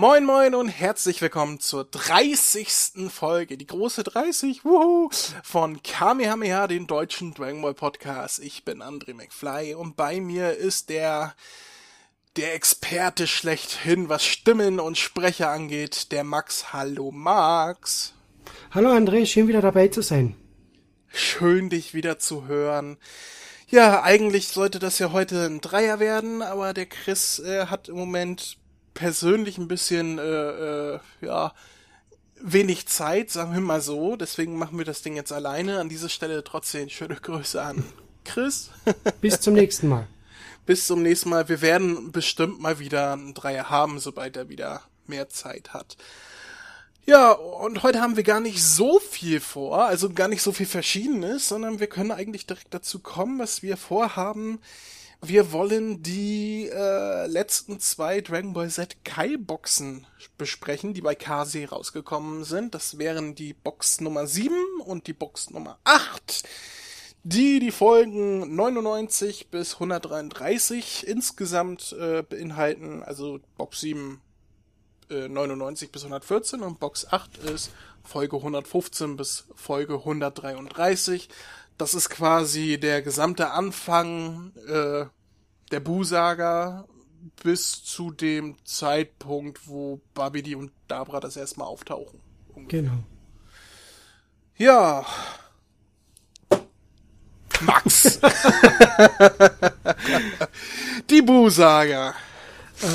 [0.00, 3.10] Moin moin und herzlich willkommen zur 30.
[3.10, 5.10] Folge, die große 30, wuhu,
[5.42, 8.38] von Kamehameha, den deutschen Dragon Ball Podcast.
[8.38, 11.34] Ich bin André McFly und bei mir ist der,
[12.36, 16.72] der Experte schlechthin, was Stimmen und Sprecher angeht, der Max.
[16.72, 18.14] Hallo Max.
[18.70, 20.34] Hallo André, schön wieder dabei zu sein.
[21.08, 22.96] Schön dich wieder zu hören.
[23.68, 27.96] Ja, eigentlich sollte das ja heute ein Dreier werden, aber der Chris äh, hat im
[27.96, 28.56] Moment
[29.00, 30.22] persönlich ein bisschen, äh,
[30.92, 31.54] äh, ja,
[32.38, 34.14] wenig Zeit, sagen wir mal so.
[34.14, 35.80] Deswegen machen wir das Ding jetzt alleine.
[35.80, 37.82] An dieser Stelle trotzdem schöne Grüße an
[38.26, 38.70] Chris.
[39.22, 40.06] Bis zum nächsten Mal.
[40.66, 41.48] Bis zum nächsten Mal.
[41.48, 45.96] Wir werden bestimmt mal wieder einen Dreier haben, sobald er wieder mehr Zeit hat.
[47.06, 50.66] Ja, und heute haben wir gar nicht so viel vor, also gar nicht so viel
[50.66, 54.60] Verschiedenes, sondern wir können eigentlich direkt dazu kommen, was wir vorhaben.
[55.22, 60.06] Wir wollen die äh, letzten zwei Dragon Ball Z Kai Boxen
[60.38, 62.74] besprechen, die bei KC rausgekommen sind.
[62.74, 66.42] Das wären die Box Nummer 7 und die Box Nummer 8,
[67.22, 73.02] die die Folgen 99 bis 133 insgesamt äh, beinhalten.
[73.02, 74.22] Also Box 7
[75.10, 81.28] äh, 99 bis 114 und Box 8 ist Folge 115 bis Folge 133.
[81.80, 85.06] Das ist quasi der gesamte Anfang äh,
[85.70, 86.84] der Bu-Saga
[87.42, 92.20] bis zu dem Zeitpunkt, wo Babidi und Dabra das erstmal auftauchen.
[92.54, 92.82] Ungefähr.
[92.82, 92.98] Genau.
[94.58, 95.06] Ja.
[97.62, 98.20] Max.
[101.08, 102.10] Die Bu-Saga.
[102.82, 102.86] Äh,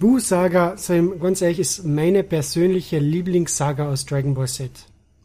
[0.00, 0.76] Bu-Saga,
[1.20, 4.70] ganz ehrlich, ist meine persönliche Lieblingssaga aus Dragon Ball Z.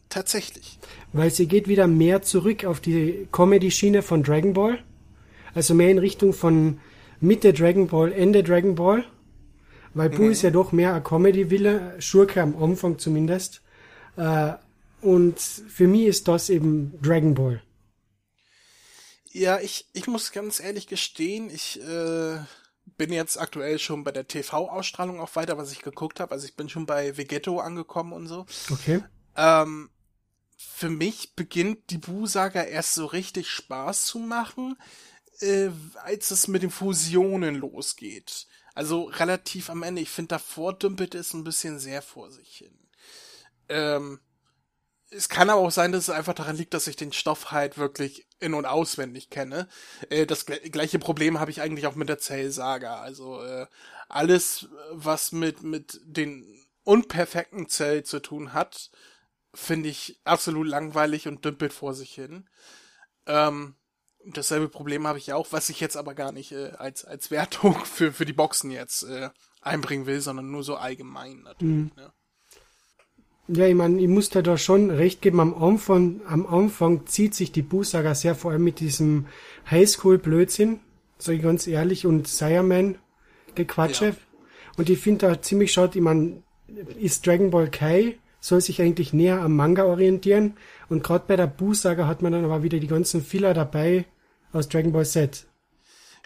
[0.10, 0.77] Tatsächlich.
[1.18, 4.78] Weil sie geht wieder mehr zurück auf die Comedy-Schiene von Dragon Ball.
[5.56, 6.80] Also mehr in Richtung von
[7.20, 9.04] Mitte Dragon Ball, Ende Dragon Ball.
[9.96, 10.32] Weil mhm.
[10.32, 13.64] ist ja doch mehr ein Comedy-Wille, Schurke am Anfang zumindest.
[14.16, 14.54] Äh,
[15.02, 17.64] und für mich ist das eben Dragon Ball.
[19.32, 22.38] Ja, ich, ich muss ganz ehrlich gestehen, ich äh,
[22.98, 26.32] bin jetzt aktuell schon bei der TV-Ausstrahlung auch weiter, was ich geguckt habe.
[26.32, 28.46] Also ich bin schon bei Vegetto angekommen und so.
[28.72, 29.04] Okay.
[29.36, 29.90] Ähm,
[30.58, 34.76] für mich beginnt die Bu-Saga erst so richtig Spaß zu machen,
[35.40, 35.70] äh,
[36.04, 38.48] als es mit den Fusionen losgeht.
[38.74, 40.02] Also relativ am Ende.
[40.02, 42.78] Ich finde, davor dümpelt es ein bisschen sehr vor sich hin.
[43.70, 44.20] Ähm,
[45.10, 47.78] es kann aber auch sein, dass es einfach daran liegt, dass ich den Stoff halt
[47.78, 49.68] wirklich in- und auswendig kenne.
[50.10, 53.00] Äh, das gleiche Problem habe ich eigentlich auch mit der Zell-Saga.
[53.00, 53.68] Also äh,
[54.10, 56.46] alles, was mit, mit den
[56.84, 58.90] unperfekten Zell zu tun hat,
[59.58, 62.48] finde ich absolut langweilig und dümpelt vor sich hin.
[63.26, 63.76] Ähm,
[64.24, 67.74] dasselbe Problem habe ich auch, was ich jetzt aber gar nicht äh, als, als Wertung
[67.86, 69.30] für, für die Boxen jetzt äh,
[69.62, 71.76] einbringen will, sondern nur so allgemein natürlich.
[71.76, 71.92] Mhm.
[71.96, 72.14] Ne?
[73.50, 77.52] Ja, ich meine, ich muss da schon recht geben, am Anfang, am Anfang zieht sich
[77.52, 79.26] die Busaga sehr vor allem mit diesem
[79.72, 80.82] Highschool-Blödsinn,
[81.18, 84.06] sag ich ganz ehrlich, und Sireman-Gequatsche.
[84.06, 84.16] Ja.
[84.76, 86.44] Und ich finde da ziemlich schade, ich meine,
[87.00, 90.58] ist Dragon Ball Kai, soll sich eigentlich näher am Manga orientieren.
[90.90, 94.06] Und gerade bei der Busaga hat man dann aber wieder die ganzen Filler dabei
[94.54, 95.46] aus Dragon Ball Z.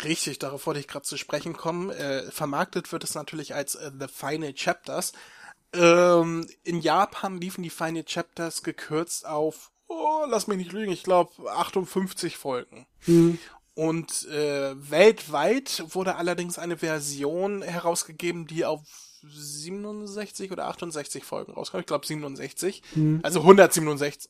[0.03, 1.89] Richtig, darauf wollte ich gerade zu sprechen kommen.
[1.91, 5.13] Äh, vermarktet wird es natürlich als äh, The Final Chapters,
[5.74, 11.03] ähm, in Japan liefen die Final Chapters gekürzt auf, oh, lass mich nicht lügen, ich
[11.03, 12.88] glaube 58 Folgen.
[13.06, 13.39] Mhm.
[13.74, 18.81] Und äh, weltweit wurde allerdings eine Version herausgegeben, die auf
[19.23, 21.79] 67 oder 68 Folgen rauskam.
[21.79, 22.81] Ich glaube 67.
[22.95, 23.19] Mhm.
[23.23, 24.29] Also 167.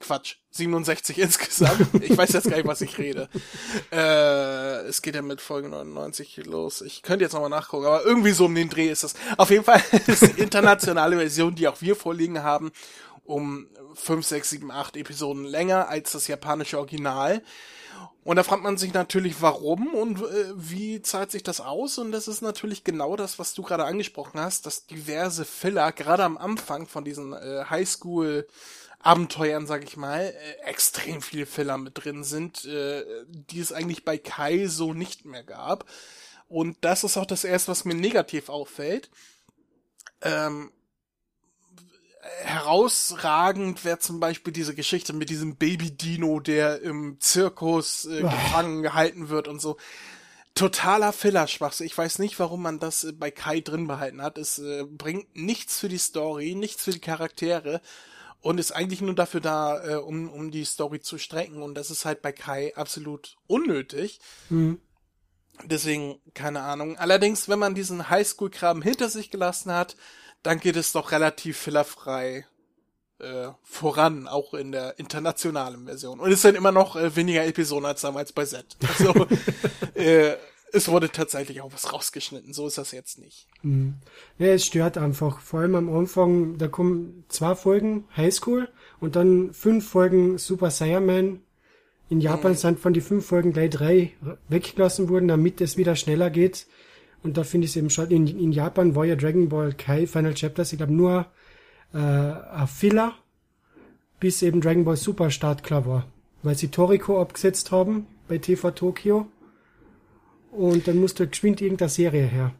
[0.00, 2.02] Quatsch, 67 insgesamt.
[2.02, 3.28] Ich weiß jetzt gar nicht, was ich rede.
[3.90, 6.82] Äh, es geht ja mit Folge 99 los.
[6.82, 9.14] Ich könnte jetzt nochmal nachgucken, aber irgendwie so um den Dreh ist das.
[9.38, 12.72] Auf jeden Fall ist die internationale Version, die auch wir vorliegen haben,
[13.24, 17.42] um 5, 6, 7, 8 Episoden länger als das japanische Original.
[18.24, 21.98] Und da fragt man sich natürlich, warum und äh, wie zahlt sich das aus?
[21.98, 26.24] Und das ist natürlich genau das, was du gerade angesprochen hast, dass diverse Filler, gerade
[26.24, 28.46] am Anfang von diesen äh, Highschool-
[29.04, 34.06] Abenteuern, sag ich mal, äh, extrem viele Filler mit drin sind, äh, die es eigentlich
[34.06, 35.84] bei Kai so nicht mehr gab.
[36.48, 39.10] Und das ist auch das erste, was mir negativ auffällt.
[40.22, 40.72] Ähm,
[42.42, 49.28] herausragend wäre zum Beispiel diese Geschichte mit diesem Baby-Dino, der im Zirkus äh, gefangen gehalten
[49.28, 49.76] wird und so.
[50.54, 51.86] Totaler Fillerschwachsinn.
[51.86, 54.38] Ich weiß nicht, warum man das äh, bei Kai drin behalten hat.
[54.38, 57.80] Es äh, bringt nichts für die Story, nichts für die Charaktere
[58.40, 61.62] und ist eigentlich nur dafür da, äh, um, um die Story zu strecken.
[61.62, 64.20] Und das ist halt bei Kai absolut unnötig.
[64.48, 64.80] Mhm.
[65.64, 66.98] Deswegen, keine Ahnung.
[66.98, 69.96] Allerdings, wenn man diesen Highschool-Kram hinter sich gelassen hat,
[70.44, 72.46] dann geht es doch relativ fillerfrei
[73.18, 76.20] äh, voran, auch in der internationalen Version.
[76.20, 78.64] Und es sind immer noch äh, weniger Episoden als damals bei Z.
[78.86, 79.26] Also
[79.94, 80.34] äh,
[80.72, 82.52] es wurde tatsächlich auch was rausgeschnitten.
[82.52, 83.46] So ist das jetzt nicht.
[83.62, 83.94] Mhm.
[84.38, 85.40] Ja, es stört einfach.
[85.40, 88.68] Vor allem am Anfang, da kommen zwei Folgen Highschool
[89.00, 91.40] und dann fünf Folgen Super Saiyaman.
[92.10, 92.56] In Japan mhm.
[92.56, 94.12] sind von die fünf Folgen gleich drei
[94.48, 96.66] weggelassen worden, damit es wieder schneller geht.
[97.24, 100.06] Und da finde ich es eben schon, in, in Japan war ja Dragon Ball Kai
[100.06, 101.26] Final Chapters, ich glaube nur
[101.94, 103.14] äh, ein Filler,
[104.20, 106.06] bis eben Dragon Ball Super Start klar war.
[106.42, 109.26] Weil sie Toriko abgesetzt haben bei TV Tokyo.
[110.52, 112.54] Und dann musste geschwind irgendeine Serie her.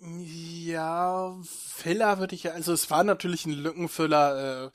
[0.00, 4.70] Ja, Filler würde ich ja, also es war natürlich ein Lückenfüller, äh,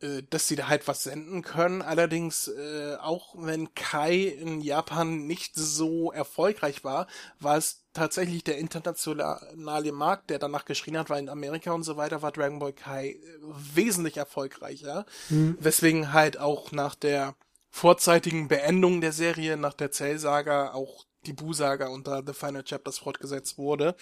[0.00, 1.80] äh, dass sie da halt was senden können.
[1.80, 7.06] Allerdings, äh, auch wenn Kai in Japan nicht so erfolgreich war,
[7.40, 11.96] war es tatsächlich der internationale Markt, der danach geschrien hat, weil in Amerika und so
[11.96, 13.18] weiter war Dragon Ball Kai äh,
[13.74, 15.06] wesentlich erfolgreicher.
[15.30, 15.56] Mhm.
[15.60, 17.34] Weswegen halt auch nach der
[17.70, 23.56] vorzeitigen Beendung der Serie, nach der Cell-Saga auch die Bu-Saga unter The Final Chapters fortgesetzt
[23.58, 23.96] wurde,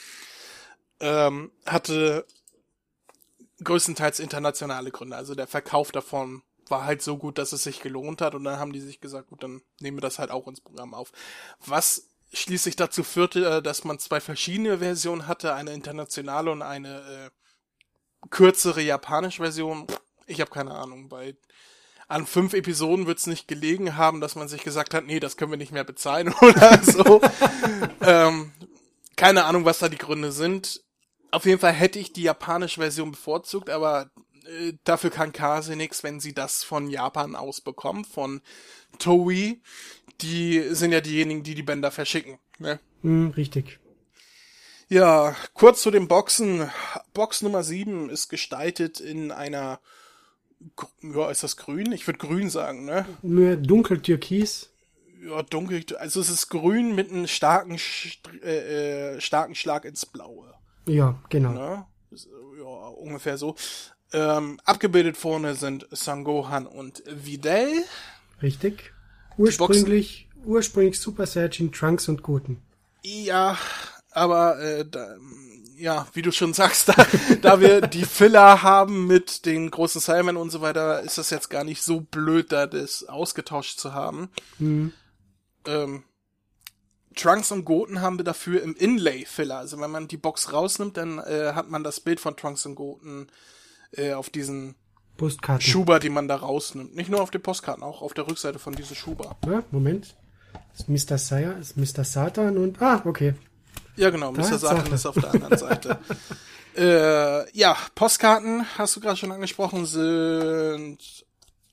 [1.00, 2.26] ähm, hatte
[3.64, 5.16] größtenteils internationale Gründe.
[5.16, 8.58] Also der Verkauf davon war halt so gut, dass es sich gelohnt hat und dann
[8.58, 11.12] haben die sich gesagt, gut, dann nehmen wir das halt auch ins Programm auf.
[11.64, 17.30] Was schließlich dazu führte, äh, dass man zwei verschiedene Versionen hatte, eine internationale und eine
[17.32, 19.86] äh, kürzere japanische Version.
[20.26, 21.08] Ich habe keine Ahnung.
[21.08, 21.36] Bei
[22.08, 25.36] an fünf Episoden wird es nicht gelegen haben, dass man sich gesagt hat, nee, das
[25.36, 27.20] können wir nicht mehr bezahlen oder so.
[28.00, 28.52] ähm,
[29.16, 30.82] keine Ahnung, was da die Gründe sind.
[31.34, 34.10] Auf jeden Fall hätte ich die japanische Version bevorzugt, aber
[34.44, 38.40] äh, dafür kann Kase nichts, wenn sie das von Japan aus bekommt, von
[38.98, 39.58] Toei.
[40.20, 42.38] Die sind ja diejenigen, die die Bänder verschicken.
[42.58, 42.78] Ne?
[43.02, 43.80] Mm, richtig.
[44.88, 46.70] Ja, kurz zu den Boxen.
[47.14, 49.80] Box Nummer 7 ist gestaltet in einer
[51.02, 51.92] ja, ist das grün?
[51.92, 53.06] Ich würde grün sagen, ne?
[53.22, 54.70] Nur dunkel türkis.
[55.22, 57.78] Ja, dunkel, also es ist grün mit einem starken,
[58.42, 60.53] äh, äh, starken Schlag ins Blaue.
[60.86, 61.52] Ja, genau.
[61.52, 61.86] Ne?
[62.58, 63.56] Ja, ungefähr so.
[64.12, 67.84] Ähm, abgebildet vorne sind Sangohan und Videl.
[68.42, 68.92] Richtig.
[69.36, 72.62] Ursprünglich, ursprünglich Super Saiyajin, Trunks und Goten.
[73.02, 73.58] Ja,
[74.12, 75.16] aber äh, da,
[75.76, 77.06] ja, wie du schon sagst, da,
[77.42, 81.50] da wir die Filler haben mit den großen Simon und so weiter, ist das jetzt
[81.50, 84.30] gar nicht so blöd, da das ausgetauscht zu haben.
[84.58, 84.92] Mhm.
[85.66, 86.04] Ähm,
[87.14, 89.58] Trunks und Goten haben wir dafür im Inlay-Filler.
[89.58, 92.74] Also wenn man die Box rausnimmt, dann äh, hat man das Bild von Trunks und
[92.74, 93.28] Goten
[93.92, 94.74] äh, auf diesen
[95.16, 95.62] Postkarten.
[95.66, 96.94] Schuber, die man da rausnimmt.
[96.94, 99.36] Nicht nur auf den Postkarten, auch auf der Rückseite von diesem Schuber.
[99.46, 100.14] Ja, Moment.
[100.72, 101.18] Das ist Mr.
[101.18, 102.04] Saya, ist Mr.
[102.04, 103.34] Satan und ah, okay.
[103.96, 104.58] Ja, genau, Mr.
[104.58, 105.98] Satan ist auf der anderen Seite.
[106.76, 110.98] äh, ja, Postkarten, hast du gerade schon angesprochen, sind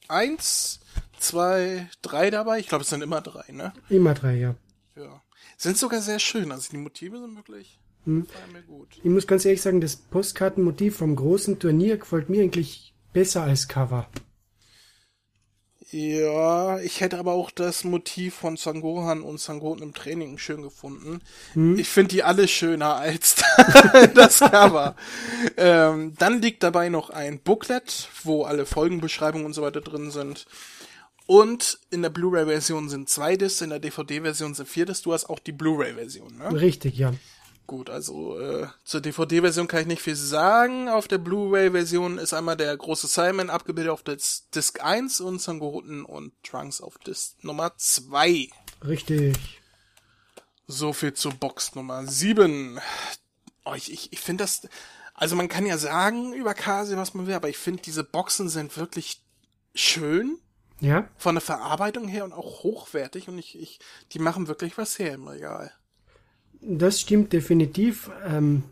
[0.08, 0.82] eins,
[1.18, 2.60] zwei, drei dabei.
[2.60, 3.74] Ich glaube, es sind immer drei, ne?
[3.90, 4.56] Immer drei, ja.
[4.96, 5.22] Ja.
[5.62, 6.52] Sind sogar sehr schön.
[6.52, 7.78] Also die Motive sind wirklich.
[8.06, 8.26] Hm.
[8.52, 8.98] Mir gut.
[8.98, 13.68] Ich muss ganz ehrlich sagen, das Postkartenmotiv vom großen Turnier gefällt mir eigentlich besser als
[13.68, 14.10] Cover.
[15.92, 21.20] Ja, ich hätte aber auch das Motiv von Sangohan und Sangoten im Training schön gefunden.
[21.54, 21.78] Hm.
[21.78, 23.36] Ich finde die alle schöner als
[24.16, 24.96] das Cover.
[25.58, 30.48] ähm, dann liegt dabei noch ein Booklet, wo alle Folgenbeschreibungen und so weiter drin sind.
[31.28, 35.04] Und in der Blu-ray-Version sind zwei Discs, in der DVD-Version sind vier Discs.
[35.04, 36.60] Du hast auch die Blu-ray-Version, ne?
[36.60, 37.14] Richtig, ja.
[37.68, 40.90] Gut, also äh, zur DVD-Version kann ich nicht viel sagen.
[40.90, 46.04] Auf der Blu-ray-Version ist einmal der große Simon abgebildet auf Dis Disc 1 und Sangoten
[46.04, 48.50] und Trunks auf Disc Nummer 2.
[48.86, 49.38] Richtig.
[50.68, 52.80] So viel zur Box Nummer 7.
[53.64, 54.68] Oh, ich ich, ich finde das.
[55.14, 58.50] Also man kann ja sagen über Kase, was man will, aber ich finde diese Boxen
[58.50, 59.24] sind wirklich
[59.76, 60.40] schön.
[60.82, 61.08] Ja.
[61.16, 63.80] Von der Verarbeitung her und auch hochwertig und ich, ich,
[64.12, 65.72] die machen wirklich was her im Regal.
[66.60, 68.10] Das stimmt definitiv.
[68.26, 68.64] Ähm,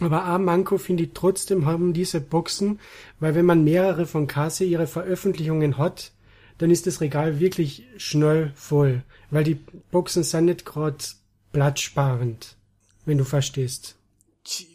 [0.00, 2.80] aber A Manko finde ich trotzdem haben diese Boxen,
[3.20, 6.12] weil wenn man mehrere von Kase ihre Veröffentlichungen hat,
[6.58, 9.54] dann ist das Regal wirklich schnell voll, weil die
[9.90, 11.04] Boxen sind nicht gerade
[11.52, 12.56] platzsparend,
[13.04, 13.96] wenn du verstehst.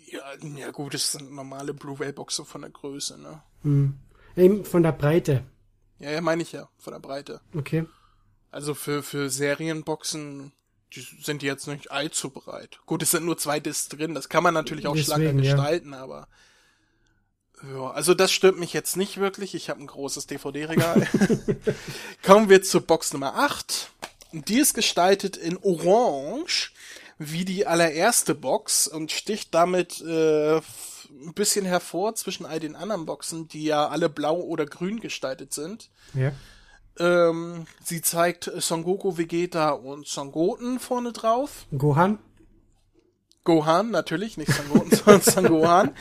[0.05, 0.21] Ja,
[0.55, 3.41] ja gut, das sind normale Blu-ray-Boxen von der Größe, ne?
[3.63, 3.95] Hm.
[4.35, 5.43] Eben von der Breite.
[5.99, 7.41] Ja, ja, meine ich ja, von der Breite.
[7.55, 7.85] Okay.
[8.51, 10.51] Also für, für Serienboxen
[10.95, 12.79] die sind jetzt nicht allzu breit.
[12.85, 15.91] Gut, es sind nur zwei Discs drin, das kann man natürlich auch Deswegen, schlanker gestalten,
[15.91, 16.01] ja.
[16.01, 16.27] aber
[17.63, 19.55] ja, also das stört mich jetzt nicht wirklich.
[19.55, 21.07] Ich habe ein großes DVD-Regal.
[22.23, 23.89] Kommen wir zur Box Nummer 8.
[24.31, 26.71] Die ist gestaltet in Orange
[27.17, 30.61] wie die allererste Box und sticht damit äh,
[31.25, 35.53] ein bisschen hervor zwischen all den anderen Boxen, die ja alle blau oder grün gestaltet
[35.53, 35.89] sind.
[36.13, 36.31] Ja.
[36.99, 41.65] Ähm, sie zeigt Son Goku, Vegeta und Son Goten vorne drauf.
[41.77, 42.19] Gohan?
[43.43, 45.91] Gohan, natürlich, nicht Son Goten, sondern Son Gohan.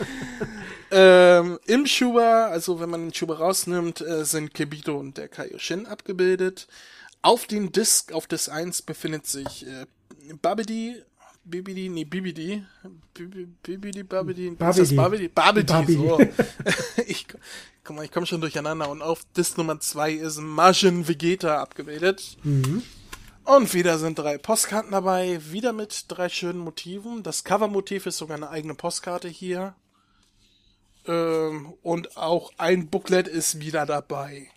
[0.90, 5.86] Ähm, Im Schuber, also wenn man den Schuber rausnimmt, äh, sind Kibito und der Kaioshin
[5.86, 6.68] abgebildet.
[7.22, 9.86] Auf dem Disk, auf Disk 1 befindet sich äh,
[10.40, 11.02] Babidi,
[11.48, 12.64] Bibidi, nee, Bibidi,
[13.14, 15.28] Bibi- Bibidi, Babidi, ist das Babidi?
[15.28, 15.94] Babidi, Babidi.
[15.94, 16.18] so.
[17.06, 17.28] ich,
[17.84, 22.36] guck mal, ich komme schon durcheinander und auf Disk Nummer 2 ist Majin Vegeta abgebildet.
[23.44, 27.22] Und wieder sind drei Postkarten dabei, wieder mit drei schönen Motiven.
[27.22, 29.76] Das Covermotiv ist sogar eine eigene Postkarte hier.
[31.06, 34.50] Ähm, und auch ein Booklet ist wieder dabei.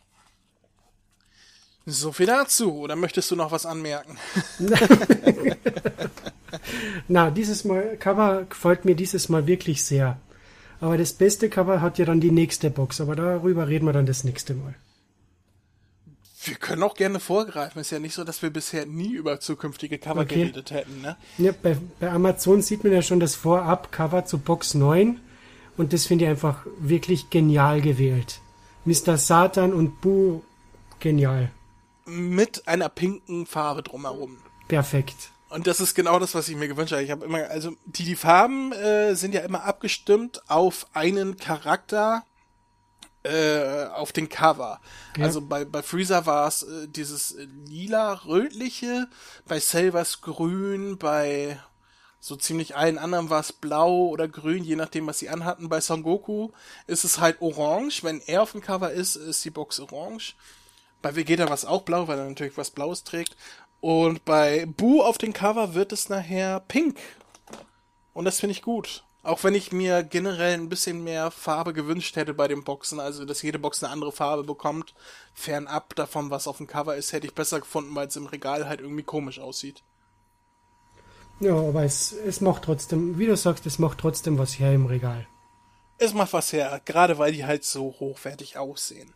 [1.86, 2.74] So viel dazu.
[2.79, 4.17] Oder möchtest du noch was anmerken?
[7.07, 10.19] Na, dieses Mal, Cover gefällt mir dieses Mal wirklich sehr.
[10.81, 14.05] Aber das beste Cover hat ja dann die nächste Box, aber darüber reden wir dann
[14.05, 14.75] das nächste Mal.
[16.45, 17.81] Wir können auch gerne vorgreifen.
[17.81, 20.35] Ist ja nicht so, dass wir bisher nie über zukünftige Cover Okay.
[20.43, 21.17] geredet hätten, ne?
[21.37, 25.19] Ja, bei, bei Amazon sieht man ja schon das Vorab-Cover zu Box 9
[25.75, 28.39] und das finde ich einfach wirklich genial gewählt.
[28.85, 29.17] Mr.
[29.17, 30.41] Satan und Boo,
[30.99, 31.51] genial.
[32.05, 34.37] Mit einer pinken Farbe drumherum.
[34.69, 35.31] Perfekt.
[35.49, 37.03] Und das ist genau das, was ich mir gewünscht habe.
[37.03, 42.23] Ich habe immer, also die, die Farben äh, sind ja immer abgestimmt auf einen Charakter
[43.23, 44.79] äh, auf den Cover.
[45.17, 45.25] Ja.
[45.25, 49.07] Also bei, bei Freezer war es äh, dieses äh, lila-rötliche,
[49.47, 51.59] bei es grün, bei
[52.21, 55.69] so ziemlich allen anderen war es blau oder grün, je nachdem, was sie anhatten.
[55.69, 56.49] Bei Son Goku
[56.85, 58.03] ist es halt orange.
[58.03, 60.35] Wenn er auf dem Cover ist, ist die Box orange.
[61.01, 63.37] Bei Vegeta war es auch blau, weil er natürlich was Blaues trägt.
[63.81, 66.98] Und bei Boo auf dem Cover wird es nachher pink.
[68.13, 69.03] Und das finde ich gut.
[69.21, 73.25] Auch wenn ich mir generell ein bisschen mehr Farbe gewünscht hätte bei den Boxen, also
[73.25, 74.93] dass jede Box eine andere Farbe bekommt,
[75.33, 78.67] fernab davon, was auf dem Cover ist, hätte ich besser gefunden, weil es im Regal
[78.67, 79.83] halt irgendwie komisch aussieht.
[81.41, 84.86] Ja, aber es, es macht trotzdem, wie du sagst, es macht trotzdem was her im
[84.86, 85.27] Regal.
[85.98, 89.13] Es macht was her, gerade weil die halt so hochwertig aussehen.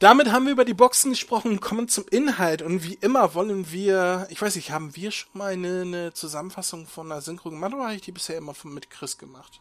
[0.00, 4.26] Damit haben wir über die Boxen gesprochen, kommen zum Inhalt und wie immer wollen wir,
[4.28, 7.84] ich weiß nicht, haben wir schon mal eine, eine Zusammenfassung von einer Synchro gemacht oder
[7.84, 9.60] habe ich die bisher immer von, mit Chris gemacht?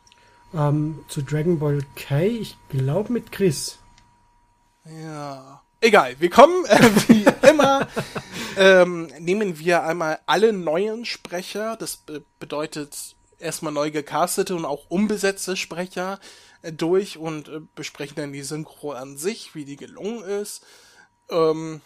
[0.54, 3.78] Ähm, zu Dragon Ball Kai, ich glaube mit Chris.
[4.86, 5.62] Ja.
[5.82, 7.88] Egal, wir kommen äh, wie immer,
[8.58, 14.86] ähm, nehmen wir einmal alle neuen Sprecher, das be bedeutet erstmal neu gecastete und auch
[14.90, 16.20] umbesetzte Sprecher
[16.72, 20.64] durch und äh, besprechen dann die Synchro an sich, wie die gelungen ist.
[21.30, 21.82] Ähm,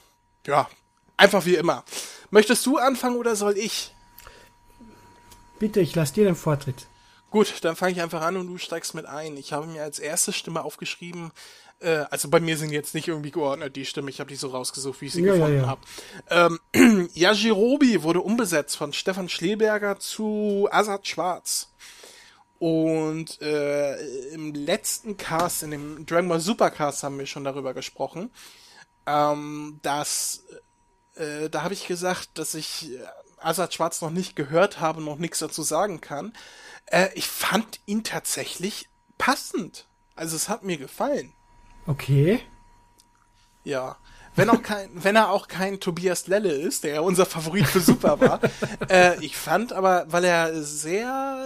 [0.46, 0.70] ja,
[1.18, 1.84] einfach wie immer.
[2.30, 3.94] Möchtest du anfangen oder soll ich?
[5.60, 6.88] Bitte, ich lasse dir den Vortritt.
[7.32, 9.36] Gut, dann fange ich einfach an und du steigst mit ein.
[9.38, 11.32] Ich habe mir als erste Stimme aufgeschrieben,
[11.80, 14.48] äh, also bei mir sind jetzt nicht irgendwie geordnet die Stimme, ich habe die so
[14.48, 15.68] rausgesucht, wie ich sie Ja, ja, gefunden ja.
[15.68, 16.60] habe.
[16.74, 21.70] Ähm, Yajirobi wurde umbesetzt von Stefan Schleberger zu Azad Schwarz.
[22.60, 28.32] Und äh, im letzten Cast, in dem Dragon Ball Supercast haben wir schon darüber gesprochen,
[29.06, 30.44] ähm, dass
[31.16, 33.00] äh, da habe ich gesagt, dass ich äh,
[33.38, 36.34] Azad Schwarz noch nicht gehört habe, noch nichts dazu sagen kann.
[36.88, 39.88] Äh, ich fand ihn tatsächlich passend.
[40.16, 41.34] Also es hat mir gefallen.
[41.86, 42.42] Okay.
[43.64, 43.98] Ja.
[44.38, 47.80] Wenn auch kein, wenn er auch kein Tobias Lelle ist, der ja unser Favorit für
[47.80, 48.40] Super war.
[48.90, 51.38] äh, ich fand aber, weil er sehr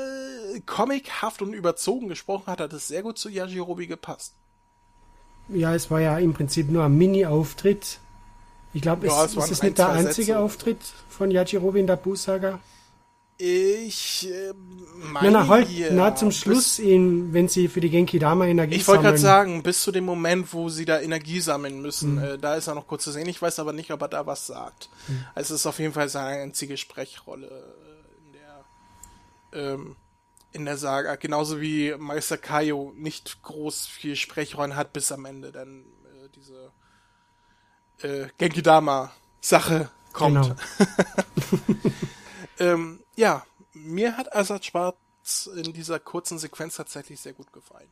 [0.65, 4.35] comichaft und überzogen gesprochen hat, hat es sehr gut zu Yajirobi gepasst.
[5.47, 7.99] Ja, es war ja im Prinzip nur ein Mini-Auftritt.
[8.73, 10.39] Ich glaube, Ja, es, es es ist ein, nicht der einzige Sätze.
[10.39, 10.79] Auftritt
[11.09, 12.59] von Yajirobe in der Buu-Saga.
[13.43, 14.53] Ich äh,
[14.99, 18.45] Na, meine na, halt, ja, na, zum Schluss, in, wenn sie für die Genki Dama
[18.45, 19.49] Energie Ich wollte gerade sammeln.
[19.53, 22.23] sagen, bis zu dem Moment, wo sie da Energie sammeln müssen, Mhm.
[22.23, 23.27] äh, da ist er noch kurz zu sehen.
[23.27, 24.89] Ich weiß aber nicht, ob er da was sagt.
[25.07, 25.25] Mhm.
[25.33, 29.95] Also es ist auf jeden Fall seine einzige Sprechrolle äh, in der ähm,
[30.51, 31.15] in der Saga.
[31.15, 36.71] Genauso wie Meister Kaio nicht groß viel Sprechrollen hat bis am Ende, dann äh, diese
[38.07, 40.43] äh, Genki Dama Sache kommt.
[40.43, 40.55] Genau.
[42.59, 47.87] Ähm, ja, mir hat Assad Schwarz in dieser kurzen Sequenz tatsächlich sehr gut gefallen.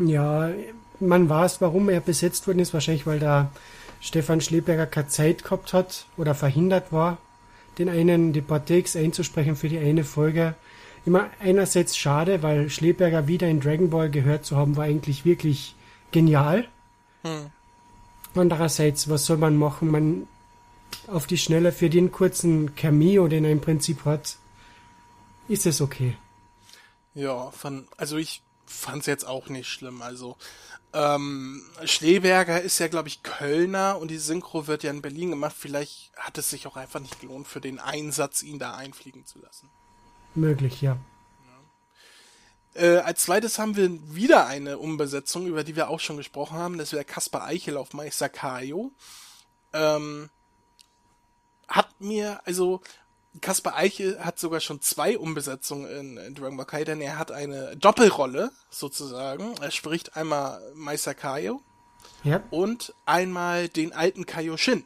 [0.00, 0.50] Ja,
[0.98, 2.74] man weiß, warum er besetzt worden ist.
[2.74, 3.52] Wahrscheinlich, weil da
[4.00, 7.18] Stefan Schleberger keine Zeit gehabt hat oder verhindert war,
[7.78, 8.42] den einen, die
[8.96, 10.54] einzusprechen für die eine Folge.
[11.06, 15.76] Immer einerseits schade, weil Schleberger wieder in Dragon Ball gehört zu haben, war eigentlich wirklich
[16.10, 16.66] genial.
[17.22, 17.50] Hm.
[18.34, 19.88] Andererseits, was soll man machen?
[19.88, 20.26] Man
[21.06, 24.36] auf die Schnelle für den kurzen Cameo, den er im Prinzip hat,
[25.48, 26.16] ist es okay.
[27.14, 30.02] Ja, von, also ich fand's jetzt auch nicht schlimm.
[30.02, 30.36] Also
[30.92, 35.56] ähm, Schleberger ist ja, glaube ich, Kölner und die Synchro wird ja in Berlin gemacht.
[35.58, 39.40] Vielleicht hat es sich auch einfach nicht gelohnt, für den Einsatz ihn da einfliegen zu
[39.40, 39.68] lassen.
[40.34, 40.98] Möglich, ja.
[42.74, 46.78] Äh, als zweites haben wir wieder eine Umbesetzung, über die wir auch schon gesprochen haben.
[46.78, 48.92] Das wäre Kaspar Eichel auf Meister Kaio.
[49.72, 50.30] Ähm,
[51.70, 52.80] hat mir, also
[53.40, 57.30] Kaspar Eichel hat sogar schon zwei Umbesetzungen in, in Dragon Ball Kai, denn er hat
[57.30, 59.54] eine Doppelrolle sozusagen.
[59.60, 61.62] Er spricht einmal Meister Kaio
[62.24, 62.42] Ja.
[62.50, 64.84] und einmal den alten Kaioshin.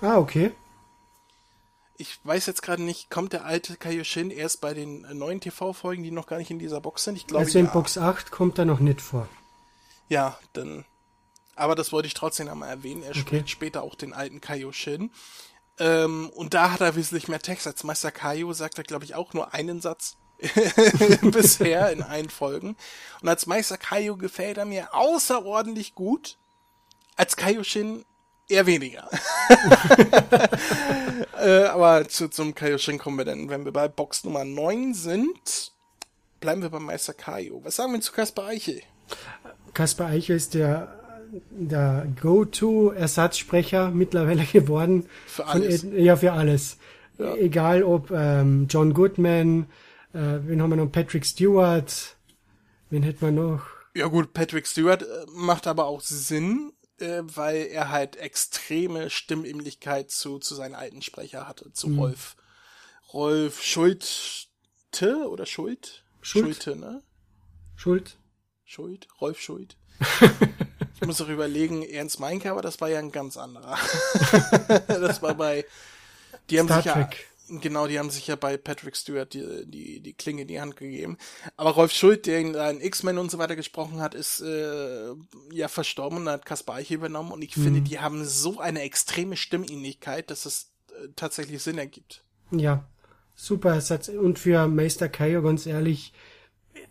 [0.00, 0.52] Ah, okay.
[1.96, 6.10] Ich weiß jetzt gerade nicht, kommt der alte Kaioshin erst bei den neuen TV-Folgen, die
[6.10, 7.16] noch gar nicht in dieser Box sind?
[7.16, 7.72] Ich glaube, Also in ja.
[7.72, 9.28] Box 8 kommt er noch nicht vor.
[10.08, 10.86] Ja, dann.
[11.56, 13.02] Aber das wollte ich trotzdem einmal erwähnen.
[13.02, 13.20] Er Okay.
[13.20, 15.10] spricht später auch den alten Kaioshin.
[15.80, 17.66] Ähm, und da hat er wesentlich mehr Text.
[17.66, 20.18] Als Meister Kaio sagt er, glaube ich, auch nur einen Satz
[21.22, 22.76] bisher in allen Folgen.
[23.22, 26.36] Und als Meister Kaio gefällt er mir außerordentlich gut.
[27.16, 28.04] Als Kaioshin
[28.48, 29.08] eher weniger.
[31.38, 35.72] äh, aber zu, zum Kaioshin kommen wir dann, wenn wir bei Box Nummer 9 sind.
[36.40, 37.64] Bleiben wir bei Meister Kaio.
[37.64, 38.82] Was sagen wir zu Kaspar Eichel?
[39.72, 40.99] Kaspar Eichel ist der,
[41.50, 45.06] der Go-To-Ersatzsprecher mittlerweile geworden.
[45.26, 45.84] Für Von alles.
[45.84, 46.76] Ed- ja, für alles.
[47.18, 47.34] Ja.
[47.36, 49.66] Egal ob ähm, John Goodman,
[50.14, 50.90] äh, wen haben wir noch?
[50.90, 52.16] Patrick Stewart,
[52.88, 53.62] wen hätten wir noch?
[53.94, 60.10] Ja gut, Patrick Stewart äh, macht aber auch Sinn, äh, weil er halt extreme Stimmähnlichkeit
[60.10, 62.36] zu, zu seinem alten Sprecher hatte, zu Rolf.
[63.12, 64.08] Rolf Schulte
[65.28, 66.04] oder Schuld?
[66.22, 66.44] Schuld.
[66.62, 67.02] Schulte, ne?
[67.76, 68.16] Schuld?
[68.64, 69.08] Schuld?
[69.20, 69.76] Rolf Schuld.
[71.00, 73.78] ich muss auch überlegen, Ernst Meinke, aber das war ja ein ganz anderer.
[74.86, 75.64] das war bei,
[76.50, 77.28] die haben Star sich Trek.
[77.48, 80.60] ja, genau, die haben sich ja bei Patrick Stewart die, die, die Klinge in die
[80.60, 81.16] Hand gegeben.
[81.56, 85.12] Aber Rolf Schuld, der in, in X-Men und so weiter gesprochen hat, ist äh,
[85.52, 87.32] ja verstorben und hat Kaspar Eichel übernommen.
[87.32, 92.22] Und ich finde, die haben so eine extreme Stimmähnlichkeit, dass es äh, tatsächlich Sinn ergibt.
[92.50, 92.84] Ja,
[93.34, 94.08] super Ersatz.
[94.08, 96.12] Und für Meister Kaio, ganz ehrlich,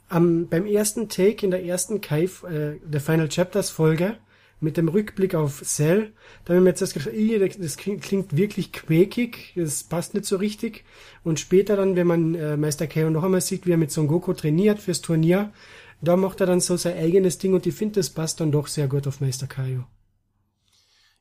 [0.10, 4.18] am, beim ersten Take in der ersten Kai, äh, der Final Chapters Folge,
[4.62, 6.12] mit dem Rückblick auf Cell,
[6.44, 10.36] da haben wir jetzt das gedacht, "Ih, das klingt, wirklich quäkig, das passt nicht so
[10.36, 10.84] richtig.
[11.24, 14.08] Und später dann, wenn man äh, Meister Kaio noch einmal sieht, wie er mit Son
[14.08, 15.54] Goku trainiert fürs Turnier,
[16.02, 18.68] da macht er dann so sein eigenes Ding und ich finde, das passt dann doch
[18.68, 19.86] sehr gut auf Meister Kaio.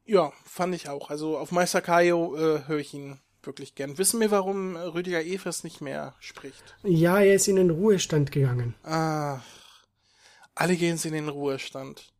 [0.05, 1.11] Ja, fand ich auch.
[1.11, 3.99] Also auf Meister Kaio äh, höre ich ihn wirklich gern.
[3.99, 6.77] Wissen wir, warum äh, Rüdiger Evers nicht mehr spricht?
[6.83, 8.75] Ja, er ist in den Ruhestand gegangen.
[8.85, 9.41] Ah,
[10.55, 12.13] alle gehen sie in den Ruhestand.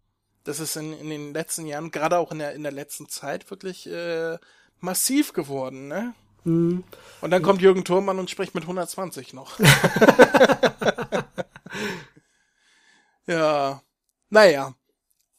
[0.45, 3.51] Das ist in, in den letzten Jahren, gerade auch in der, in der letzten Zeit,
[3.51, 4.39] wirklich äh,
[4.81, 6.15] massiv geworden, ne?
[6.45, 6.85] Hm.
[7.21, 9.59] Und dann kommt Jürgen Thurmann und spricht mit 120 noch.
[13.27, 13.83] ja.
[14.31, 14.75] Naja.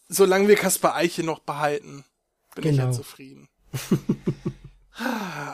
[0.10, 2.04] Solange wir Kaspar Eiche noch behalten,
[2.56, 2.96] bin ich ja Genau.
[2.96, 3.48] zufrieden.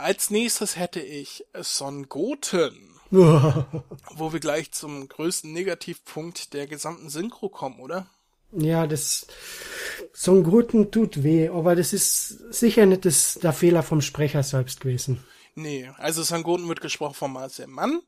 [0.01, 7.49] Als nächstes hätte ich Son Goten wo wir gleich zum größten Negativpunkt der gesamten Synchro
[7.49, 8.07] kommen, oder?
[8.51, 9.27] Ja, das
[10.13, 14.43] so ein Gruten tut weh, aber das ist sicher nicht das, der Fehler vom Sprecher
[14.43, 15.23] selbst gewesen.
[15.55, 18.01] Nee, also Sangoten wird gesprochen von Marcel Mann.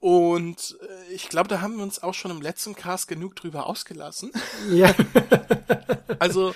[0.00, 3.66] Und äh, ich glaube, da haben wir uns auch schon im letzten Cast genug drüber
[3.66, 4.32] ausgelassen.
[4.70, 4.94] Ja,
[6.18, 6.54] Also,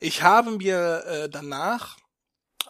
[0.00, 1.96] ich habe mir äh, danach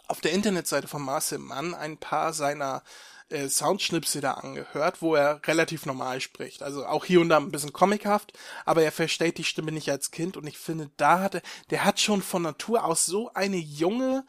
[0.09, 2.83] auf der Internetseite von Marcel Mann ein paar seiner
[3.29, 6.63] äh, Soundschnipsel da angehört, wo er relativ normal spricht.
[6.63, 8.33] Also auch hier und da ein bisschen comichaft,
[8.65, 11.99] aber er verstellt die Stimme nicht als Kind und ich finde, da hatte, der hat
[11.99, 14.25] schon von Natur aus so eine junge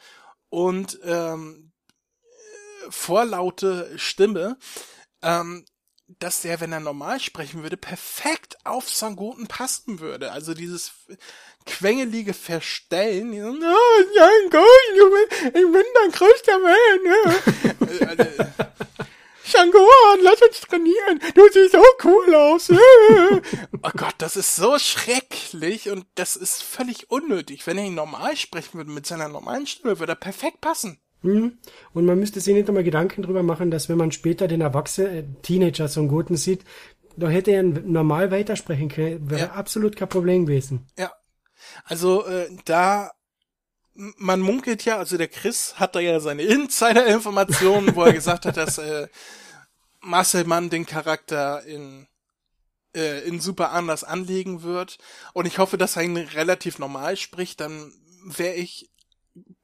[0.50, 1.72] und ähm,
[2.20, 4.58] äh, vorlaute Stimme,
[5.22, 5.64] ähm,
[6.18, 10.32] dass der, wenn er normal sprechen würde, perfekt auf Sangoten passen würde.
[10.32, 10.92] Also dieses
[11.66, 14.18] quengelige Verstellen, dieses, oh,
[14.96, 16.98] Junge, ich bin dein größter äh,
[19.44, 21.20] Sangoten, lass uns trainieren.
[21.34, 22.70] Du siehst so cool aus.
[23.82, 27.66] Oh Gott, das ist so schrecklich und das ist völlig unnötig.
[27.66, 31.00] Wenn er ihn normal sprechen würde mit seiner normalen Stimme, würde er perfekt passen.
[31.22, 31.58] Hm.
[31.92, 35.12] und man müsste sich nicht einmal Gedanken drüber machen, dass wenn man später den Erwachsenen,
[35.12, 36.64] äh, Teenager so einen Guten sieht,
[37.16, 39.52] da hätte er normal weitersprechen können, wäre Ja.
[39.52, 40.86] absolut kein Problem gewesen.
[40.98, 41.12] Ja.
[41.84, 43.10] Also äh, da
[43.94, 48.56] man munkelt ja, also der Chris hat da ja seine Insider-Informationen, wo er gesagt hat,
[48.56, 49.08] dass äh,
[50.00, 52.06] Marcel Mann den Charakter in
[52.94, 54.98] äh, in super anders anlegen wird.
[55.32, 57.92] Und ich hoffe, dass er ihn relativ normal spricht, dann
[58.24, 58.90] wäre ich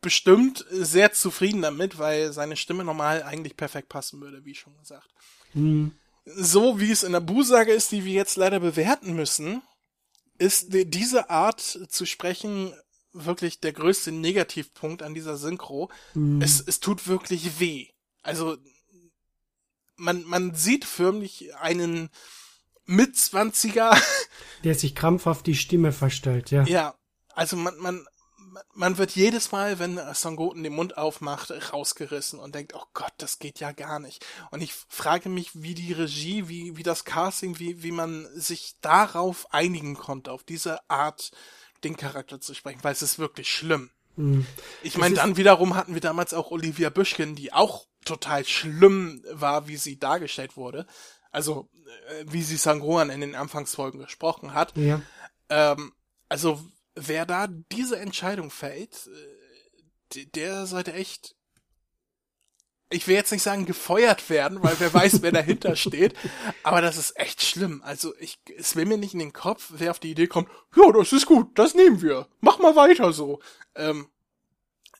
[0.00, 5.08] bestimmt sehr zufrieden damit, weil seine Stimme normal eigentlich perfekt passen würde, wie schon gesagt.
[5.52, 5.92] Hm.
[6.24, 9.62] so wie es in der Busage ist, die wir jetzt leider bewerten müssen,
[10.38, 12.74] ist diese Art zu sprechen
[13.12, 15.90] wirklich der größte Negativpunkt an dieser Synchro.
[16.14, 16.42] Mhm.
[16.42, 17.88] Es, es tut wirklich weh.
[18.22, 18.56] Also
[19.96, 22.10] man, man sieht förmlich einen
[22.84, 23.96] Mitzwanziger.
[24.64, 26.64] Der sich krampfhaft die Stimme verstellt, ja.
[26.64, 26.94] Ja,
[27.34, 28.06] also man, man,
[28.74, 33.12] man wird jedes Mal, wenn Son Goten den Mund aufmacht, rausgerissen und denkt, oh Gott,
[33.18, 34.24] das geht ja gar nicht.
[34.50, 38.74] Und ich frage mich, wie die Regie, wie, wie das Casting, wie, wie man sich
[38.80, 41.30] darauf einigen konnte, auf diese Art
[41.84, 43.90] den Charakter zu sprechen, weil es ist wirklich schlimm.
[44.16, 44.46] Mhm.
[44.82, 49.68] Ich meine, dann wiederum hatten wir damals auch Olivia Büschken, die auch total schlimm war,
[49.68, 50.86] wie sie dargestellt wurde.
[51.30, 51.68] Also,
[52.08, 54.76] äh, wie sie Sangoan in den Anfangsfolgen gesprochen hat.
[54.76, 55.02] Ja.
[55.50, 55.92] Ähm,
[56.28, 56.64] also,
[56.96, 59.08] wer da diese Entscheidung fällt,
[60.14, 61.36] äh, der sollte echt
[62.88, 66.14] ich will jetzt nicht sagen gefeuert werden, weil wer weiß, wer dahinter steht,
[66.62, 67.82] aber das ist echt schlimm.
[67.84, 70.90] Also ich, es will mir nicht in den Kopf, wer auf die Idee kommt, ja,
[70.92, 73.40] das ist gut, das nehmen wir, mach mal weiter so.
[73.74, 74.06] Ähm,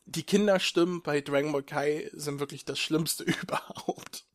[0.05, 4.25] die Kinderstimmen bei Dragon Ball Kai sind wirklich das Schlimmste überhaupt.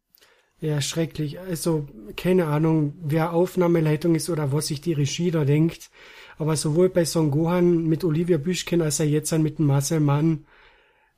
[0.61, 1.41] Ja, schrecklich.
[1.41, 5.91] Also, keine Ahnung, wer Aufnahmeleitung ist oder was sich die Regie da denkt.
[6.39, 10.45] Aber sowohl bei Son Gohan mit Olivia Büschken als er jetzt mit dem Marcel Mann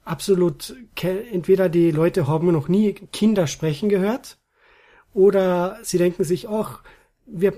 [0.04, 4.38] absolut, entweder die Leute haben noch nie Kinder sprechen gehört
[5.14, 6.82] oder sie denken sich, ach,
[7.26, 7.52] wir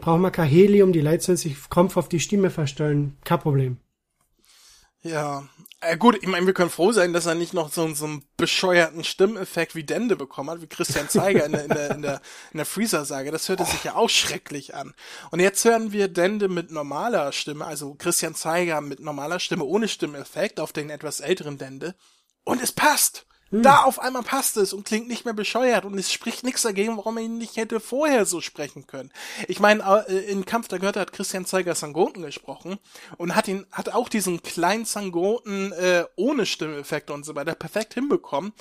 [0.00, 3.76] brauchen mal kein Helium, die Leute sollen sich Krampf auf die Stimme verstellen, kein Problem.
[5.04, 5.48] Ja,
[5.80, 8.24] äh, gut, ich meine, wir können froh sein, dass er nicht noch so, so einen
[8.36, 12.22] bescheuerten Stimmeffekt wie Dende bekommen hat, wie Christian Zeiger in der, in der, in der,
[12.52, 13.32] in der Freezer-Sage.
[13.32, 14.94] Das hörte sich ja auch schrecklich an.
[15.32, 19.88] Und jetzt hören wir Dende mit normaler Stimme, also Christian Zeiger mit normaler Stimme ohne
[19.88, 21.96] Stimmeffekt auf den etwas älteren Dende.
[22.44, 23.26] Und es passt.
[23.52, 23.62] Hm.
[23.62, 26.96] Da auf einmal passt es und klingt nicht mehr bescheuert und es spricht nichts dagegen,
[26.96, 29.12] warum er ihn nicht hätte vorher so sprechen können.
[29.46, 32.78] Ich meine, äh, in Kampf der Götter hat Christian Zeiger Sangoten gesprochen
[33.18, 37.92] und hat ihn, hat auch diesen kleinen Sangoten äh, ohne Stimmeffekte und so weiter perfekt
[37.92, 38.54] hinbekommen.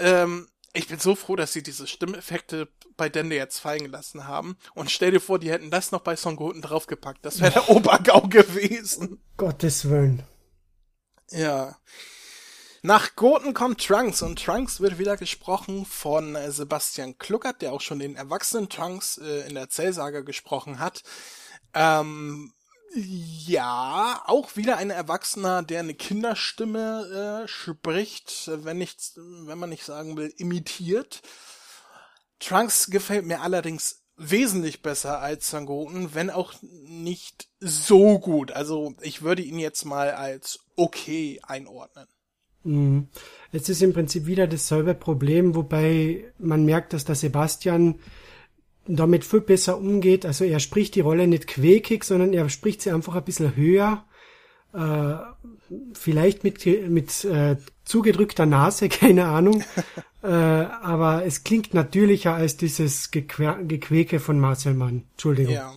[0.00, 4.56] Ähm, ich bin so froh, dass sie diese Stimmeffekte bei Dende jetzt fallen gelassen haben.
[4.74, 7.24] Und stell dir vor, die hätten das noch bei Son Goten draufgepackt.
[7.24, 9.20] Das wäre der Obergau gewesen.
[9.36, 10.22] Gottes Willen.
[11.30, 11.76] Ja.
[12.82, 17.82] Nach Goten kommt Trunks und Trunks wird wieder gesprochen von äh, Sebastian Kluckert, der auch
[17.82, 21.02] schon den erwachsenen Trunks äh, in der Zellsaga gesprochen hat.
[21.74, 22.54] Ähm,
[22.94, 29.84] ja, auch wieder ein Erwachsener, der eine Kinderstimme äh, spricht, wenn nicht, wenn man nicht
[29.84, 31.20] sagen will, imitiert.
[32.38, 38.52] Trunks gefällt mir allerdings wesentlich besser als Sangoten, wenn auch nicht so gut.
[38.52, 42.08] Also ich würde ihn jetzt mal als okay einordnen.
[42.64, 43.08] Mhm.
[43.52, 47.96] Es ist im Prinzip wieder dasselbe Problem, wobei man merkt, dass der Sebastian
[48.86, 50.26] damit viel besser umgeht.
[50.26, 54.04] Also er spricht die Rolle nicht quäkig, sondern er spricht sie einfach ein bisschen höher.
[54.72, 55.16] Äh,
[55.94, 59.64] vielleicht mit, mit äh, zugedrückter Nase, keine Ahnung.
[60.22, 65.04] äh, aber es klingt natürlicher als dieses Gequäke von Marcel Mann.
[65.12, 65.54] Entschuldigung.
[65.54, 65.74] Ja.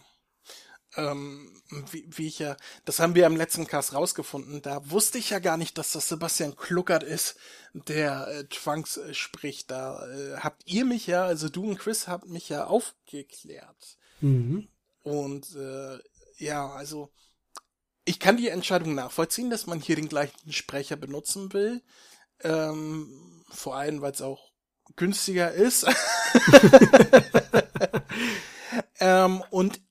[0.95, 1.52] Ähm,
[1.91, 5.39] wie, wie ich ja, das haben wir im letzten Cast rausgefunden, da wusste ich ja
[5.39, 7.35] gar nicht, dass das Sebastian Kluckert ist,
[7.73, 9.71] der äh, Trunks äh, spricht.
[9.71, 13.97] Da äh, habt ihr mich ja, also du und Chris habt mich ja aufgeklärt.
[14.21, 14.67] Mhm.
[15.01, 15.99] Und äh,
[16.37, 17.11] ja, also
[18.05, 21.81] ich kann die Entscheidung nachvollziehen, dass man hier den gleichen Sprecher benutzen will.
[22.41, 24.51] Ähm, vor allem, weil es auch
[24.95, 25.85] günstiger ist.
[28.99, 29.81] ähm, und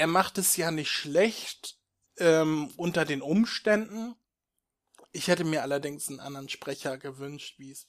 [0.00, 1.76] er macht es ja nicht schlecht
[2.16, 4.14] ähm, unter den Umständen.
[5.12, 7.86] Ich hätte mir allerdings einen anderen Sprecher gewünscht, wie es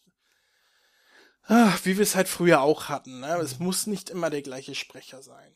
[1.43, 3.21] ach, wie wir es halt früher auch hatten.
[3.21, 3.37] Ne?
[3.37, 5.55] Es muss nicht immer der gleiche Sprecher sein.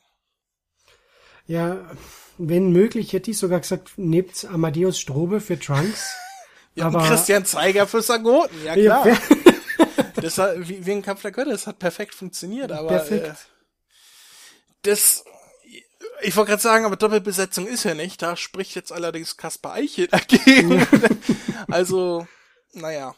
[1.46, 1.92] Ja,
[2.38, 6.16] wenn möglich, hätte ich sogar gesagt, nehmt Amadeus Strobe für Trunks.
[6.76, 9.08] ja, aber Christian Zeiger für Sagoten, ja klar.
[9.10, 9.18] Ja,
[10.16, 13.28] das hat, wie, wie ein Kampf der Götter, das hat perfekt funktioniert, aber perfekt.
[13.28, 13.36] Äh,
[14.84, 15.26] das
[16.22, 18.22] ich wollte gerade sagen, aber Doppelbesetzung ist ja nicht.
[18.22, 20.86] Da spricht jetzt allerdings Kaspar Eichel dagegen.
[21.68, 22.28] also,
[22.74, 23.16] naja.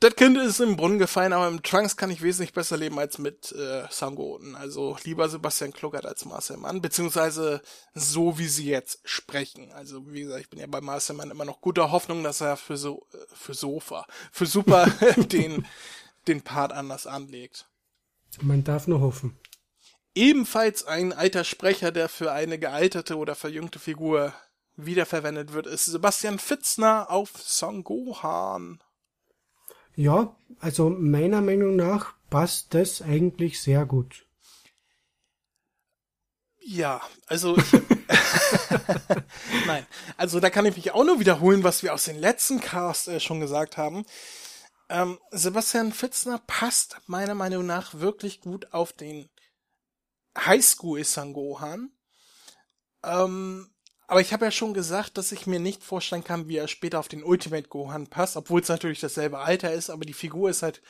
[0.00, 3.18] Das Kind ist im Brunnen gefallen, aber im Trunks kann ich wesentlich besser leben als
[3.18, 4.56] mit äh, Sangoten.
[4.56, 7.60] Also lieber Sebastian Kluckert als Marcel Mann, beziehungsweise
[7.94, 9.70] so wie sie jetzt sprechen.
[9.72, 12.56] Also wie gesagt, ich bin ja bei Marcel Mann immer noch guter Hoffnung, dass er
[12.56, 15.66] für so äh, für Sofa, für Super den
[16.28, 17.66] den Part anders anlegt.
[18.40, 19.38] Man darf nur hoffen.
[20.14, 24.34] Ebenfalls ein alter Sprecher, der für eine gealterte oder verjüngte Figur
[24.76, 28.82] wiederverwendet wird, ist Sebastian Fitzner auf Son Gohan.
[29.94, 34.26] Ja, also meiner Meinung nach passt das eigentlich sehr gut.
[36.62, 37.72] Ja, also ich,
[39.66, 43.08] nein, also da kann ich mich auch nur wiederholen, was wir aus den letzten Cast
[43.08, 44.04] äh, schon gesagt haben.
[44.88, 49.28] Ähm, Sebastian Fitzner passt meiner Meinung nach wirklich gut auf den
[50.38, 51.90] Highschool Sangohan.
[53.04, 53.70] Ähm,
[54.06, 56.98] aber ich habe ja schon gesagt, dass ich mir nicht vorstellen kann, wie er später
[56.98, 60.62] auf den Ultimate Gohan passt, obwohl es natürlich dasselbe Alter ist, aber die Figur ist
[60.62, 60.82] halt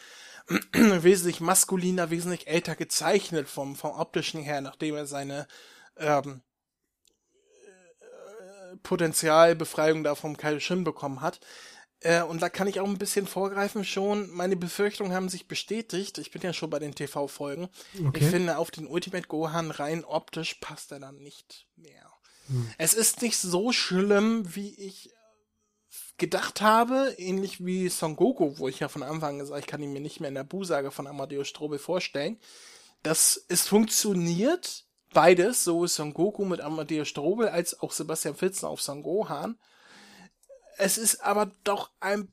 [0.73, 5.47] wesentlich maskuliner, wesentlich älter gezeichnet vom, vom optischen her, nachdem er seine
[5.99, 6.41] ähm,
[8.01, 11.41] äh, Potenzialbefreiung da vom Kaioshin bekommen hat.
[12.01, 14.31] Äh, und da kann ich auch ein bisschen vorgreifen schon.
[14.31, 16.19] Meine Befürchtungen haben sich bestätigt.
[16.19, 17.69] Ich bin ja schon bei den TV-Folgen.
[17.95, 18.21] Okay.
[18.21, 22.11] Ich finde, auf den Ultimate Gohan rein optisch passt er dann nicht mehr.
[22.47, 22.71] Hm.
[22.79, 25.11] Es ist nicht so schlimm, wie ich
[26.17, 29.93] gedacht habe, ähnlich wie Son Goku, wo ich ja von Anfang gesagt, ich kann ihn
[29.93, 32.39] mir nicht mehr in der Bu-Sage von Amadeus Strobel vorstellen.
[33.03, 38.83] Das es funktioniert beides, so Son Goku mit Amadeus Strobel als auch Sebastian Fitzner auf
[38.83, 39.59] Son Gohan.
[40.81, 42.29] Es ist aber doch ein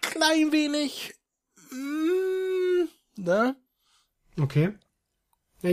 [0.00, 1.14] klein wenig,
[1.70, 3.54] mm, ne?
[4.40, 4.72] Okay.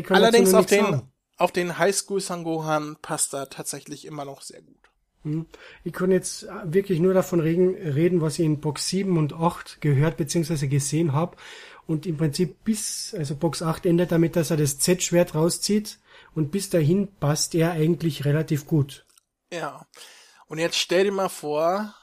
[0.10, 1.02] Allerdings auf den,
[1.38, 4.76] auf den Highschool Son Gohan passt er tatsächlich immer noch sehr gut.
[5.24, 5.46] Hm.
[5.86, 10.18] Ich kann jetzt wirklich nur davon reden, was ich in Box 7 und 8 gehört
[10.18, 10.68] bzw.
[10.68, 11.38] gesehen habe.
[11.88, 16.00] Und im Prinzip bis, also Box 8 endet damit, dass er das Z-Schwert rauszieht.
[16.36, 19.06] Und bis dahin passt er eigentlich relativ gut.
[19.52, 19.88] Ja.
[20.48, 21.96] Und jetzt stell dir mal vor,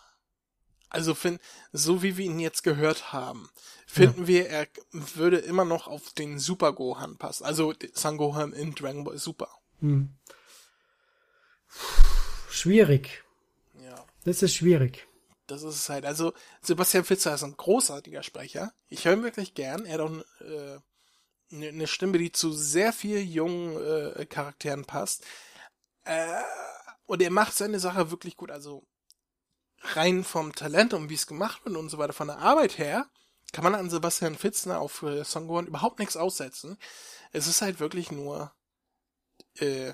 [0.97, 1.41] also find,
[1.73, 3.51] so wie wir ihn jetzt gehört haben,
[3.87, 4.27] finden ja.
[4.27, 7.45] wir, er würde immer noch auf den Super Gohan passen.
[7.45, 9.51] Also San Gohan in Dragon Ball Super.
[9.81, 10.15] Hm.
[12.49, 13.23] Schwierig.
[13.85, 14.05] Ja.
[14.25, 15.07] Das ist schwierig.
[15.47, 16.07] Das ist es halt.
[16.07, 16.33] Also,
[16.63, 18.73] Sebastian Pfister ist ein großartiger Sprecher.
[18.89, 19.85] Ich höre ihn wirklich gern.
[19.85, 20.79] Er hat auch äh,
[21.53, 25.25] eine Stimme, die zu sehr viel jungen äh, Charakteren passt.
[26.05, 26.43] Äh,
[27.05, 28.51] und er macht seine Sache wirklich gut.
[28.51, 28.85] Also,
[29.95, 33.07] rein vom Talent und wie es gemacht wird und so weiter, von der Arbeit her,
[33.53, 36.77] kann man an Sebastian Fitzner auf äh, Songorn überhaupt nichts aussetzen.
[37.33, 38.53] Es ist halt wirklich nur
[39.59, 39.93] äh,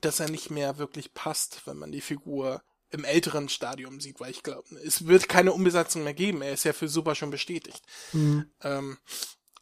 [0.00, 4.30] dass er nicht mehr wirklich passt, wenn man die Figur im älteren Stadium sieht, weil
[4.30, 6.42] ich glaube, es wird keine Umbesetzung mehr geben.
[6.42, 7.84] Er ist ja für Super schon bestätigt.
[8.12, 8.50] Mhm.
[8.62, 8.98] Ähm,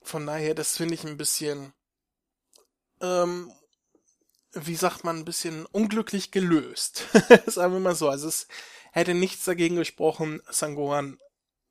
[0.03, 1.73] von daher, das finde ich ein bisschen,
[3.01, 3.53] ähm,
[4.53, 7.05] wie sagt man, ein bisschen unglücklich gelöst.
[7.47, 8.09] Sagen wir mal so.
[8.09, 8.49] Also es
[8.93, 11.19] hätte nichts dagegen gesprochen, Sangohan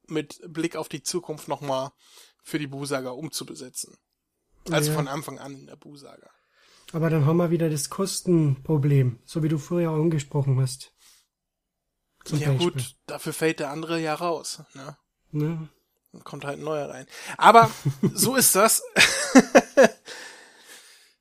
[0.08, 1.92] mit Blick auf die Zukunft nochmal
[2.44, 3.98] für die Busaga umzubesetzen.
[4.70, 4.96] Also ja.
[4.96, 6.30] von Anfang an in der Busaga.
[6.94, 10.94] Aber dann haben wir wieder das Kostenproblem, so wie du vorher auch angesprochen hast.
[12.24, 12.72] Zum ja Beispiel.
[12.72, 14.62] gut, dafür fällt der andere ja raus.
[14.74, 14.98] Ne?
[15.32, 15.70] Ne?
[16.14, 17.06] Dann kommt halt ein neuer rein.
[17.38, 17.70] Aber
[18.14, 18.82] so ist das.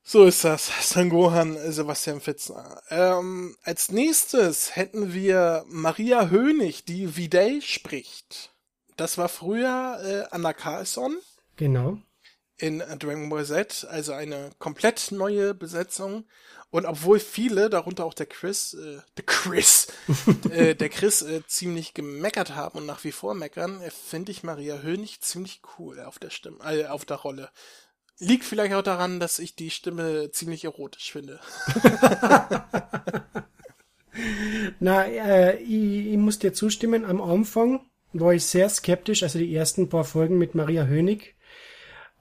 [0.09, 0.71] so ist das.
[0.89, 2.81] Sangohan Sebastian Fitzner.
[2.89, 8.53] Ähm, als nächstes hätten wir Maria Hönig, die Videy spricht.
[8.95, 11.17] Das war früher äh, Anna Carlson.
[11.57, 11.97] Genau
[12.57, 16.25] in Dragon Ball Z, also eine komplett neue Besetzung.
[16.69, 19.87] Und obwohl viele, darunter auch der Chris, äh, der Chris,
[20.51, 24.43] äh, der Chris äh, ziemlich gemeckert haben und nach wie vor meckern, äh, finde ich
[24.43, 27.49] Maria Hönig ziemlich cool auf der Stimme, äh, auf der Rolle.
[28.19, 31.39] Liegt vielleicht auch daran, dass ich die Stimme ziemlich erotisch finde.
[34.79, 37.05] Na, äh, ich, ich muss dir zustimmen.
[37.05, 37.81] Am Anfang
[38.13, 41.35] war ich sehr skeptisch, also die ersten paar Folgen mit Maria Hönig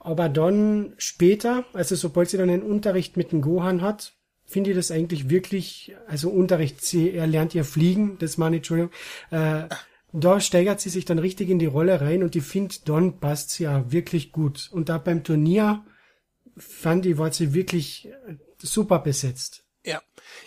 [0.06, 4.12] aber dann später, also sobald sie dann einen Unterricht mit dem Gohan hat,
[4.44, 8.61] finde ich das eigentlich wirklich, also Unterricht, sie, er lernt ihr fliegen, das meine ich,
[8.61, 8.92] Entschuldigung,
[9.32, 9.64] äh,
[10.12, 13.51] da steigert sie sich dann richtig in die Rolle rein und ich finde, dann passt
[13.51, 14.69] sie ja wirklich gut.
[14.73, 15.85] Und da beim Turnier
[16.57, 18.09] fand ich, war sie wirklich
[18.59, 19.64] super besetzt.
[19.85, 20.03] Ja,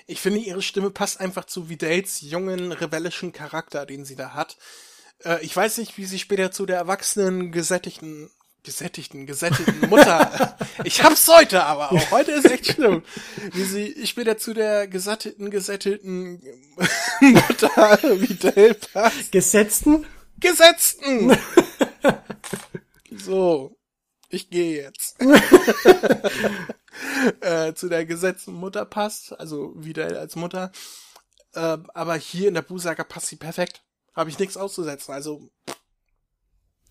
[0.07, 4.57] ich finde, ihre Stimme passt einfach zu Vidals jungen, rebellischen Charakter, den sie da hat.
[5.23, 8.29] Äh, ich weiß nicht, wie sie später zu der erwachsenen, gesättigten
[8.63, 10.57] gesättigten, gesättigten Mutter.
[10.83, 12.11] ich hab's heute aber auch.
[12.11, 13.03] Heute ist echt schlimm.
[13.53, 16.41] Wie sie, ich bin ja zu der gesatteten, gesättelten
[17.21, 19.11] Mutter wie Delpa.
[19.31, 20.05] Gesetzten?
[20.39, 21.37] Gesetzten!
[23.11, 23.75] so.
[24.31, 25.19] Ich gehe jetzt.
[27.41, 30.71] äh, zu der gesetzten Mutter passt, also wieder als Mutter.
[31.53, 33.83] Äh, aber hier in der Busaga passt sie perfekt.
[34.15, 35.13] Habe ich nichts auszusetzen.
[35.13, 35.49] Also.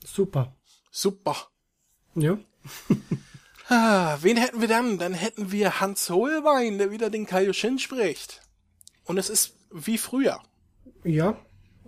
[0.05, 0.57] Super.
[0.91, 1.37] Super.
[2.21, 2.39] Ja.
[3.69, 4.99] ah, wen hätten wir dann?
[4.99, 8.43] Dann hätten wir Hans Holbein, der wieder den Kaioshin spricht.
[9.05, 10.43] Und es ist wie früher.
[11.05, 11.39] Ja,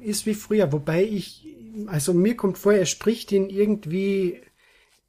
[0.01, 0.73] ist wie früher.
[0.73, 1.47] Wobei ich,
[1.87, 4.43] also mir kommt vor, er spricht ihn irgendwie,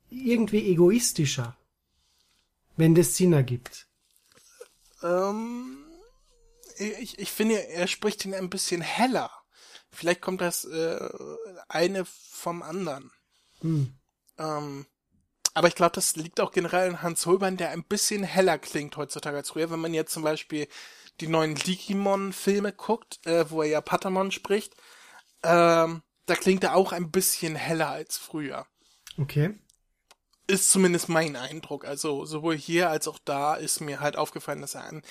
[0.10, 1.58] irgendwie egoistischer.
[2.78, 3.88] Wenn das Sinn ergibt.
[5.04, 5.86] Ähm,
[6.78, 9.30] ich, ich finde, er spricht ihn ein bisschen heller.
[9.92, 11.10] Vielleicht kommt das äh,
[11.68, 13.12] eine vom anderen.
[13.60, 13.94] Hm.
[14.38, 14.86] Ähm,
[15.54, 18.96] aber ich glaube, das liegt auch generell an Hans Holbein, der ein bisschen heller klingt
[18.98, 19.70] heutzutage als früher.
[19.70, 20.68] Wenn man jetzt zum Beispiel
[21.20, 24.76] die neuen Digimon-Filme guckt, äh, wo er ja Patamon spricht,
[25.44, 28.66] ähm, da klingt er auch ein bisschen heller als früher.
[29.18, 29.60] Okay.
[30.48, 31.86] Ist zumindest mein Eindruck.
[31.86, 35.02] Also sowohl hier als auch da ist mir halt aufgefallen, dass er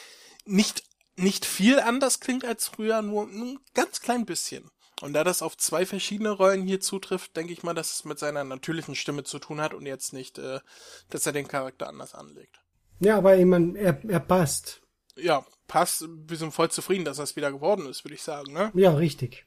[0.46, 0.84] nicht,
[1.16, 4.70] nicht viel anders klingt als früher, nur ein ganz klein bisschen.
[5.00, 8.18] Und da das auf zwei verschiedene Rollen hier zutrifft, denke ich mal, dass es mit
[8.18, 10.60] seiner natürlichen Stimme zu tun hat und jetzt nicht, äh,
[11.08, 12.60] dass er den Charakter anders anlegt.
[13.00, 14.82] Ja, aber ich meine, er, er passt.
[15.16, 16.06] Ja, passt.
[16.08, 18.70] Wir sind voll zufrieden, dass das wieder geworden ist, würde ich sagen, ne?
[18.74, 19.46] Ja, richtig.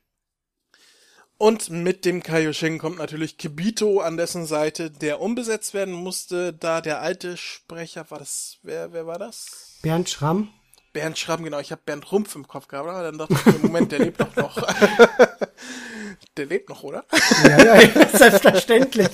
[1.38, 6.80] Und mit dem Kaioshin kommt natürlich Kibito an dessen Seite, der umbesetzt werden musste, da
[6.80, 9.80] der alte Sprecher war das, wer, wer war das?
[9.82, 10.54] Bernd Schramm.
[10.94, 13.92] Bernd Schramm, genau, ich habe Bernd Rumpf im Kopf gehabt, aber dann dachte ich, Moment,
[13.92, 14.56] der lebt doch noch.
[16.38, 17.06] der lebt noch, oder?
[17.44, 19.10] Ja, ja, selbstverständlich.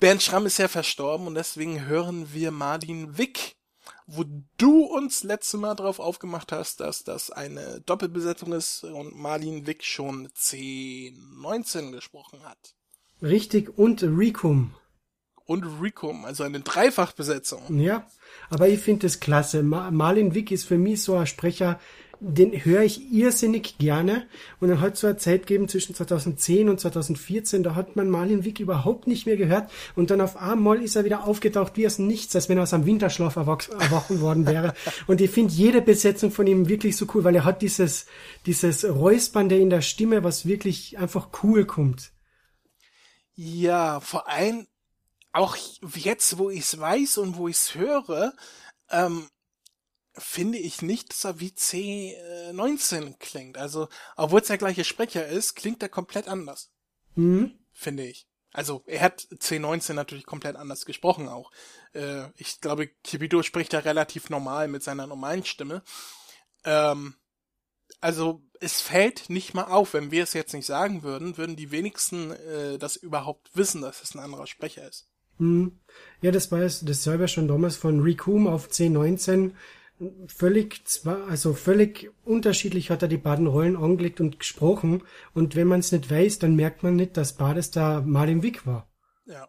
[0.00, 3.56] Bernd Schramm ist ja verstorben und deswegen hören wir Martin Wick
[4.12, 4.24] wo
[4.56, 9.84] du uns letzte Mal drauf aufgemacht hast, dass das eine Doppelbesetzung ist und Marlin Wick
[9.84, 12.74] schon 10, 19 gesprochen hat.
[13.22, 14.74] Richtig, und Rikum.
[15.50, 17.80] Und Rikum, also eine Dreifachbesetzung.
[17.80, 18.06] Ja,
[18.50, 19.64] aber ich finde es klasse.
[19.64, 21.80] Marlin Wick ist für mich so ein Sprecher,
[22.20, 24.28] den höre ich irrsinnig gerne.
[24.60, 28.08] Und dann hat es so eine Zeit gegeben zwischen 2010 und 2014, da hat man
[28.08, 29.72] Marlin Wick überhaupt nicht mehr gehört.
[29.96, 32.72] Und dann auf einmal ist er wieder aufgetaucht wie aus nichts, als wenn er aus
[32.72, 34.72] einem Winterschlaf erwachen worden wäre.
[35.08, 38.06] Und ich finde jede Besetzung von ihm wirklich so cool, weil er hat dieses,
[38.46, 42.12] dieses Räuspernde in der Stimme, was wirklich einfach cool kommt.
[43.34, 44.68] Ja, vor allem
[45.32, 45.56] auch
[45.94, 48.34] jetzt, wo ich es weiß und wo ich es höre,
[48.90, 49.28] ähm,
[50.14, 53.58] finde ich nicht, dass er wie C19 klingt.
[53.58, 56.70] Also, obwohl es der gleiche Sprecher ist, klingt er komplett anders.
[57.14, 57.58] Mhm.
[57.72, 58.26] Finde ich.
[58.52, 61.52] Also, er hat C19 natürlich komplett anders gesprochen auch.
[61.94, 65.82] Äh, ich glaube, Kibito spricht da relativ normal mit seiner normalen Stimme.
[66.64, 67.14] Ähm,
[68.00, 69.94] also, es fällt nicht mal auf.
[69.94, 74.02] Wenn wir es jetzt nicht sagen würden, würden die wenigsten äh, das überhaupt wissen, dass
[74.02, 75.09] es ein anderer Sprecher ist.
[75.40, 75.72] Mhm.
[76.22, 79.52] Ja, das war es, das selber schon damals von Recum auf C19
[80.28, 85.02] völlig zwar, also völlig unterschiedlich hat er die beiden Rollen angelegt und gesprochen.
[85.34, 88.66] Und wenn man es nicht weiß, dann merkt man nicht, dass beides da Marlin Wick
[88.66, 88.88] war.
[89.26, 89.48] Ja.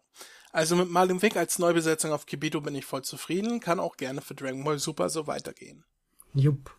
[0.52, 4.22] Also mit Marlin Wick als Neubesetzung auf Kibito bin ich voll zufrieden, kann auch gerne
[4.22, 5.86] für Dragon Ball Super so weitergehen.
[6.34, 6.76] Jupp.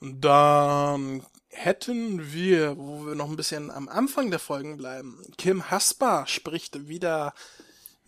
[0.00, 5.70] Und dann hätten wir, wo wir noch ein bisschen am Anfang der Folgen bleiben, Kim
[5.70, 7.34] Haspa spricht wieder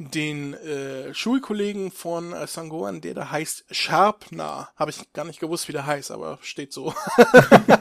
[0.01, 4.71] den äh, Schulkollegen von äh, Sangoan, der da heißt Sharpner.
[4.75, 6.95] Habe ich gar nicht gewusst, wie der heißt, aber steht so.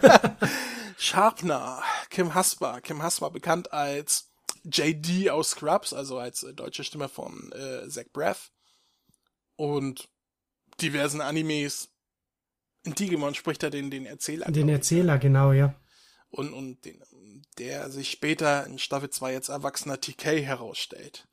[0.98, 2.82] Sharpner, Kim Haspa.
[2.82, 4.32] Kim Haspa, bekannt als
[4.66, 8.52] JD aus Scrubs, also als äh, deutsche Stimme von äh, Zach Braff.
[9.56, 10.10] Und
[10.82, 11.90] diversen Animes.
[12.84, 14.52] In Digimon spricht er den, den Erzähler.
[14.52, 15.74] Den Erzähler, genau, ja.
[16.30, 17.02] Und, und den,
[17.58, 21.28] der sich später in Staffel 2 als erwachsener TK herausstellt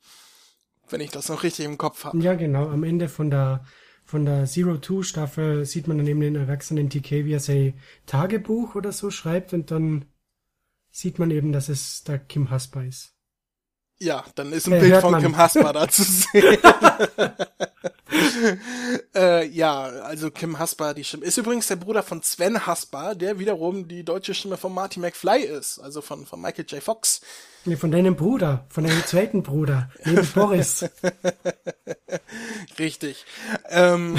[0.89, 2.17] wenn ich das noch richtig im Kopf habe.
[2.19, 2.69] Ja, genau.
[2.69, 3.65] Am Ende von der
[4.07, 7.73] von der Zero Two Staffel sieht man dann eben den erwachsenen TK, wie er sein
[8.05, 10.05] Tagebuch oder so schreibt und dann
[10.89, 13.16] sieht man eben, dass es da Kim Haspa ist.
[13.99, 15.21] Ja, dann ist ein äh, Bild von man.
[15.21, 16.27] Kim Haspa da zu sehen.
[19.15, 21.25] äh, ja, also Kim Haspa, die Stimme.
[21.25, 25.43] Ist übrigens der Bruder von Sven Haspa, der wiederum die deutsche Stimme von Marty McFly
[25.43, 26.81] ist, also von, von Michael J.
[26.81, 27.21] Fox.
[27.65, 30.85] Nee, von deinem Bruder, von deinem zweiten Bruder, neben Boris.
[32.77, 33.25] Richtig.
[33.69, 34.17] Ähm,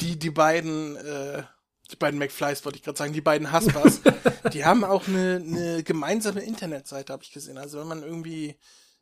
[0.00, 1.44] die, die beiden, äh,
[1.90, 4.00] die beiden McFlys wollte ich gerade sagen, die beiden Haspas,
[4.52, 7.58] die haben auch eine, eine gemeinsame Internetseite, habe ich gesehen.
[7.58, 8.56] Also wenn man irgendwie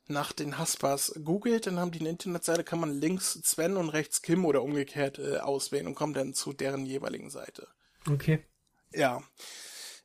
[0.09, 4.23] nach den Haspas googelt, dann haben die eine Internetseite, kann man links Sven und rechts
[4.23, 7.69] Kim oder umgekehrt äh, auswählen und kommt dann zu deren jeweiligen Seite.
[8.09, 8.45] Okay.
[8.93, 9.23] Ja.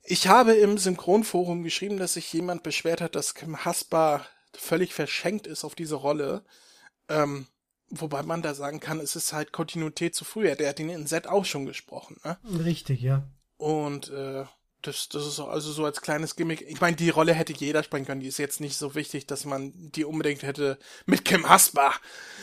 [0.04, 5.46] Ich habe im Synchronforum geschrieben, dass sich jemand beschwert hat, dass Kim Haspa völlig verschenkt
[5.48, 6.44] ist auf diese Rolle.
[7.08, 7.48] Ähm,
[7.90, 10.56] wobei man da sagen kann, es ist halt Kontinuität zu früher.
[10.56, 12.38] Der hat ihn in Set auch schon gesprochen, ne?
[12.44, 13.30] Richtig, ja.
[13.58, 14.46] Und äh,
[14.82, 16.62] das, das ist also so als kleines Gimmick.
[16.68, 18.22] Ich meine, die Rolle hätte jeder springen können.
[18.22, 21.94] Die ist jetzt nicht so wichtig, dass man die unbedingt hätte mit Kim Haspa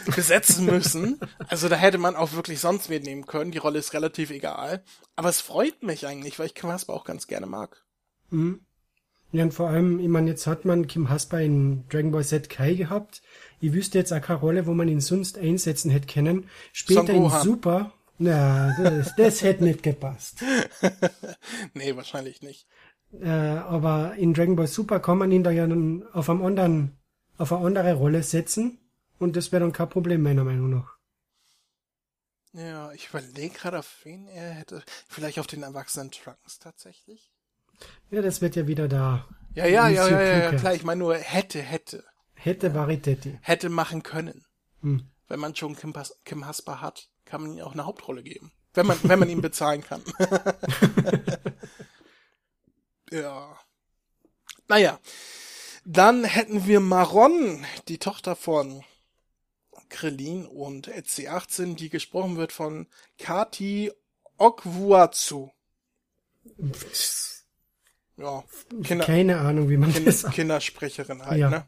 [0.15, 1.21] besetzen müssen.
[1.49, 3.51] also da hätte man auch wirklich sonst mitnehmen können.
[3.51, 4.85] Die Rolle ist relativ egal.
[5.17, 7.85] Aber es freut mich eigentlich, weil ich Kim Haspa auch ganz gerne mag.
[8.31, 8.61] Mhm.
[9.31, 12.49] Ja, und vor allem, ich meine, jetzt hat man Kim Haspa in Dragon Ball Z
[12.49, 13.21] Kai gehabt.
[13.61, 16.49] Ich wüsste jetzt auch keine Rolle, wo man ihn sonst einsetzen hätte können.
[16.73, 20.43] Später in Super, Na, das, das hätte nicht gepasst.
[21.75, 22.67] nee, wahrscheinlich nicht.
[23.13, 26.99] Äh, aber in Dragon Ball Super kann man ihn da ja dann auf einem anderen,
[27.39, 28.79] auf eine andere Rolle setzen.
[29.19, 30.99] Und das wäre dann kein Problem, meiner Meinung nach.
[32.53, 34.83] Ja, ich überlege gerade, auf wen er hätte.
[35.09, 37.33] Vielleicht auf den erwachsenen Trunks tatsächlich?
[38.11, 39.29] Ja, das wird ja wieder da.
[39.55, 40.75] Ja, ja, ja, ja, ja, klar.
[40.75, 42.05] Ich meine nur, hätte, hätte.
[42.35, 43.39] Hätte Varitetti.
[43.43, 44.45] Hätte machen können.
[44.83, 45.09] Hm.
[45.29, 45.93] Wenn man schon Kim,
[46.25, 48.51] Kim Hasper hat, kann man ihm auch eine Hauptrolle geben.
[48.75, 50.03] Wenn man, wenn man ihn bezahlen kann.
[53.11, 53.59] ja.
[54.69, 54.99] Naja.
[55.85, 58.85] Dann hätten wir Maron, die Tochter von
[59.89, 62.87] Krillin und EC18, die gesprochen wird von
[63.19, 63.93] Kati
[64.37, 65.51] Okwuatsu.
[68.17, 68.45] Ja,
[68.83, 70.35] Kinder, keine Ahnung, wie man Kinder, das sagt.
[70.35, 71.51] Kindersprecherin halt, ja.
[71.51, 71.67] ne?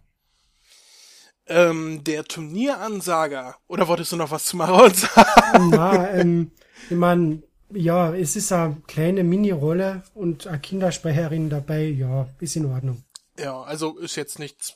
[1.50, 5.72] Ähm, der Turnieransager, oder wolltest du noch was zu Maron sagen?
[5.72, 6.52] Ja, ähm,
[6.88, 7.42] ich meine,
[7.72, 13.04] ja, es ist eine kleine Mini-Rolle und eine Kindersprecherin dabei, ja, ist in Ordnung.
[13.36, 14.74] Ja, also ist jetzt nichts,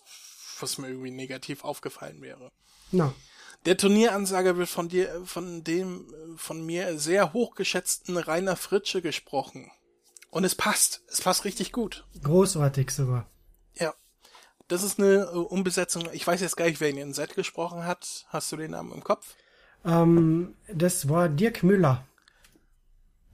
[0.58, 2.50] was mir irgendwie negativ aufgefallen wäre.
[2.90, 3.14] Na.
[3.66, 9.70] Der Turnieransager wird von dir, von dem, von mir sehr hochgeschätzten Rainer Fritsche gesprochen.
[10.30, 11.02] Und es passt.
[11.06, 12.04] Es passt richtig gut.
[12.22, 13.30] Großartig sogar.
[14.68, 16.08] Das ist eine uh, Umbesetzung.
[16.12, 18.26] Ich weiß jetzt gar nicht, wer in Set gesprochen hat.
[18.28, 19.34] Hast du den Namen im Kopf?
[19.84, 22.06] Ähm, das war Dirk Müller.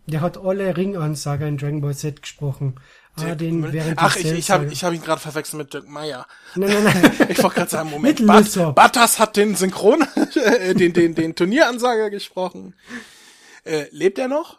[0.06, 2.80] Der hat alle Ringansager in Dragon Ball Z gesprochen.
[3.16, 6.26] Ah, den während Ach, ich, ich habe ich hab ihn gerade verwechselt mit Dirk Meyer.
[6.56, 7.26] Nein, nein, nein.
[7.28, 8.26] ich wollte gerade sagen, Moment.
[8.26, 10.02] Bat, Battas hat den Synchron,
[10.34, 12.74] äh, den, den, den Turnieransager gesprochen.
[13.64, 14.58] Äh, lebt er noch?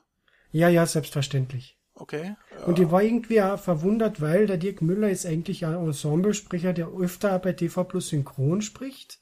[0.51, 1.77] Ja, ja, selbstverständlich.
[2.01, 2.35] Okay.
[2.57, 2.65] Ja.
[2.65, 6.87] Und ich war irgendwie auch verwundert, weil der Dirk Müller ist eigentlich ein Ensemblesprecher, der
[6.87, 9.19] öfter bei TV Plus Synchron spricht.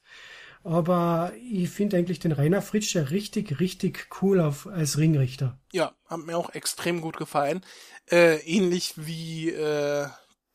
[0.64, 5.60] Aber ich finde eigentlich den Rainer Fritscher richtig, richtig cool auf, als Ringrichter.
[5.74, 7.66] Ja, hat mir auch extrem gut gefallen.
[8.10, 10.08] Äh, ähnlich wie äh,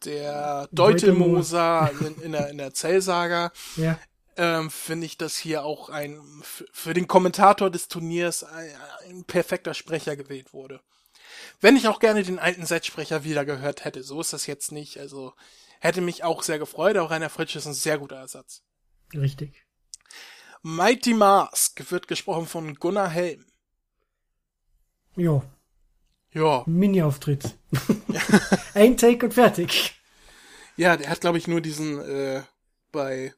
[0.07, 3.53] der Deutelmoser in, in, der, in der Zellsaga.
[3.77, 3.99] Ja.
[4.37, 8.71] Ähm, finde ich, dass hier auch ein für den Kommentator des Turniers ein,
[9.09, 10.81] ein perfekter Sprecher gewählt wurde.
[11.61, 14.99] Wenn ich auch gerne den alten Setsprecher wieder gehört hätte, so ist das jetzt nicht.
[14.99, 15.33] Also
[15.81, 16.97] hätte mich auch sehr gefreut.
[16.97, 18.63] Auch Rainer Fritsch ist ein sehr guter Ersatz.
[19.15, 19.65] Richtig.
[20.63, 23.45] Mighty Mask wird gesprochen von Gunnar Helm.
[25.17, 25.43] Ja.
[26.33, 26.65] Ja.
[26.67, 27.57] Mini-Auftritt.
[28.75, 29.95] Ein Take und fertig.
[30.77, 32.43] Ja, der hat, glaube ich, nur diesen äh,
[32.91, 33.33] bei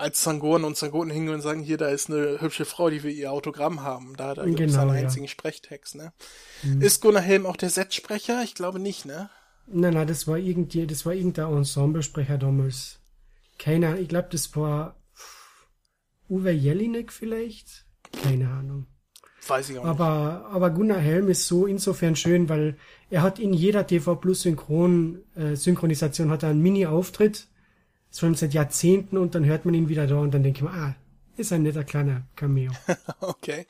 [0.00, 3.10] als Zangoren und Zangoten hingehen und sagen, hier, da ist eine hübsche Frau, die wir
[3.10, 4.16] ihr Autogramm haben.
[4.16, 5.02] Da hat er genau, seinen ja.
[5.02, 6.12] einzigen Sprechtext, ne?
[6.62, 6.80] Mhm.
[6.80, 8.42] Ist Gunnar Helm auch der Setsprecher?
[8.42, 9.28] Ich glaube nicht, ne?
[9.66, 12.98] Nein, nein, das war irgendwie, das war irgendein Ensemblesprecher damals.
[13.58, 14.96] Keiner, ich glaube, das war
[16.30, 17.84] Uwe Jelinek vielleicht?
[18.22, 18.86] Keine Ahnung.
[19.46, 20.54] Weiß ich auch aber, nicht.
[20.54, 22.76] Aber Gunnar Helm ist so insofern schön, weil
[23.10, 27.48] er hat in jeder TV Plus Synchron, äh, Synchronisation hat er einen Mini-Auftritt.
[28.12, 30.70] Schon seit Jahrzehnten und dann hört man ihn wieder da und dann denke ich mir,
[30.70, 30.94] ah,
[31.36, 32.72] ist ein netter kleiner Cameo.
[33.20, 33.66] okay.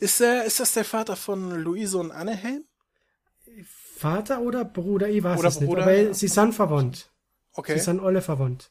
[0.00, 2.64] Ist, äh, ist das der Vater von Luise und Anne Helm?
[3.96, 5.08] Vater oder Bruder?
[5.08, 6.06] Ich weiß oder es Bruder, nicht.
[6.06, 7.10] Aber sie sind verwandt.
[7.54, 7.78] Okay.
[7.78, 8.70] Sie sind alle verwandt.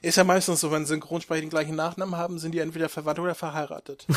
[0.00, 3.34] Ist ja meistens so, wenn Synchronsprecher den gleichen Nachnamen haben, sind die entweder verwandt oder
[3.34, 4.06] verheiratet.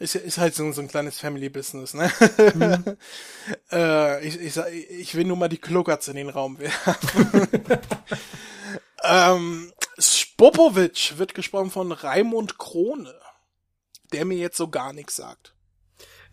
[0.00, 2.08] Ist, ist halt so, so ein kleines Family Business, ne?
[2.54, 2.96] Mhm.
[3.72, 4.56] äh, ich, ich,
[4.90, 6.94] ich will nur mal die Kluckatz in den Raum werfen.
[9.04, 13.14] Ähm, Spopovic wird gesprochen von Raimund Krone,
[14.12, 15.54] der mir jetzt so gar nichts sagt.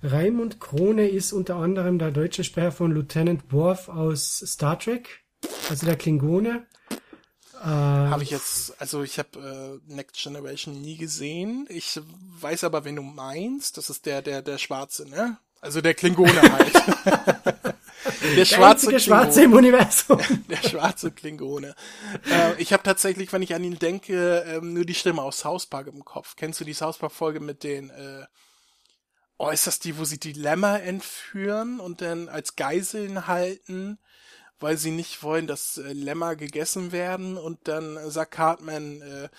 [0.04, 5.24] Raimund Krone ist unter anderem der deutsche Sprecher von Lieutenant Worf aus Star Trek,
[5.70, 6.68] also der Klingone.
[7.62, 11.66] Äh, habe ich jetzt, also ich habe äh, Next Generation nie gesehen.
[11.70, 12.00] Ich
[12.40, 13.78] weiß aber, wen du meinst.
[13.78, 15.38] Das ist der, der, der Schwarze, ne?
[15.66, 16.74] Also der Klingone halt.
[18.38, 20.20] der schwarze der Schwarze im Universum.
[20.50, 21.74] der schwarze Klingone.
[22.30, 25.66] Äh, ich habe tatsächlich, wenn ich an ihn denke, äh, nur die Stimme aus South
[25.66, 26.36] Park im Kopf.
[26.36, 28.26] Kennst du die South Park Folge mit den äh,
[29.38, 33.98] Oh, ist das die, wo sie die Lämmer entführen und dann als Geiseln halten?
[34.60, 39.30] weil sie nicht wollen, dass äh, Lämmer gegessen werden und dann äh, sagt Cartman äh,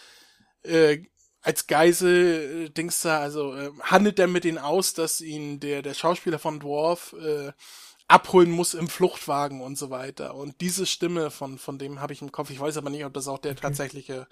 [0.93, 1.03] äh,
[1.47, 5.81] als Geisel äh, Dings da, also äh, handelt er mit ihnen aus, dass ihn der
[5.81, 7.53] der Schauspieler von Dwarf äh,
[8.09, 10.35] abholen muss im Fluchtwagen und so weiter.
[10.35, 12.51] Und diese Stimme von von dem habe ich im Kopf.
[12.51, 13.61] Ich weiß aber nicht, ob das auch der okay.
[13.61, 14.27] tatsächliche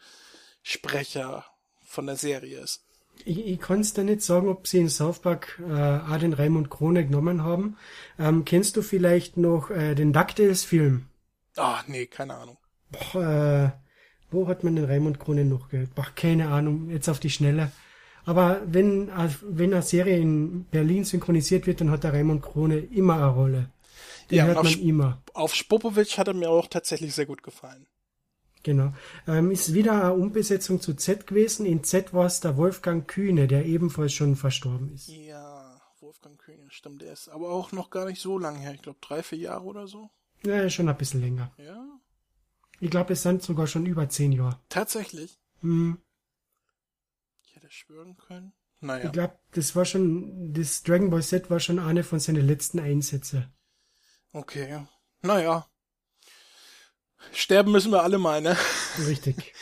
[0.65, 1.45] Sprecher
[1.85, 2.83] von der Serie ist.
[3.25, 6.33] Ich, ich kann es dir nicht sagen, ob sie in South Park äh, auch den
[6.33, 7.77] Raimund Krone genommen haben.
[8.19, 11.07] Ähm, kennst du vielleicht noch äh, den DuckTales-Film?
[11.55, 12.59] Ah, nee, keine Ahnung.
[12.91, 13.84] Boah, äh,
[14.35, 15.95] wo hat man den Raimund Krone noch gehört?
[15.95, 17.73] Boah, keine Ahnung, jetzt auf die Schnelle.
[18.27, 19.09] Aber wenn,
[19.43, 23.71] wenn eine Serie in Berlin synchronisiert wird, dann hat der Raimund Krone immer eine Rolle.
[24.31, 25.23] Den Ja, hört man auf, immer.
[25.35, 27.87] auf Spopovic hat er mir auch tatsächlich sehr gut gefallen.
[28.63, 28.95] Genau.
[29.29, 31.67] Ähm, ist wieder eine Umbesetzung zu Z gewesen.
[31.67, 35.09] In Z war es der Wolfgang Kühne, der ebenfalls schon verstorben ist.
[35.09, 38.73] Ja, Wolfgang König, stimmt, der ist aber auch noch gar nicht so lange her.
[38.75, 40.11] Ich glaube, drei, vier Jahre oder so.
[40.45, 41.53] Ja, schon ein bisschen länger.
[41.59, 41.85] Ja,
[42.85, 44.61] Ich glaube, es sind sogar schon über zehn Jahre.
[44.69, 45.39] tatsächlich.
[45.63, 45.97] Hm.
[47.43, 48.53] Ich hätte schwören können.
[48.81, 52.47] Naja, Ich glaube, das war schon, das Dragon Ball Z war schon eine von seinen
[52.47, 53.51] letzten Einsätze.
[54.33, 54.85] okay.
[55.23, 55.67] Naja.
[57.33, 58.55] Sterben müssen wir alle mal, ne?
[59.07, 59.55] Richtig.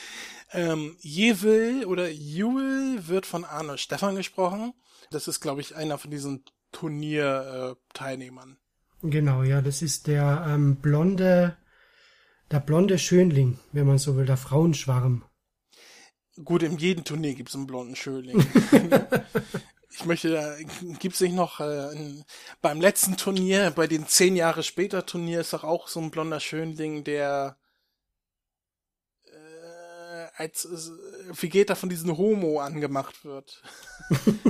[0.50, 4.72] Ähm, Jewel oder Jewel wird von Arne Stefan gesprochen.
[5.12, 8.58] Das ist, glaube ich, einer von diesen Turnier-Teilnehmern.
[9.02, 11.56] genau, ja, das ist der ähm, blonde,
[12.52, 15.24] der blonde Schönling, wenn man so will, der Frauenschwarm.
[16.44, 18.38] Gut, in jedem Turnier gibt's einen blonden Schönling.
[19.90, 20.56] ich möchte, da
[20.98, 22.24] gibt's nicht noch äh, in,
[22.60, 26.40] beim letzten Turnier, bei den zehn Jahre später Turnier ist doch auch so ein blonder
[26.40, 27.56] Schönling, der
[29.24, 33.62] äh, als äh, Vegeta von diesem Homo angemacht wird.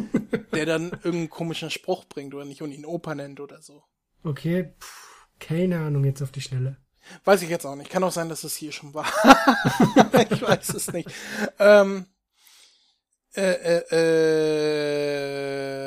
[0.52, 3.84] der dann irgendeinen komischen Spruch bringt oder nicht und ihn Opa nennt oder so.
[4.22, 6.76] Okay, pff, keine Ahnung jetzt auf die Schnelle.
[7.24, 7.90] Weiß ich jetzt auch nicht.
[7.90, 9.06] Kann auch sein, dass es hier schon war.
[10.30, 11.08] ich weiß es nicht.
[11.58, 12.06] Ähm,
[13.34, 13.96] äh, äh,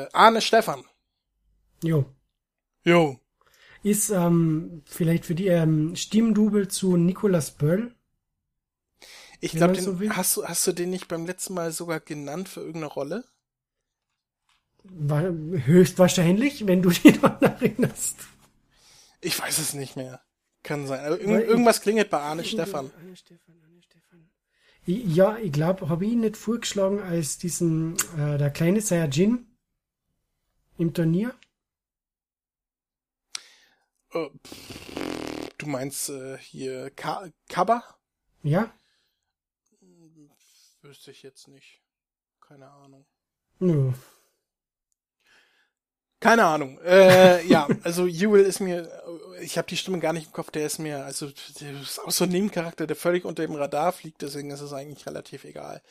[0.02, 0.84] äh, Arne Stefan.
[1.82, 2.06] Jo.
[2.84, 3.20] Jo.
[3.82, 7.94] Ist ähm, vielleicht für die ähm, Stimmdubel zu Nicolas Böll.
[9.40, 12.60] Ich glaube, so hast du hast du den nicht beim letzten Mal sogar genannt für
[12.60, 13.24] irgendeine Rolle?
[14.82, 18.16] War höchstwahrscheinlich, wenn du dich daran erinnerst.
[19.20, 20.20] Ich weiß es nicht mehr.
[20.66, 20.98] Kann sein.
[21.04, 22.90] Aber irg Weil ich- irgendwas klingelt bei Arne Stefan.
[22.98, 24.30] Arne Stefan, Arne Stefan.
[24.84, 29.46] Ich- Ja, ich glaube, habe ich ihn nicht vorgeschlagen als diesen, äh, der kleine Saiyajin
[30.78, 31.34] im Turnier?
[34.12, 34.28] Äh,
[35.58, 37.84] du meinst äh, hier Ka Kaba?
[38.42, 38.74] Ja?
[40.82, 41.80] Wüsste ich jetzt nicht.
[42.40, 43.06] Keine Ahnung.
[43.60, 43.92] Nö.
[46.26, 46.80] Keine Ahnung.
[46.84, 48.90] Äh, ja, also Jewel ist mir,
[49.40, 52.10] ich habe die Stimme gar nicht im Kopf, der ist mir, also der ist auch
[52.10, 55.82] so ein Nebencharakter, der völlig unter dem Radar fliegt, deswegen ist es eigentlich relativ egal.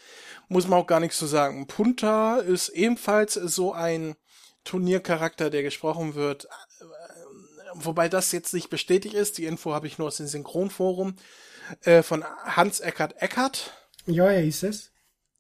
[0.49, 1.67] Muss man auch gar nichts zu sagen.
[1.67, 4.17] Punta ist ebenfalls so ein
[4.65, 6.83] Turniercharakter, der gesprochen wird, äh,
[7.75, 11.15] wobei das jetzt nicht bestätigt ist, die Info habe ich nur aus dem Synchronforum,
[11.85, 13.71] äh, von Hans Eckert Eckert.
[14.05, 14.91] Ja, er ist es.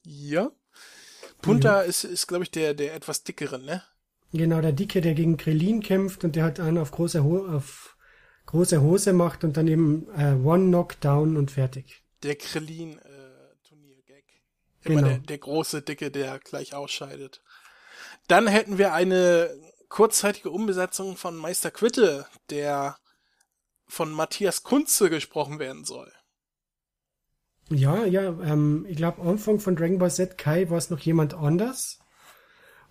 [0.03, 0.51] Ja.
[1.41, 3.83] Punta ist, ist glaube ich, der, der etwas dickere, ne?
[4.37, 7.95] Genau, der Dicke, der gegen Krillin kämpft und der hat einen auf große, Ho auf
[8.45, 12.03] große Hose macht und dann eben äh, One Knockdown und fertig.
[12.23, 14.23] Der Krillin äh, Turniergag.
[14.83, 15.07] Immer Genau.
[15.07, 17.41] der, der große Dicke, der gleich ausscheidet.
[18.27, 19.49] Dann hätten wir eine
[19.89, 22.97] kurzzeitige Umbesetzung von Meister Quitte, der
[23.87, 26.11] von Matthias Kunze gesprochen werden soll.
[27.69, 31.33] Ja, ja, ähm, ich glaube, Anfang von Dragon Ball Z Kai war es noch jemand
[31.33, 31.99] anders.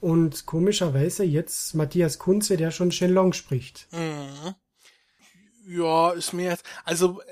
[0.04, 3.88] Und komischerweise jetzt Matthias Kunze, der schon Shenlong spricht.
[3.90, 4.54] Mhm.
[5.66, 7.24] Ja, ist mir jetzt, also äh,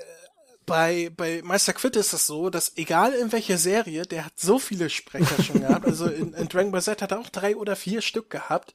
[0.65, 4.57] bei, bei Meister Quitte ist das so, dass egal in welcher Serie, der hat so
[4.57, 5.85] viele Sprecher schon gehabt.
[5.85, 8.73] Also in, in Dragon Ball Z hat er auch drei oder vier Stück gehabt.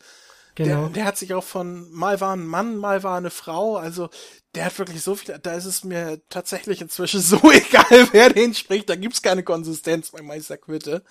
[0.55, 0.82] Genau.
[0.82, 4.11] Der, der hat sich auch von mal war ein Mann, mal war eine Frau, also
[4.55, 8.55] der hat wirklich so viel, da ist es mir tatsächlich inzwischen so egal, wer den
[8.55, 11.03] spricht, da gibt's keine Konsistenz bei Meister Quitte.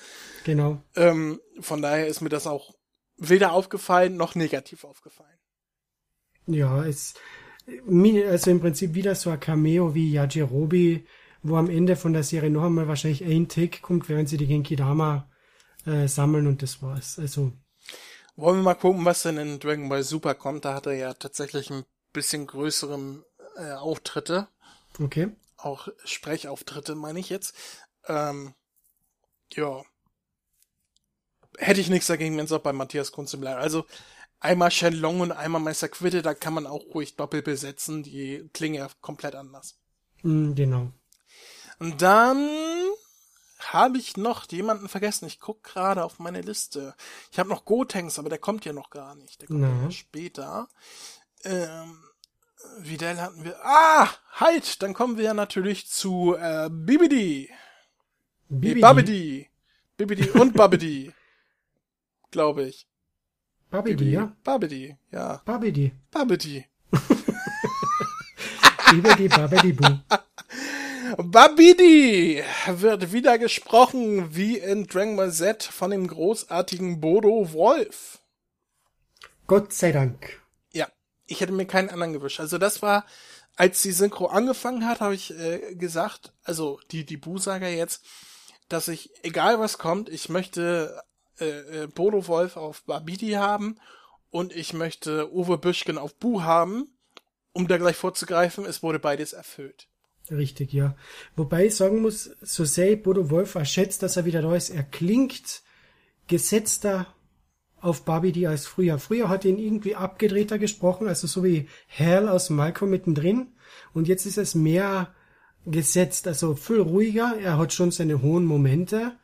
[0.45, 0.81] Genau.
[0.95, 2.76] Ähm, von daher ist mir das auch
[3.17, 5.37] weder aufgefallen noch negativ aufgefallen.
[6.45, 7.15] Ja, es,
[7.67, 11.03] also im Prinzip wieder so ein Cameo wie Yajirobe,
[11.43, 14.47] wo am Ende von der Serie noch einmal wahrscheinlich ein Tick kommt, während sie die
[14.47, 15.29] Genki Dama
[15.85, 17.19] äh, sammeln und das war's.
[17.19, 17.51] Also,
[18.35, 21.13] Wollen wir mal gucken, was denn in Dragon Ball Super kommt, da hat er ja
[21.13, 23.23] tatsächlich ein bisschen größeren
[23.57, 24.47] äh, Auftritte,
[24.99, 25.29] okay.
[25.57, 27.55] auch Sprechauftritte meine ich jetzt.
[28.07, 28.53] Ähm,
[29.53, 29.83] ja.
[31.57, 33.59] Hätte ich nichts dagegen, wenn es auch bei Matthias Kunze bleibt.
[33.59, 33.85] Also
[34.39, 38.75] einmal Shenlong und einmal Meister Quitte, da kann man auch ruhig doppelt besetzen, die klingen
[38.75, 39.77] ja komplett anders.
[40.21, 40.91] Mm, genau.
[41.79, 42.47] Und dann
[43.59, 45.25] habe ich noch jemanden vergessen.
[45.25, 46.95] Ich guck gerade auf meine Liste.
[47.31, 49.41] Ich habe noch Gotenks, aber der kommt ja noch gar nicht.
[49.41, 50.67] Der kommt ja später.
[51.43, 52.03] Ähm,
[52.79, 53.57] Videl hatten wir.
[53.63, 54.81] Ah, halt!
[54.81, 57.49] Dann kommen wir ja natürlich zu äh, Bibidi.
[58.49, 58.81] Bibidi.
[58.81, 59.49] Babidi.
[59.97, 61.13] Bibidi und Babidi.
[62.31, 62.87] Glaube ich.
[63.69, 64.35] Babidi, ja.
[64.43, 65.41] Babidi, ja.
[65.45, 65.93] Babidi.
[66.11, 66.65] Babidi.
[68.91, 69.85] Bibidi, Babidi, Bu.
[71.23, 78.19] Babidi wird wieder gesprochen wie in Dragon Ball Z von dem großartigen Bodo Wolf.
[79.47, 80.41] Gott sei Dank.
[80.71, 80.87] Ja,
[81.25, 82.39] ich hätte mir keinen anderen gewünscht.
[82.39, 83.05] Also das war,
[83.55, 88.05] als die Synchro angefangen hat, habe ich äh, gesagt, also die die Busager jetzt,
[88.69, 91.01] dass ich egal was kommt, ich möchte
[91.39, 93.77] äh, äh, Bodo Wolf auf Babidi haben
[94.29, 96.89] und ich möchte Uwe Büschken auf Bu haben.
[97.53, 99.87] Um da gleich vorzugreifen, es wurde beides erfüllt.
[100.29, 100.95] Richtig, ja.
[101.35, 104.69] Wobei ich sagen muss, so sehr Bodo Wolf auch schätzt, dass er wieder da ist,
[104.69, 105.63] er klingt
[106.27, 107.07] gesetzter
[107.79, 108.99] auf Babidi als früher.
[108.99, 113.53] Früher hat ihn irgendwie abgedrehter gesprochen, also so wie Hal aus Malcolm mittendrin.
[113.93, 115.13] Und jetzt ist es mehr
[115.65, 117.35] gesetzt, also viel ruhiger.
[117.39, 119.17] Er hat schon seine hohen Momente,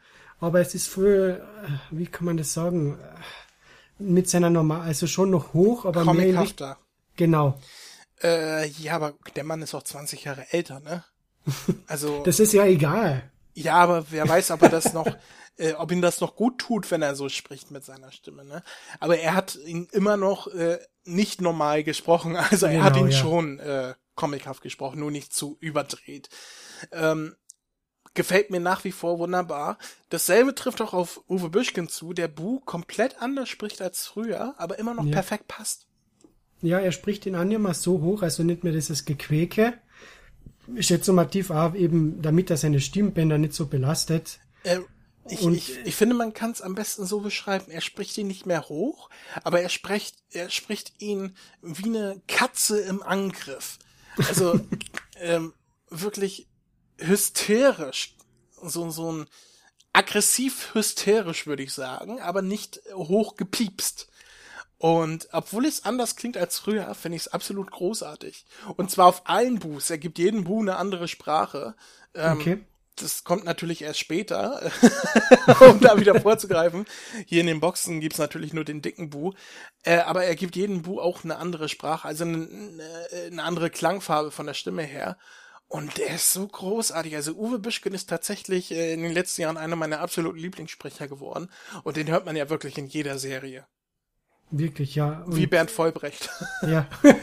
[0.44, 3.00] aber es ist viel, äh, wie kann man das sagen,
[3.98, 6.78] mit seiner normal, also schon noch hoch, aber mehr Comichafter.
[7.16, 7.60] Genau.
[8.22, 11.04] Äh, ja, aber der Mann ist auch 20 Jahre älter, ne?
[11.88, 13.30] Also, Das ist ja egal.
[13.54, 15.08] ja, aber wer weiß, ob er das noch,
[15.58, 18.64] äh, ob ihm das noch gut tut, wenn er so spricht mit seiner Stimme, ne?
[19.00, 23.12] Aber er hat ihn immer noch äh, nicht normal gesprochen, also er hat Genau, ihn
[23.12, 23.18] ja.
[23.18, 26.30] schon äh, comichaft gesprochen, nur nicht zu überdreht.
[26.91, 27.36] Ähm,
[28.14, 29.78] gefällt mir nach wie vor wunderbar.
[30.09, 34.78] Dasselbe trifft auch auf Uwe Büschken zu, der Bu komplett anders spricht als früher, aber
[34.80, 35.11] immer noch Ja.
[35.11, 35.88] perfekt passt.
[36.61, 39.74] Ja, er spricht ihn an immer so hoch, also nicht mehr dieses Gequäke.
[40.76, 44.39] Ich schätze mal tief auch eben, damit er seine Stimmbänder nicht so belastet.
[44.64, 44.80] Äh,
[45.30, 47.70] ich, Und- ich, ich finde, man kann es am besten so beschreiben.
[47.70, 49.09] Er spricht ihn nicht mehr hoch,
[49.43, 53.80] aber er spricht, er spricht ihn wie eine Katze im Angriff.
[54.18, 54.59] Also
[55.20, 55.53] ähm,
[55.89, 56.47] wirklich
[57.00, 58.16] hysterisch,
[58.62, 59.26] so so ein
[59.94, 64.08] aggressiv hysterisch würde ich sagen, aber nicht hoch gepiepst.
[64.80, 68.46] Und obwohl es anders klingt als früher, finde ich es absolut großartig.
[68.76, 69.89] Und zwar auf allen Buß.
[69.91, 71.76] Er gibt jedem Bu eine andere Sprache.
[72.16, 72.66] Ähm, Okay.
[72.98, 74.62] das kommt natürlich erst später,
[75.70, 76.86] um da wieder vorzugreifen.
[77.28, 79.32] Hier in den Boxen gibt's natürlich nur den dicken Bu.
[79.84, 83.70] Äh, aber er gibt jedem Bu auch eine andere Sprache, also eine, eine, eine andere
[83.70, 85.18] Klangfarbe von der Stimme her.
[85.74, 87.15] Und der ist so großartig.
[87.15, 91.49] Also Uwe Büschken ist tatsächlich äh, in den letzten Jahren einer meiner absoluten Lieblingssprecher geworden.
[91.84, 93.65] Und den hört man ja wirklich in jeder Serie.
[94.51, 95.24] Wirklich, ja.
[95.24, 96.30] Und, Wie Bernd Vollbrecht.
[96.61, 96.88] ja.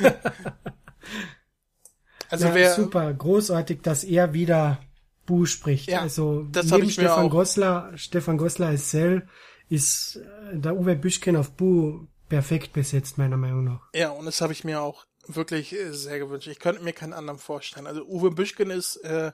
[2.29, 4.81] Also ja, wer, super, großartig, dass er wieder
[5.27, 5.89] Bu spricht.
[5.89, 9.27] Ja, also das neben ich mir Stefan auch- Gossler, Stefan Gossler als Cell
[9.69, 13.89] ist äh, der Uwe Büschken auf Bu perfekt besetzt, meiner Meinung nach.
[13.95, 15.07] Ja, und das habe ich mir auch
[15.37, 16.49] wirklich äh, sehr gewünscht.
[16.49, 17.87] Ich könnte mir keinen anderen vorstellen.
[17.87, 19.33] Also Uwe Büschken ist, äh,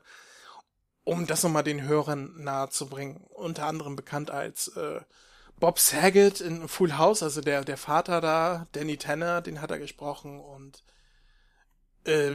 [1.04, 5.00] um das nochmal den Hörern nahe zu bringen, unter anderem bekannt als äh,
[5.58, 9.78] Bob Saget in Full House, also der, der Vater da, Danny Tanner, den hat er
[9.78, 10.82] gesprochen und
[12.04, 12.32] äh,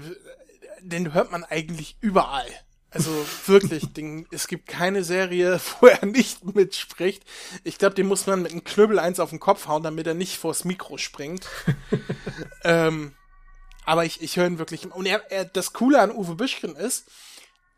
[0.82, 2.50] den hört man eigentlich überall.
[2.90, 3.10] Also
[3.46, 7.24] wirklich, den, es gibt keine Serie, wo er nicht mitspricht.
[7.64, 10.14] Ich glaube, den muss man mit einem Knüppel eins auf den Kopf hauen, damit er
[10.14, 11.48] nicht vors Mikro springt.
[12.64, 13.14] ähm,
[13.86, 14.92] aber ich, ich höre ihn wirklich.
[14.92, 17.06] Und er, er, das Coole an Uwe Büschken ist,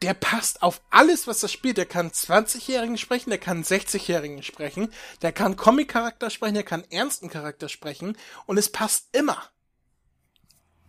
[0.01, 1.77] der passt auf alles, was er spielt.
[1.77, 4.89] Der kann 20-Jährigen sprechen, der kann 60-Jährigen sprechen,
[5.21, 9.41] der kann Comic-Charakter sprechen, der kann ernsten Charakter sprechen und es passt immer.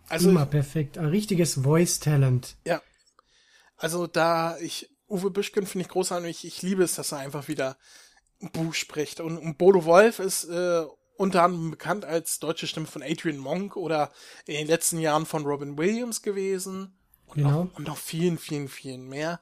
[0.07, 0.97] Also Immer perfekt.
[0.97, 2.55] Ein richtiges Voice-Talent.
[2.65, 2.81] ja.
[3.77, 6.45] Also da, ich, Uwe Büschken finde ich großartig.
[6.45, 7.77] Ich liebe es, dass er einfach wieder
[8.39, 9.19] Bu spricht.
[9.19, 10.85] Und, und Bodo Wolf ist äh,
[11.17, 14.11] unter anderem bekannt als deutsche Stimme von Adrian Monk oder
[14.45, 16.97] in den letzten Jahren von Robin Williams gewesen.
[17.25, 17.65] Und, Genau.
[17.65, 19.39] noch, und noch vielen, vielen, vielen mehr.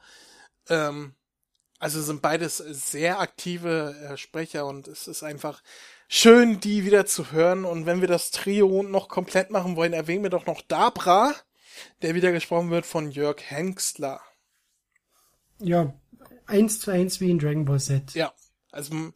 [0.70, 1.16] Ähm,
[1.80, 5.62] also sind beides sehr aktive äh, Sprecher und es ist einfach
[6.08, 7.66] schön, die wieder zu hören.
[7.66, 11.34] Und wenn wir das Trio noch komplett machen wollen, erwähnen wir doch noch Dabra,
[12.02, 14.22] der wieder gesprochen wird von Jörg Hengstler.
[15.60, 15.94] Ja,
[16.46, 18.14] eins zu eins wie in Dragon Ball Z.
[18.14, 18.34] Ja,
[18.72, 19.12] also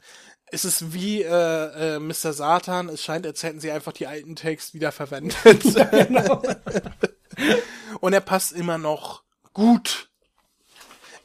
[0.51, 2.33] es ist wie äh, äh, Mr.
[2.33, 2.89] Satan.
[2.89, 5.37] Es scheint, als hätten sie einfach die alten Takes wieder verwendet.
[7.99, 9.23] Und er passt immer noch
[9.53, 10.09] gut.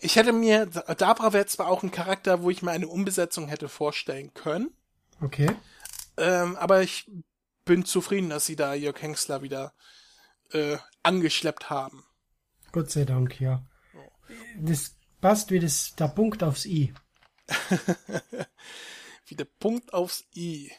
[0.01, 3.69] Ich hätte mir, Dabra wäre zwar auch ein Charakter, wo ich mir eine Umbesetzung hätte
[3.69, 4.71] vorstellen können,
[5.21, 5.55] Okay.
[6.17, 7.09] ähm, aber ich
[7.65, 9.73] bin zufrieden, dass sie da Jörg Hengstler wieder
[10.53, 12.03] äh, angeschleppt haben.
[12.73, 13.63] Gott sei Dank, ja.
[14.59, 16.93] Das passt wie das, der Punkt aufs I.
[19.33, 20.71] Wie der Punkt aufs I.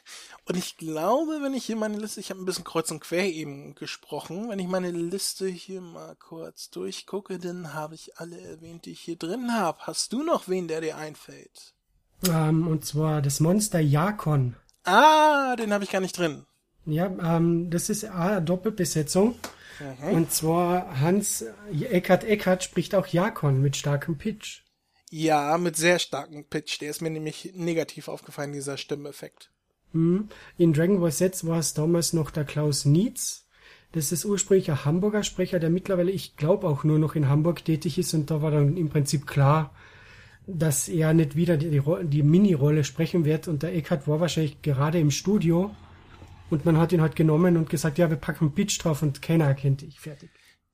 [0.45, 3.25] Und ich glaube, wenn ich hier meine Liste, ich habe ein bisschen kreuz und quer
[3.25, 8.85] eben gesprochen, wenn ich meine Liste hier mal kurz durchgucke, dann habe ich alle erwähnt,
[8.85, 9.79] die ich hier drin habe.
[9.87, 11.73] Hast du noch wen, der dir einfällt?
[12.29, 14.55] Ähm, und zwar das Monster Jakon.
[14.83, 16.45] Ah, den habe ich gar nicht drin.
[16.85, 19.33] Ja, ähm, das ist eine Doppelbesetzung.
[19.79, 20.09] Mhm.
[20.09, 24.61] Und zwar Hans Eckart Eckart spricht auch Jakon mit starkem Pitch.
[25.16, 26.82] Ja, mit sehr starkem Pitch.
[26.82, 29.51] Der ist mir nämlich negativ aufgefallen, dieser Stimmeffekt.
[29.91, 30.30] Mhm.
[30.57, 33.45] In Dragon Ball Z war es damals noch der Klaus Nietz.
[33.91, 37.64] Das ist ursprünglich ein Hamburger Sprecher, der mittlerweile, ich glaube, auch nur noch in Hamburg
[37.64, 38.16] tätig ist.
[38.16, 39.76] Und da war dann im Prinzip klar,
[40.47, 43.47] dass er nicht wieder die, die, die Mini-Rolle sprechen wird.
[43.47, 45.76] Und der Eckhart war wahrscheinlich gerade im Studio
[46.49, 49.45] und man hat ihn halt genommen und gesagt, ja, wir packen Pitch drauf und keiner
[49.45, 49.99] erkennt dich.
[49.99, 50.32] Fertig.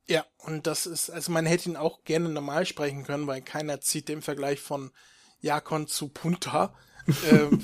[0.09, 3.79] Ja, und das ist, also man hätte ihn auch gerne normal sprechen können, weil keiner
[3.79, 4.89] zieht den Vergleich von
[5.39, 6.73] Jakon zu Punta.
[7.07, 7.55] äh,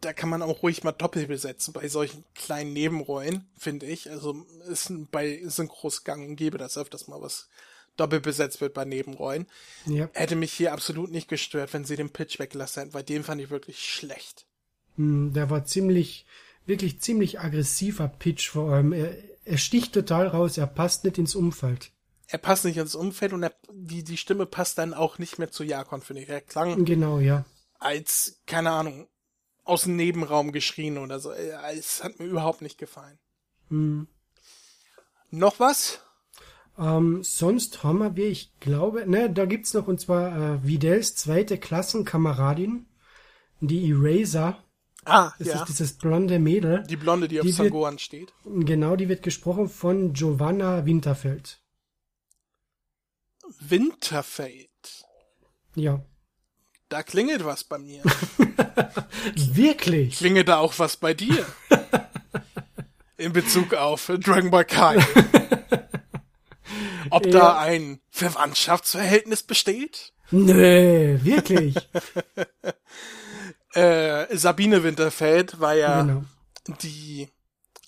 [0.00, 4.10] da kann man auch ruhig mal doppelt besetzen bei solchen kleinen Nebenrollen, finde ich.
[4.10, 7.48] Also ist bei Synchros gang und gäbe, dass öfters mal was
[7.96, 9.46] doppelt besetzt wird bei Nebenrollen.
[9.86, 10.10] Ja.
[10.14, 13.40] Hätte mich hier absolut nicht gestört, wenn sie den Pitch weggelassen hätten, weil den fand
[13.40, 14.46] ich wirklich schlecht.
[14.96, 16.26] Hm, der war ziemlich,
[16.66, 18.92] wirklich ziemlich aggressiver Pitch vor allem.
[18.92, 19.14] Er,
[19.44, 21.92] er sticht total raus, er passt nicht ins Umfeld.
[22.26, 25.50] Er passt nicht ins Umfeld und er, die, die Stimme passt dann auch nicht mehr
[25.50, 26.28] zu Jakon, finde ich.
[26.28, 26.84] Er klang.
[26.84, 27.44] Genau, ja.
[27.78, 29.08] Als, keine Ahnung,
[29.64, 31.32] aus dem Nebenraum geschrien oder so.
[31.32, 33.18] Es hat mir überhaupt nicht gefallen.
[33.68, 34.08] Hm.
[35.30, 36.00] Noch was?
[36.78, 41.58] Ähm, sonst haben wir, ich glaube, ne, da gibt's noch und zwar äh, Videls zweite
[41.58, 42.86] Klassenkameradin,
[43.60, 44.63] die Eraser.
[45.04, 45.54] Ah, das ja.
[45.56, 46.84] ist dieses blonde Mädel.
[46.88, 48.32] Die blonde, die, die auf Sangoan steht.
[48.44, 51.60] Genau, die wird gesprochen von Giovanna Winterfeld.
[53.60, 54.68] Winterfeld.
[55.74, 56.02] Ja.
[56.88, 58.02] Da klingelt was bei mir.
[59.34, 60.16] Wirklich?
[60.16, 61.44] Klingelt da auch was bei dir?
[63.16, 64.96] In Bezug auf Dragon Ball Kai.
[67.10, 67.32] Ob ja.
[67.32, 70.12] da ein Verwandtschaftsverhältnis besteht?
[70.30, 71.76] Nö, wirklich.
[73.74, 76.24] Äh, Sabine Winterfeld war ja genau.
[76.82, 77.28] die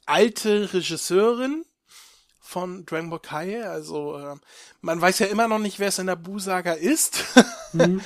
[0.04, 1.64] alte Regisseurin
[2.40, 3.66] von Dragon Ball Kai.
[3.66, 4.36] Also äh,
[4.80, 7.24] man weiß ja immer noch nicht, wer es in der Bu-Saga ist.
[7.72, 8.00] Mhm.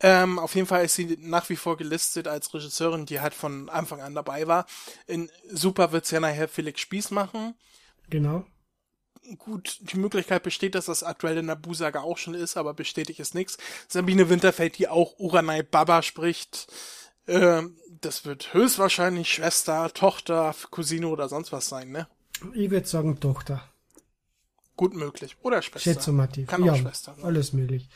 [0.00, 3.68] ähm, auf jeden Fall ist sie nach wie vor gelistet als Regisseurin, die halt von
[3.68, 4.66] Anfang an dabei war.
[5.06, 7.54] In Super wird's ja nachher Felix Spieß machen.
[8.08, 8.44] Genau.
[9.38, 13.20] Gut, die Möglichkeit besteht, dass das aktuell in der Bu-Saga auch schon ist, aber bestätigt
[13.20, 13.58] ist nichts.
[13.86, 16.66] Sabine Winterfeld, die auch Uranai Baba spricht.
[17.26, 22.08] Ähm, das wird höchstwahrscheinlich Schwester, Tochter, Cousine oder sonst was sein, ne?
[22.54, 23.62] Ich würde sagen Tochter.
[24.74, 25.36] Gut möglich.
[25.42, 25.80] Oder Schwester.
[25.80, 26.48] Schätzomativ.
[26.48, 27.24] Kann ja, auch Schwester sein.
[27.24, 27.88] Alles möglich.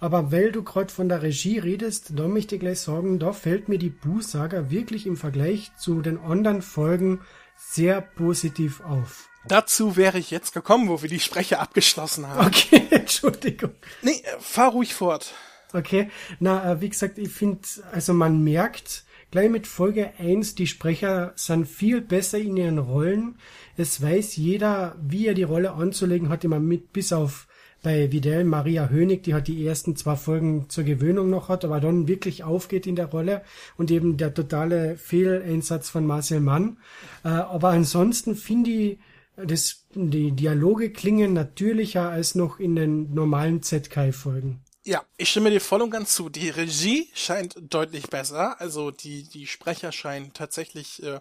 [0.00, 3.68] Aber weil du gerade von der Regie redest, da möchte ich gleich sagen, da fällt
[3.68, 7.20] mir die Bußsaga wirklich im Vergleich zu den anderen Folgen
[7.56, 9.28] sehr positiv auf.
[9.46, 12.46] Dazu wäre ich jetzt gekommen, wo wir die Sprecher abgeschlossen haben.
[12.46, 13.72] Okay, Entschuldigung.
[14.02, 15.34] Nee, äh, fahr ruhig fort.
[15.74, 16.08] Okay,
[16.38, 17.58] na, äh, wie gesagt, ich finde,
[17.90, 23.34] also man merkt gleich mit Folge 1, die Sprecher sind viel besser in ihren Rollen.
[23.76, 27.48] Es weiß jeder, wie er die Rolle anzulegen hat, immer mit, bis auf
[27.82, 31.80] bei Vidal Maria Hönig, die hat die ersten zwei Folgen zur Gewöhnung noch hat, aber
[31.80, 33.42] dann wirklich aufgeht in der Rolle
[33.76, 36.78] und eben der totale Fehleinsatz von Marcel Mann.
[37.24, 38.98] Äh, aber ansonsten finde ich,
[39.36, 44.60] das, die Dialoge klingen natürlicher als noch in den normalen ZK-Folgen.
[44.86, 46.28] Ja, ich stimme dir voll und ganz zu.
[46.28, 48.60] Die Regie scheint deutlich besser.
[48.60, 51.20] Also die, die Sprecher scheinen tatsächlich äh,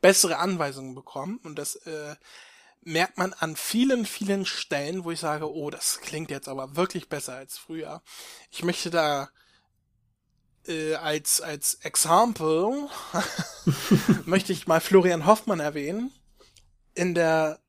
[0.00, 2.16] bessere Anweisungen bekommen und das äh,
[2.82, 7.08] merkt man an vielen, vielen Stellen, wo ich sage, oh, das klingt jetzt aber wirklich
[7.08, 8.02] besser als früher.
[8.50, 9.30] Ich möchte da
[10.66, 12.88] äh, als, als Example
[14.24, 16.12] möchte ich mal Florian Hoffmann erwähnen.
[16.94, 17.60] In der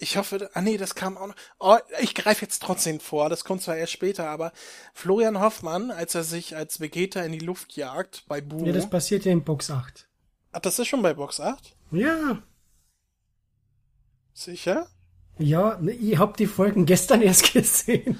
[0.00, 1.36] ich hoffe, ah nee, das kam auch noch.
[1.58, 4.52] Oh, ich greife jetzt trotzdem vor, das kommt zwar erst später, aber
[4.94, 8.64] Florian Hoffmann, als er sich als Vegeta in die Luft jagt bei Bu.
[8.64, 10.08] Ja, das passiert ja in Box 8.
[10.52, 11.76] Ach, das ist schon bei Box 8?
[11.92, 12.42] Ja.
[14.32, 14.88] Sicher?
[15.38, 18.18] Ja, ne, ich hab die Folgen gestern erst gesehen.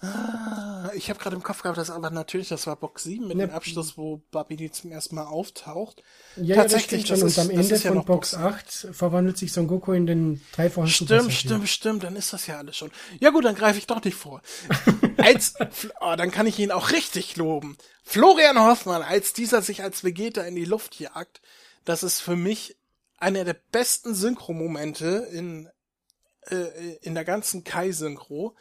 [0.00, 3.36] Ah, ich habe gerade im Kopf gehabt, dass aber natürlich, das war Box 7 mit
[3.36, 6.04] ne, dem Abschluss, wo Babidi zum ersten Mal auftaucht.
[6.36, 7.44] Ja, Tatsächlich, ja, das schon.
[7.46, 11.32] Und am Ende von ja Box 8 verwandelt sich Son Goku in den dreifachen Stimmt,
[11.32, 12.92] stimmt, stimmt, dann ist das ja alles schon.
[13.18, 14.40] Ja gut, dann greife ich doch nicht vor.
[15.16, 15.54] als,
[16.00, 17.76] oh, dann kann ich ihn auch richtig loben.
[18.04, 21.40] Florian Hoffmann, als dieser sich als Vegeta in die Luft jagt,
[21.84, 22.76] das ist für mich
[23.18, 25.68] einer der besten Synchromomente in,
[26.50, 28.54] äh, in der ganzen Kai-Synchro,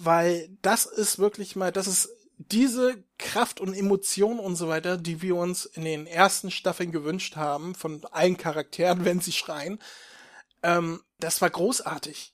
[0.00, 5.22] weil das ist wirklich mal, das ist diese Kraft und Emotion und so weiter, die
[5.22, 9.80] wir uns in den ersten Staffeln gewünscht haben, von allen Charakteren, wenn sie schreien,
[10.62, 12.32] ähm, das war großartig.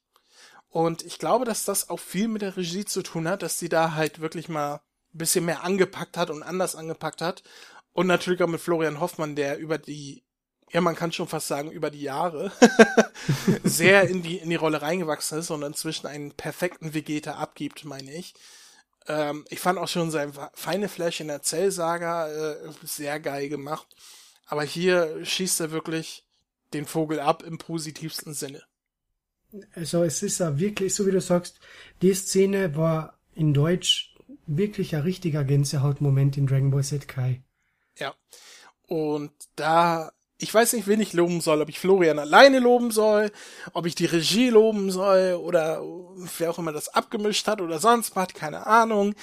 [0.68, 3.70] Und ich glaube, dass das auch viel mit der Regie zu tun hat, dass sie
[3.70, 7.42] da halt wirklich mal bisschen mehr angepackt hat und anders angepackt hat.
[7.92, 10.24] Und natürlich auch mit Florian Hoffmann, der über die
[10.74, 12.50] ja, man kann schon fast sagen, über die Jahre
[13.62, 18.12] sehr in die, in die Rolle reingewachsen ist und inzwischen einen perfekten Vegeta abgibt, meine
[18.12, 18.34] ich.
[19.06, 23.86] Ähm, ich fand auch schon sein feine Flash in der Zellsaga äh, sehr geil gemacht.
[24.46, 26.26] Aber hier schießt er wirklich
[26.72, 28.60] den Vogel ab im positivsten Sinne.
[29.76, 31.60] Also es ist ja wirklich, so wie du sagst,
[32.02, 34.12] die Szene war in Deutsch
[34.46, 37.44] wirklich ein richtiger Gänsehautmoment in Dragon Ball Z Kai.
[37.96, 38.12] Ja.
[38.88, 43.30] Und da, ich weiß nicht, wen ich loben soll, ob ich Florian alleine loben soll,
[43.72, 45.82] ob ich die Regie loben soll oder
[46.38, 49.14] wer auch immer das abgemischt hat oder sonst was, keine Ahnung.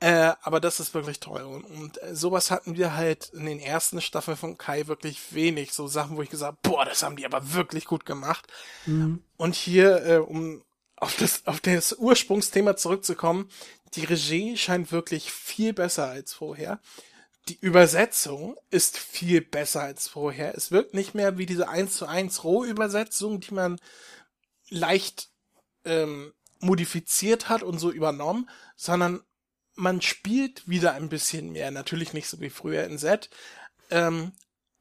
[0.00, 1.42] Äh, aber das ist wirklich toll.
[1.42, 5.72] Und, und äh, sowas hatten wir halt in den ersten Staffeln von Kai wirklich wenig.
[5.72, 8.46] So Sachen, wo ich gesagt boah, das haben die aber wirklich gut gemacht.
[8.86, 9.22] Mhm.
[9.36, 10.62] Und hier, äh, um
[10.96, 13.50] auf das, auf das Ursprungsthema zurückzukommen,
[13.94, 16.80] die Regie scheint wirklich viel besser als vorher.
[17.50, 20.54] Die Übersetzung ist viel besser als vorher.
[20.54, 23.80] Es wirkt nicht mehr wie diese 1 zu 1 Rohübersetzung, die man
[24.68, 25.30] leicht
[25.84, 29.24] ähm, modifiziert hat und so übernommen, sondern
[29.74, 31.72] man spielt wieder ein bisschen mehr.
[31.72, 33.30] Natürlich nicht so wie früher in Z.
[33.90, 34.30] Ähm,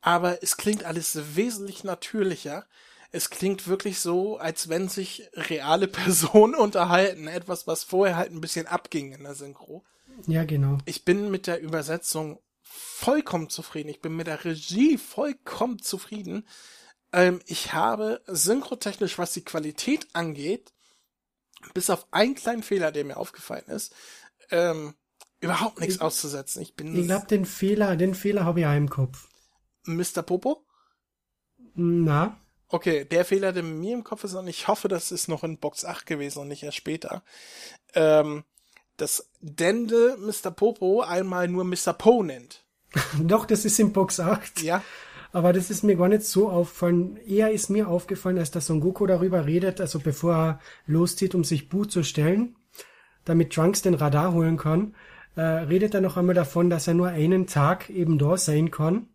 [0.02, 2.68] aber es klingt alles wesentlich natürlicher.
[3.12, 7.28] Es klingt wirklich so, als wenn sich reale Personen unterhalten.
[7.28, 9.84] Etwas, was vorher halt ein bisschen abging in der Synchro.
[10.28, 10.78] Ja, genau.
[10.86, 12.40] Ich bin mit der Übersetzung
[12.72, 13.90] vollkommen zufrieden.
[13.90, 16.48] Ich bin mit der Regie vollkommen zufrieden.
[17.12, 20.72] Ähm, ich habe synchrotechnisch, was die Qualität angeht,
[21.74, 23.96] bis auf einen kleinen Fehler, der mir aufgefallen ist,
[24.52, 24.94] ähm,
[25.42, 26.62] überhaupt nichts ich, auszusetzen.
[26.62, 26.96] Ich bin.
[26.96, 29.28] Ich glaube, den Fehler, den Fehler habe ich auch im Kopf.
[29.86, 30.22] Mr.
[30.22, 30.66] Popo?
[31.74, 32.40] Na?
[32.68, 35.58] Okay, der Fehler, der mir im Kopf ist, und ich hoffe, das ist noch in
[35.58, 37.24] Box 8 gewesen und nicht erst später.
[37.96, 38.44] Ähm,
[39.02, 40.52] dass Dende Mr.
[40.52, 41.94] Popo einmal nur Mr.
[41.94, 42.64] Po nennt.
[43.20, 44.62] Doch, das ist in Box 8.
[44.62, 44.84] Ja.
[45.32, 47.18] Aber das ist mir gar nicht so aufgefallen.
[47.18, 51.44] Eher ist mir aufgefallen, als der Son Goku darüber redet, also bevor er loszieht, um
[51.44, 52.56] sich Bu zu stellen,
[53.26, 54.96] damit Trunks den Radar holen kann,
[55.36, 59.08] äh, redet er noch einmal davon, dass er nur einen Tag eben da sein kann.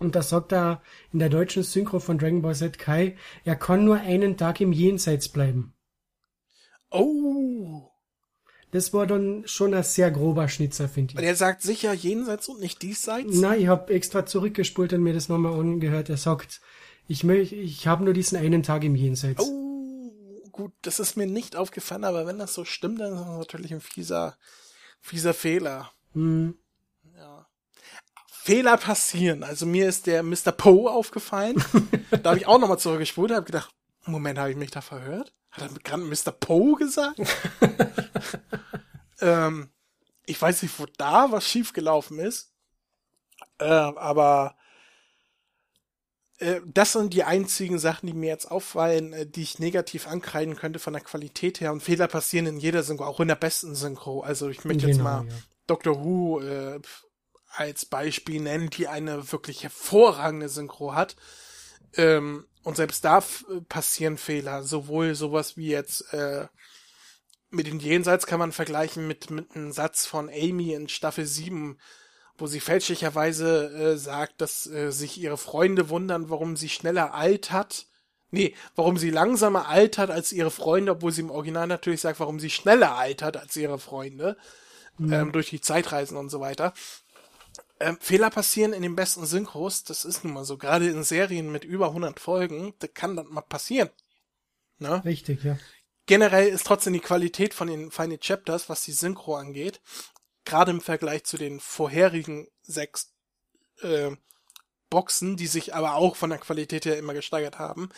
[0.00, 0.82] Und da sagt er
[1.12, 4.72] in der deutschen Synchro von Dragon Ball Z Kai, er kann nur einen Tag im
[4.72, 5.74] Jenseits bleiben.
[6.90, 7.49] Oh.
[8.72, 11.18] Das war dann schon ein sehr grober Schnitzer, finde ich.
[11.18, 13.34] Und er sagt sicher jenseits und nicht diesseits?
[13.34, 16.08] Nein, ich habe extra zurückgespult und mir das nochmal angehört.
[16.08, 16.60] Er sagt,
[17.08, 19.42] ich möchte, ich habe nur diesen einen Tag im Jenseits.
[19.42, 20.12] Oh,
[20.52, 23.72] gut, das ist mir nicht aufgefallen, aber wenn das so stimmt, dann ist das natürlich
[23.72, 24.36] ein fieser,
[25.00, 25.90] fieser Fehler.
[26.14, 26.54] Mhm.
[27.16, 27.46] Ja.
[28.28, 29.42] Fehler passieren.
[29.42, 30.52] Also mir ist der Mr.
[30.52, 31.56] Poe aufgefallen.
[32.22, 33.74] da habe ich auch nochmal zurückgespult und habe gedacht,
[34.06, 35.32] Moment, habe ich mich da verhört?
[35.50, 36.32] Hat er gerade Mr.
[36.32, 37.20] Poe gesagt?
[39.20, 39.70] ähm,
[40.26, 42.52] ich weiß nicht, wo da was schiefgelaufen ist.
[43.58, 44.56] Äh, aber
[46.38, 50.56] äh, das sind die einzigen Sachen, die mir jetzt auffallen, äh, die ich negativ ankreiden
[50.56, 51.72] könnte von der Qualität her.
[51.72, 54.20] Und Fehler passieren in jeder Synchro, auch in der besten Synchro.
[54.20, 55.34] Also ich möchte genau, jetzt mal ja.
[55.66, 56.80] Doctor Who äh,
[57.50, 61.16] als Beispiel nennen, die eine wirklich hervorragende Synchro hat.
[61.96, 63.22] Ähm, und selbst da
[63.68, 64.62] passieren Fehler.
[64.62, 66.46] Sowohl sowas wie jetzt äh,
[67.50, 71.78] mit den Jenseits kann man vergleichen mit, mit einem Satz von Amy in Staffel 7,
[72.38, 77.50] wo sie fälschlicherweise äh, sagt, dass äh, sich ihre Freunde wundern, warum sie schneller alt
[77.50, 77.86] hat.
[78.30, 82.38] Nee, warum sie langsamer altert als ihre Freunde, obwohl sie im Original natürlich sagt, warum
[82.38, 84.36] sie schneller altert als ihre Freunde.
[84.98, 85.12] Mhm.
[85.12, 86.72] Ähm, durch die Zeitreisen und so weiter.
[87.80, 90.58] Ähm, Fehler passieren in den besten Synchros, das ist nun mal so.
[90.58, 93.90] Gerade in Serien mit über 100 Folgen, da kann das mal passieren.
[94.78, 95.02] Ne?
[95.04, 95.58] Richtig, ja.
[96.06, 99.80] Generell ist trotzdem die Qualität von den Final Chapters, was die Synchro angeht,
[100.44, 103.14] gerade im Vergleich zu den vorherigen sechs
[103.80, 104.10] äh,
[104.90, 107.90] Boxen, die sich aber auch von der Qualität her immer gesteigert haben,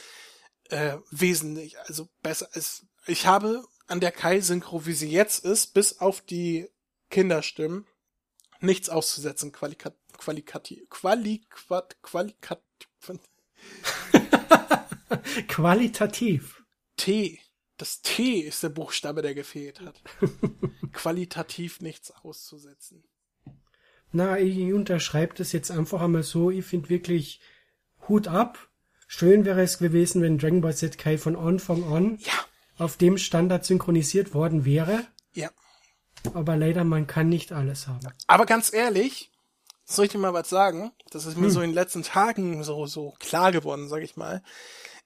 [0.69, 5.99] äh, wesentlich, also besser als ich habe an der Kai-Synchro, wie sie jetzt ist, bis
[5.99, 6.69] auf die
[7.11, 7.87] Kinderstimmen,
[8.63, 9.53] nichts auszusetzen.
[9.53, 10.89] Qualika qualitativ.
[10.89, 12.63] Qualiquat, qualikat,
[15.49, 16.65] Qualitativ.
[16.97, 17.41] T.
[17.77, 20.01] Das T ist der Buchstabe, der gefehlt hat.
[20.93, 23.05] Qualitativ nichts auszusetzen.
[24.13, 26.51] Na, ich unterschreibe das jetzt einfach einmal so.
[26.51, 27.41] Ich finde wirklich
[28.09, 28.69] Hut ab.
[29.09, 32.33] Schön wäre es gewesen, wenn Dragon Ball Z Kai von Anfang an ja.
[32.79, 35.07] auf dem Standard synchronisiert worden wäre.
[35.35, 35.51] Ja.
[36.35, 38.07] Aber leider, man kann nicht alles haben.
[38.27, 39.31] Aber ganz ehrlich,
[39.85, 40.93] soll ich dir mal was sagen?
[41.11, 41.53] Das ist mir hm.
[41.53, 44.43] so in den letzten Tagen so, so klar geworden, sag ich mal.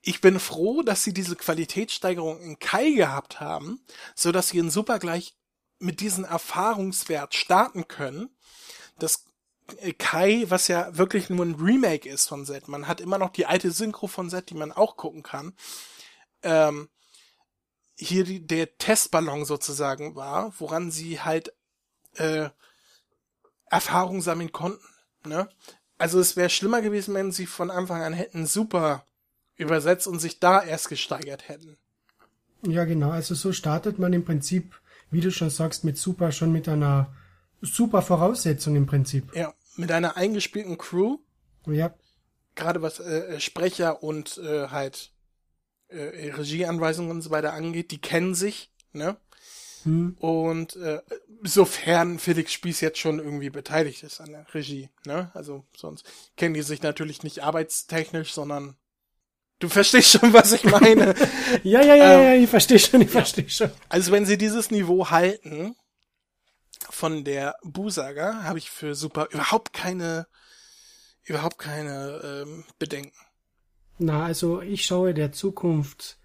[0.02, 3.80] Ich bin froh, dass sie diese Qualitätssteigerung in Kai gehabt haben,
[4.14, 5.34] so dass sie in Supergleich
[5.78, 8.30] mit diesem Erfahrungswert starten können.
[8.98, 9.24] Das
[9.78, 12.68] äh, Kai, was ja wirklich nur ein Remake ist von Z.
[12.68, 15.54] Man hat immer noch die alte Synchro von Z, die man auch gucken kann.
[16.42, 16.88] Ähm,
[17.97, 21.53] hier die, der Testballon sozusagen war, woran sie halt
[22.14, 22.51] äh,
[23.70, 24.84] Erfahrung sammeln konnten.
[25.24, 25.49] Ne?
[25.99, 29.05] Also es wäre schlimmer gewesen, wenn sie von Anfang an hätten super
[29.57, 31.78] übersetzt und sich da erst gesteigert hätten.
[32.62, 33.11] Ja, genau.
[33.11, 34.78] Also so startet man im Prinzip,
[35.11, 37.14] wie du schon sagst, mit super schon mit einer
[37.62, 39.34] super Voraussetzung im Prinzip.
[39.34, 41.18] Ja, mit einer eingespielten Crew.
[41.66, 41.94] Ja.
[42.55, 45.12] Gerade was äh, Sprecher und äh, halt
[45.89, 49.16] äh, Regieanweisungen und so weiter angeht, die kennen sich, ne?
[49.84, 50.16] Hm.
[50.18, 51.01] Und äh,
[51.43, 55.30] sofern Felix Spieß jetzt schon irgendwie beteiligt ist an der Regie, ne?
[55.34, 56.05] Also sonst
[56.37, 58.76] kennen die sich natürlich nicht arbeitstechnisch, sondern
[59.61, 61.14] du verstehst schon, was ich meine.
[61.62, 63.12] ja, ja, ja, ähm, ja, ich verstehe schon, ich ja.
[63.12, 63.70] verstehe schon.
[63.89, 65.76] Also wenn sie dieses Niveau halten
[66.91, 70.26] von der Busaga, habe ich für super überhaupt keine
[71.26, 73.12] überhaupt keine ähm, Bedenken.
[73.99, 76.18] Na, also ich schaue der Zukunft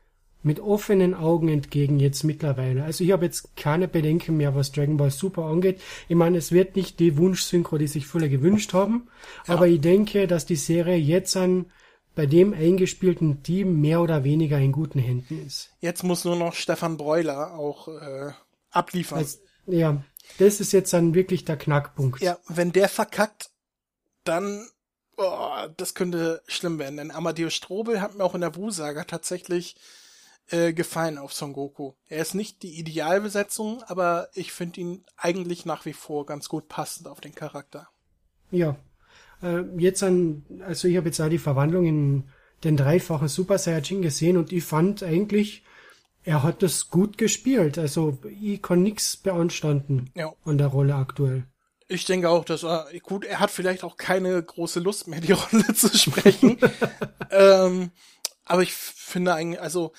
[0.43, 2.83] mit offenen Augen entgegen jetzt mittlerweile.
[2.83, 5.79] Also ich habe jetzt keine Bedenken mehr, was Dragon Ball Super angeht.
[6.07, 9.07] Ich meine, es wird nicht die Wunschsynchro, die sich viele gewünscht haben,
[9.47, 9.53] ja.
[9.53, 11.67] aber ich denke, dass die Serie jetzt an
[12.15, 15.71] bei dem eingespielten Team mehr oder weniger in guten Händen ist.
[15.79, 18.31] Jetzt muss nur noch Stefan Breuler auch äh,
[18.71, 19.19] abliefern.
[19.19, 20.03] Also, ja,
[20.37, 22.21] das ist jetzt dann wirklich der Knackpunkt.
[22.21, 23.51] Ja, wenn der verkackt,
[24.23, 24.67] dann
[25.21, 26.97] oh, das könnte schlimm werden.
[26.97, 29.75] Denn Amadeus Strobel hat mir auch in der Wu-Saga tatsächlich
[30.49, 31.93] äh, gefallen auf Son Goku.
[32.07, 36.67] Er ist nicht die Idealbesetzung, aber ich finde ihn eigentlich nach wie vor ganz gut
[36.67, 37.87] passend auf den Charakter.
[38.51, 38.75] Ja.
[39.41, 42.29] Äh, jetzt an, also ich habe jetzt auch die Verwandlung in
[42.63, 45.63] den dreifachen Super Saiyajin gesehen und ich fand eigentlich,
[46.23, 47.77] er hat das gut gespielt.
[47.77, 50.33] Also ich kann nichts beanstanden ja.
[50.45, 51.45] an der Rolle aktuell.
[51.91, 55.31] Ich denke auch, dass er, gut, er hat vielleicht auch keine große Lust mehr, die
[55.33, 56.57] Rolle zu sprechen.
[57.29, 57.91] ähm,
[58.45, 59.91] aber ich finde eigentlich, also,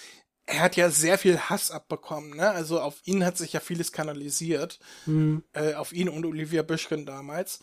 [0.47, 2.51] er hat ja sehr viel Hass abbekommen, ne?
[2.51, 4.79] Also auf ihn hat sich ja vieles kanalisiert.
[5.07, 5.45] Mhm.
[5.53, 7.61] Äh, auf ihn und Olivia Büschken damals.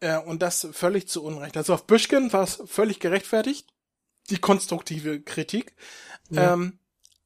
[0.00, 1.56] Äh, und das völlig zu Unrecht.
[1.56, 3.68] Also auf Büschken war es völlig gerechtfertigt.
[4.30, 5.74] Die konstruktive Kritik.
[6.30, 6.54] Ja.
[6.54, 6.78] Ähm,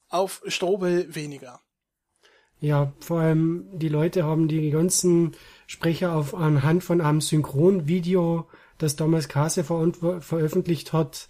[0.09, 1.61] auf Strobel weniger.
[2.61, 5.33] Ja, vor allem die Leute haben die ganzen
[5.67, 8.49] Sprecher auf anhand von einem Synchronvideo,
[8.79, 11.29] das damals Kase ver veröffentlicht hat,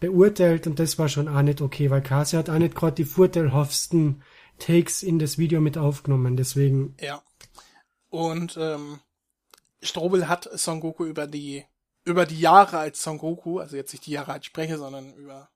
[0.00, 3.04] beurteilt und das war schon auch nicht okay, weil Kase hat auch nicht gerade die
[3.04, 4.22] vorteilhaftesten
[4.58, 6.94] Takes in das Video mit aufgenommen, deswegen.
[7.00, 7.22] Ja.
[8.08, 9.00] Und ähm,
[9.82, 11.64] Strobel hat Son Goku über die
[12.04, 15.50] über die Jahre als Son Goku, also jetzt nicht die Jahre als Sprecher, sondern über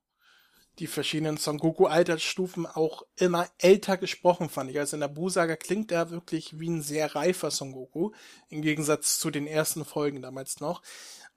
[0.79, 4.79] die verschiedenen Son Goku Altersstufen auch immer älter gesprochen, fand ich.
[4.79, 8.11] Also in der Busaga klingt er wirklich wie ein sehr reifer Son Goku,
[8.49, 10.81] im Gegensatz zu den ersten Folgen damals noch.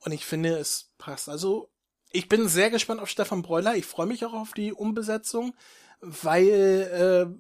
[0.01, 1.29] Und ich finde, es passt.
[1.29, 1.69] Also,
[2.13, 3.77] ich bin sehr gespannt auf Stefan Breuler.
[3.77, 5.55] Ich freue mich auch auf die Umbesetzung,
[6.01, 7.37] weil, äh,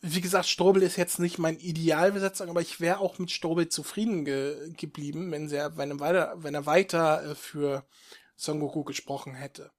[0.00, 4.24] wie gesagt, Strobel ist jetzt nicht mein Idealbesetzung, aber ich wäre auch mit Strobel zufrieden
[4.24, 7.84] ge geblieben, wenn, er, wenn er weiter, wenn er weiter äh, für
[8.36, 9.70] Son Goku gesprochen hätte.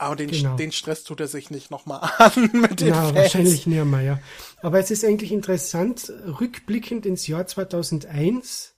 [0.00, 0.54] Aber den, genau.
[0.56, 3.14] den Stress tut er sich nicht nochmal an mit den Ja, Fans.
[3.16, 4.18] wahrscheinlich nicht mehr, ja.
[4.62, 8.74] Aber es ist eigentlich interessant, rückblickend ins Jahr 2001,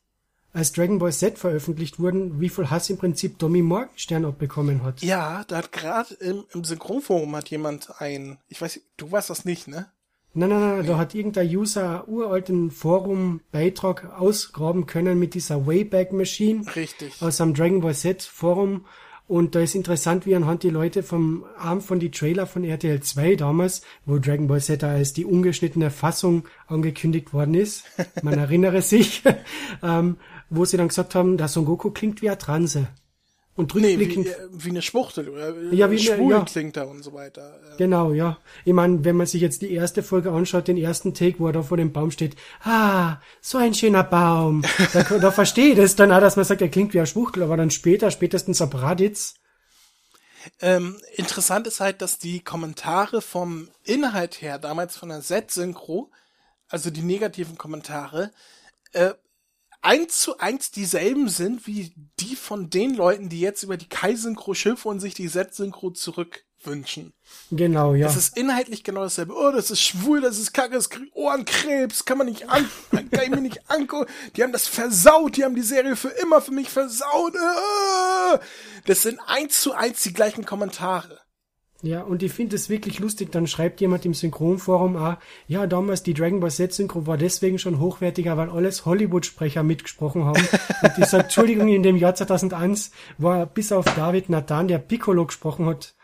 [0.53, 5.03] als Dragon Ball Z veröffentlicht wurden, wie viel Hass im Prinzip Tommy Morgenstern abbekommen hat.
[5.03, 9.45] Ja, da hat gerade im, im Synchronforum hat jemand ein, ich weiß, du weißt das
[9.45, 9.87] nicht, ne?
[10.33, 16.65] Nein, nein, nein, da hat irgendein User uralten Forum-Beitrag ausgraben können mit dieser Wayback Machine.
[16.77, 17.21] Richtig.
[17.21, 18.87] Aus einem Dragon Ball Z Forum
[19.31, 22.99] und da ist interessant, wie anhand die Leute vom Arm von die Trailer von RTL
[22.99, 27.85] 2 damals, wo Dragon Ball Z als die ungeschnittene Fassung angekündigt worden ist,
[28.23, 29.23] man erinnere sich,
[29.85, 30.17] ähm,
[30.49, 32.89] wo sie dann gesagt haben, der Son Goku klingt wie ein Transe.
[33.57, 34.27] Und rückblickend.
[34.27, 36.45] Nee, wie, wie eine Schwuchtel oder ja, wie schwul ja.
[36.45, 37.61] klingt er und so weiter.
[37.79, 38.39] Genau, ja.
[38.65, 41.53] Ich meine, wenn man sich jetzt die erste Folge anschaut, den ersten Take, wo er
[41.53, 44.63] da vor dem Baum steht, ah, so ein schöner Baum.
[44.93, 47.43] da, da verstehe ich das dann auch, dass man sagt, er klingt wie ein Schwuchtel,
[47.43, 49.35] aber dann später, spätestens ab Raditz.
[50.61, 56.11] Ähm, interessant ist halt, dass die Kommentare vom Inhalt her, damals von der Z-Synchro,
[56.69, 58.31] also die negativen Kommentare,
[58.93, 59.13] äh,
[59.83, 64.55] eins zu eins dieselben sind wie die von den Leuten, die jetzt über die Kai-Synchro
[64.55, 67.15] schimpfen und sich die Z-Synchro zurückwünschen.
[67.51, 68.07] Genau, ja.
[68.07, 69.35] Es ist inhaltlich genau dasselbe.
[69.35, 73.25] Oh, das ist schwul, das ist kacke, das kriegt Ohrenkrebs, kann man nicht an, kann
[73.25, 74.11] ich mir nicht angucken.
[74.37, 77.35] Die haben das versaut, die haben die Serie für immer für mich versaut.
[77.35, 78.39] Äh!
[78.87, 81.21] Das sind eins zu eins die gleichen Kommentare.
[81.83, 85.17] Ja, und ich finde es wirklich lustig, dann schreibt jemand im Synchronforum auch,
[85.47, 90.25] ja, damals die Dragon Ball Z Synchro war deswegen schon hochwertiger, weil alles Hollywood-Sprecher mitgesprochen
[90.25, 90.47] haben.
[90.83, 95.25] und ich sage, Entschuldigung, in dem Jahr 2001 war bis auf David Nathan, der Piccolo
[95.25, 95.95] gesprochen hat,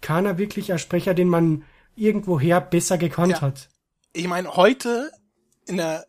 [0.00, 1.64] keiner wirklich ein Sprecher, den man
[1.94, 3.40] irgendwoher besser gekannt ja.
[3.42, 3.68] hat.
[4.14, 5.10] Ich meine, heute
[5.66, 6.06] in der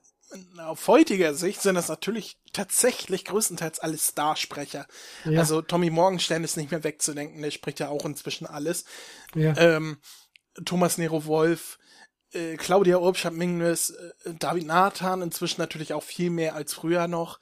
[0.58, 4.88] auf heutiger Sicht sind das natürlich tatsächlich größtenteils alles Starsprecher.
[5.26, 5.40] Ja.
[5.40, 8.86] Also Tommy Morgenstern ist nicht mehr wegzudenken, der spricht ja auch inzwischen alles.
[9.34, 9.56] Ja.
[9.58, 9.98] Ähm,
[10.66, 11.80] Thomas Nero Wolf,
[12.34, 17.40] äh, Claudia Urbschat Mingnes, äh, David Nathan, inzwischen natürlich auch viel mehr als früher noch.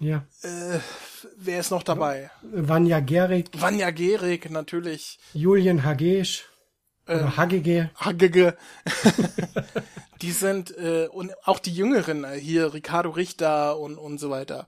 [0.00, 0.26] Ja.
[0.42, 0.80] Äh,
[1.36, 2.30] wer ist noch dabei?
[2.42, 3.48] Vanja Gerig.
[3.52, 5.18] Vanja Gerig, natürlich.
[5.32, 6.46] Julian Hagesch.
[7.06, 7.90] Oder ähm, Hagege.
[7.96, 8.56] Hagege.
[10.22, 14.66] die sind, äh, und auch die Jüngeren, äh, hier Ricardo Richter und, und so weiter.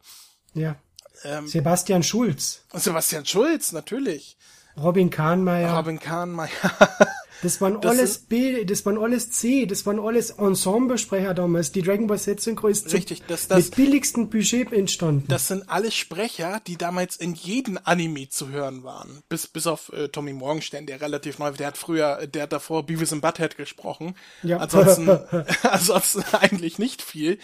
[0.54, 0.76] Ja.
[1.24, 2.62] Ähm, Sebastian Schulz.
[2.72, 4.36] Sebastian Schulz, natürlich.
[4.76, 5.74] Robin Kahnmeier.
[5.74, 6.50] Robin Kahnmeier.
[7.42, 11.72] Das waren das alles B, das waren alles C, das waren alles Ensemblesprecher damals.
[11.72, 15.26] Die Dragon Ball Z Synchro ist richtig, das, das, mit billigsten Budget entstanden.
[15.28, 19.22] Das sind alles Sprecher, die damals in jedem Anime zu hören waren.
[19.28, 22.86] Bis, bis auf äh, Tommy Morgenstern, der relativ neu, der hat früher, der hat davor
[22.86, 24.14] Beavis and Butthead gesprochen.
[24.42, 24.58] Ja.
[24.58, 25.08] Ansonsten,
[25.62, 27.38] ansonsten eigentlich nicht viel.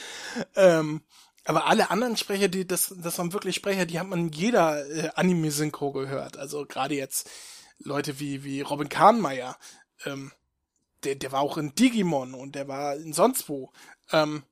[0.57, 1.03] Ähm,
[1.45, 4.86] aber alle anderen Sprecher, die, das, das waren wirklich Sprecher, die hat man in jeder
[4.88, 6.36] äh, Anime-Synchro gehört.
[6.38, 7.28] Also gerade jetzt
[7.78, 9.57] Leute wie, wie Robin Kahnmeier,
[10.07, 10.32] ähm,
[11.05, 13.72] der, der war auch in Digimon und der war in sonst wo.
[14.12, 14.42] Ähm,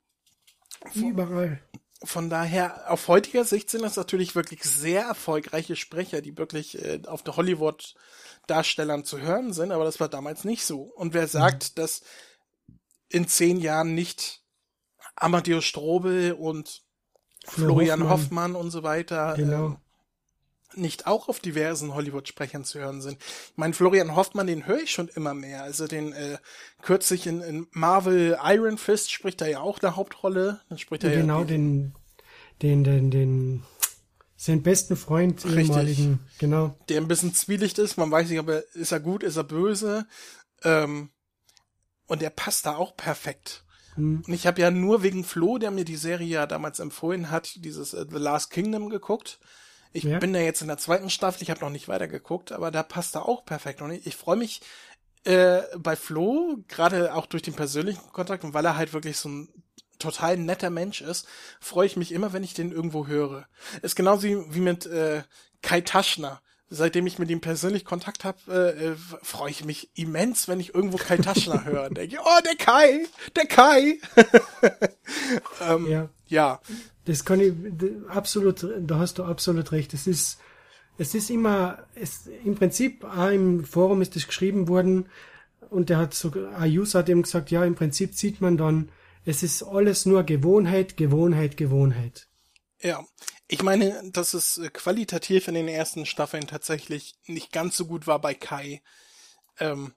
[0.94, 1.60] Überall.
[2.02, 7.02] Von daher, auf heutiger Sicht sind das natürlich wirklich sehr erfolgreiche Sprecher, die wirklich äh,
[7.06, 10.82] auf der Hollywood-Darstellern zu hören sind, aber das war damals nicht so.
[10.82, 11.74] Und wer sagt, mhm.
[11.74, 12.02] dass
[13.10, 14.42] in zehn Jahren nicht
[15.14, 16.82] Amadeus Strobel und
[17.44, 18.10] Florian Hoffmann.
[18.10, 19.78] Hoffmann und so weiter genau.
[20.76, 23.18] Nicht auch auf diversen Hollywood-Sprechern zu hören sind.
[23.20, 25.62] Ich meine, Florian Hoffmann, den höre ich schon immer mehr.
[25.62, 26.38] Also den äh,
[26.82, 30.60] kürzlich in, in Marvel Iron Fist spricht er ja auch eine Hauptrolle.
[30.68, 31.94] Dann spricht er genau ja den,
[32.62, 33.62] den, den, den,
[34.36, 35.68] seinen besten Freund Richtig.
[35.68, 36.74] ehemaligen, genau.
[36.88, 37.96] Der ein bisschen zwielicht ist.
[37.96, 40.06] Man weiß nicht, ob er ist er gut, ist er böse.
[40.62, 41.10] Ähm,
[42.06, 43.64] und der passt da auch perfekt.
[43.94, 44.22] Hm.
[44.26, 47.52] Und ich habe ja nur wegen Flo, der mir die Serie ja damals empfohlen hat,
[47.56, 49.38] dieses äh, The Last Kingdom geguckt.
[49.92, 50.18] Ich ja.
[50.18, 53.16] bin da jetzt in der zweiten Staffel, ich habe noch nicht weitergeguckt, aber da passt
[53.16, 53.82] er auch perfekt.
[53.82, 54.60] Und ich, ich freue mich
[55.24, 59.28] äh, bei Flo, gerade auch durch den persönlichen Kontakt und weil er halt wirklich so
[59.28, 59.48] ein
[59.98, 61.26] total netter Mensch ist,
[61.60, 63.46] freue ich mich immer, wenn ich den irgendwo höre.
[63.82, 65.22] Ist genauso wie, wie mit äh,
[65.62, 66.40] Kai Taschner.
[66.72, 70.72] Seitdem ich mit ihm persönlich Kontakt habe, äh, äh, freue ich mich immens, wenn ich
[70.72, 71.90] irgendwo Kai Taschner höre.
[71.90, 73.98] Denke ich, oh, der Kai, der Kai.
[75.60, 76.08] ähm, ja.
[76.28, 76.60] ja.
[77.04, 77.52] Das kann ich
[78.08, 79.94] absolut, da hast du absolut recht.
[79.94, 80.38] Es ist,
[80.98, 85.08] es ist immer, es, im Prinzip, auch im Forum ist das geschrieben worden
[85.70, 88.90] und der hat so, ein User hat eben gesagt, ja, im Prinzip sieht man dann,
[89.24, 92.28] es ist alles nur Gewohnheit, Gewohnheit, Gewohnheit.
[92.80, 93.04] Ja,
[93.48, 98.20] ich meine, dass es qualitativ in den ersten Staffeln tatsächlich nicht ganz so gut war
[98.20, 98.82] bei Kai.
[99.58, 99.92] Ähm,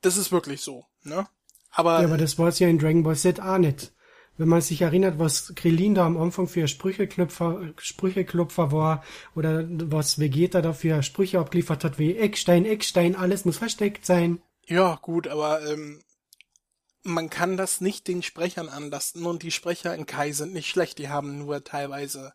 [0.00, 1.28] das ist wirklich so, ne?
[1.70, 3.92] Aber, ja, aber das war es ja in Dragon Ball Z auch nicht
[4.38, 9.04] wenn man sich erinnert, was Krillin da am Anfang für Sprücheklopfer, Sprücheklopfer war
[9.34, 14.42] oder was Vegeta da für Sprüche abgeliefert hat, wie Eckstein, Eckstein, alles muss versteckt sein.
[14.66, 16.02] Ja, gut, aber ähm,
[17.02, 20.98] man kann das nicht den Sprechern anlasten und die Sprecher in Kai sind nicht schlecht,
[20.98, 22.32] die haben nur teilweise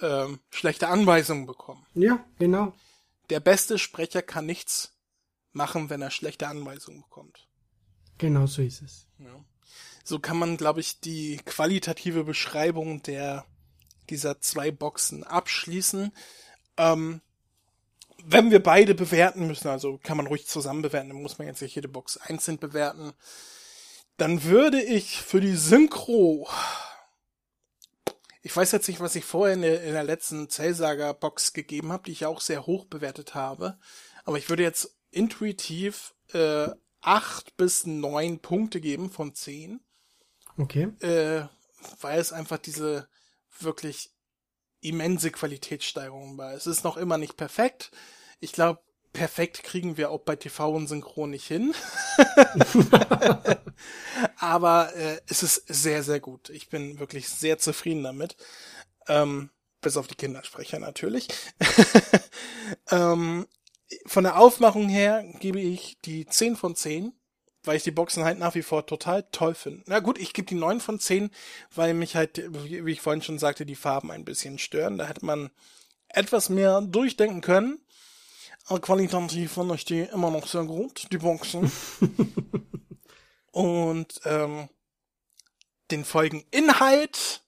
[0.00, 1.86] ähm, schlechte Anweisungen bekommen.
[1.94, 2.74] Ja, genau.
[3.30, 4.92] Der beste Sprecher kann nichts
[5.52, 7.48] machen, wenn er schlechte Anweisungen bekommt.
[8.18, 9.08] Genau so ist es.
[9.18, 9.44] Ja.
[10.04, 13.44] So kann man, glaube ich, die qualitative Beschreibung der
[14.10, 16.12] dieser zwei Boxen abschließen.
[16.76, 17.22] Ähm,
[18.22, 21.62] wenn wir beide bewerten müssen, also kann man ruhig zusammen bewerten, dann muss man jetzt
[21.62, 23.14] nicht jede Box einzeln bewerten,
[24.18, 26.48] dann würde ich für die Synchro
[28.44, 32.04] ich weiß jetzt nicht, was ich vorher in der, in der letzten Zellsager-Box gegeben habe,
[32.04, 33.78] die ich auch sehr hoch bewertet habe.
[34.24, 36.68] Aber ich würde jetzt intuitiv äh,
[37.00, 39.80] acht bis neun Punkte geben von zehn.
[40.56, 40.88] Okay.
[41.00, 41.46] Äh,
[42.00, 43.08] weil es einfach diese
[43.58, 44.10] wirklich
[44.80, 46.52] immense Qualitätssteigerung war.
[46.52, 47.90] Es ist noch immer nicht perfekt.
[48.40, 48.80] Ich glaube,
[49.12, 51.74] perfekt kriegen wir auch bei TV und Synchron nicht hin.
[54.38, 56.50] Aber äh, es ist sehr, sehr gut.
[56.50, 58.36] Ich bin wirklich sehr zufrieden damit.
[59.08, 59.50] Ähm,
[59.80, 61.28] bis auf die Kindersprecher natürlich.
[62.90, 63.46] ähm,
[64.06, 67.12] von der Aufmachung her gebe ich die 10 von 10
[67.64, 69.82] weil ich die Boxen halt nach wie vor total toll finde.
[69.86, 71.30] Na gut, ich gebe die 9 von 10,
[71.74, 74.98] weil mich halt, wie ich vorhin schon sagte, die Farben ein bisschen stören.
[74.98, 75.50] Da hätte man
[76.08, 77.80] etwas mehr durchdenken können.
[78.66, 81.70] Aber qualitativ fand ich die immer noch sehr gut, die Boxen.
[83.50, 84.68] Und ähm,
[85.90, 87.44] den Folgeninhalt,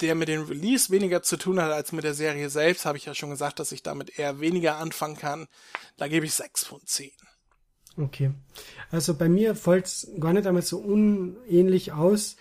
[0.00, 3.06] der mit dem Release weniger zu tun hat als mit der Serie selbst, habe ich
[3.06, 5.48] ja schon gesagt, dass ich damit eher weniger anfangen kann.
[5.96, 7.12] Da gebe ich sechs von zehn.
[7.96, 8.32] Okay.
[8.90, 12.36] Also bei mir fällt gar nicht einmal so unähnlich aus.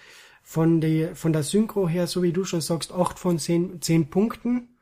[0.47, 4.11] Von, die, von der Synchro her, so wie du schon sagst, acht von zehn, zehn
[4.11, 4.77] Punkten.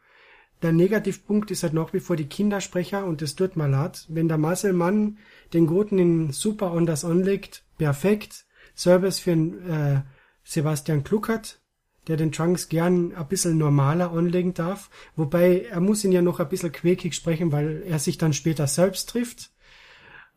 [0.61, 4.05] Der Negativpunkt ist halt nach wie vor die Kindersprecher und das tut mir leid.
[4.09, 5.17] Wenn der Marcel Mann
[5.53, 8.45] den Guten in super anders anlegt, perfekt.
[8.75, 10.01] Service für einen, äh,
[10.43, 11.61] Sebastian Kluckert,
[12.07, 14.89] der den Trunks gern ein bisschen normaler anlegen darf.
[15.15, 18.67] Wobei er muss ihn ja noch ein bisschen quäkig sprechen, weil er sich dann später
[18.67, 19.51] selbst trifft.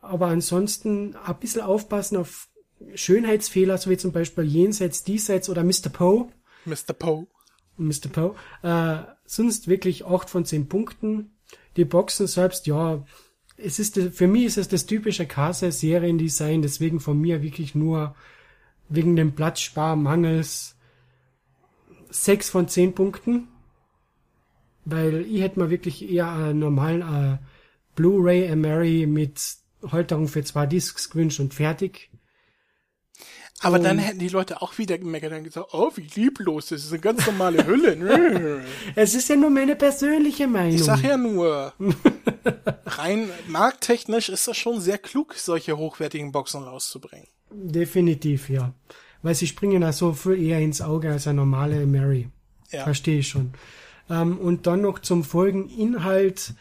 [0.07, 2.49] Aber ansonsten ein bisschen aufpassen auf
[2.95, 5.89] Schönheitsfehler, so wie zum Beispiel jenseits, diesseits oder Mr.
[5.93, 6.29] Poe.
[6.65, 6.93] Mr.
[6.93, 7.27] Poe.
[7.77, 8.09] Mr.
[8.13, 8.35] Poe.
[8.63, 11.33] Äh, sonst wirklich acht von zehn Punkten.
[11.77, 13.05] Die Boxen selbst, ja,
[13.57, 18.15] es ist, für mich ist es das typische Kase-Seriendesign, deswegen von mir wirklich nur
[18.89, 20.77] wegen dem Platzsparmangels
[22.11, 23.49] sechs von zehn Punkten.
[24.85, 27.39] Weil ich hätte mir wirklich eher einen normalen äh,
[27.97, 29.41] Blu-ray Mary mit
[29.93, 32.11] Halterung für zwei Discs gewünscht und fertig.
[33.61, 36.93] Aber dann hätten die Leute auch wieder gemeckert und gesagt, oh, wie lieblos, das ist
[36.93, 38.63] eine ganz normale Hülle.
[38.95, 40.75] es ist ja nur meine persönliche Meinung.
[40.75, 41.73] Ich sag ja nur,
[42.87, 47.29] rein markttechnisch ist das schon sehr klug, solche hochwertigen Boxen rauszubringen.
[47.51, 48.75] Definitiv, ja.
[49.23, 52.29] Weil sie springen da so viel eher ins Auge als eine normale Mary.
[52.71, 52.85] Ja.
[52.85, 53.55] Verstehe ich schon.
[54.11, 56.55] Ähm, und dann noch zum Folgeninhalt.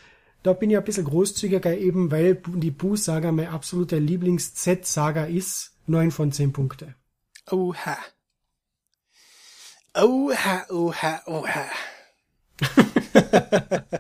[0.45, 5.71] Da bin ich ein bisschen großzügiger eben, weil die Boo-Saga mein absoluter Lieblings-Z-Saga ist.
[5.87, 6.93] Neun von zehn Punkte.
[7.49, 7.97] Oha.
[9.95, 11.65] Oha, oha, oha.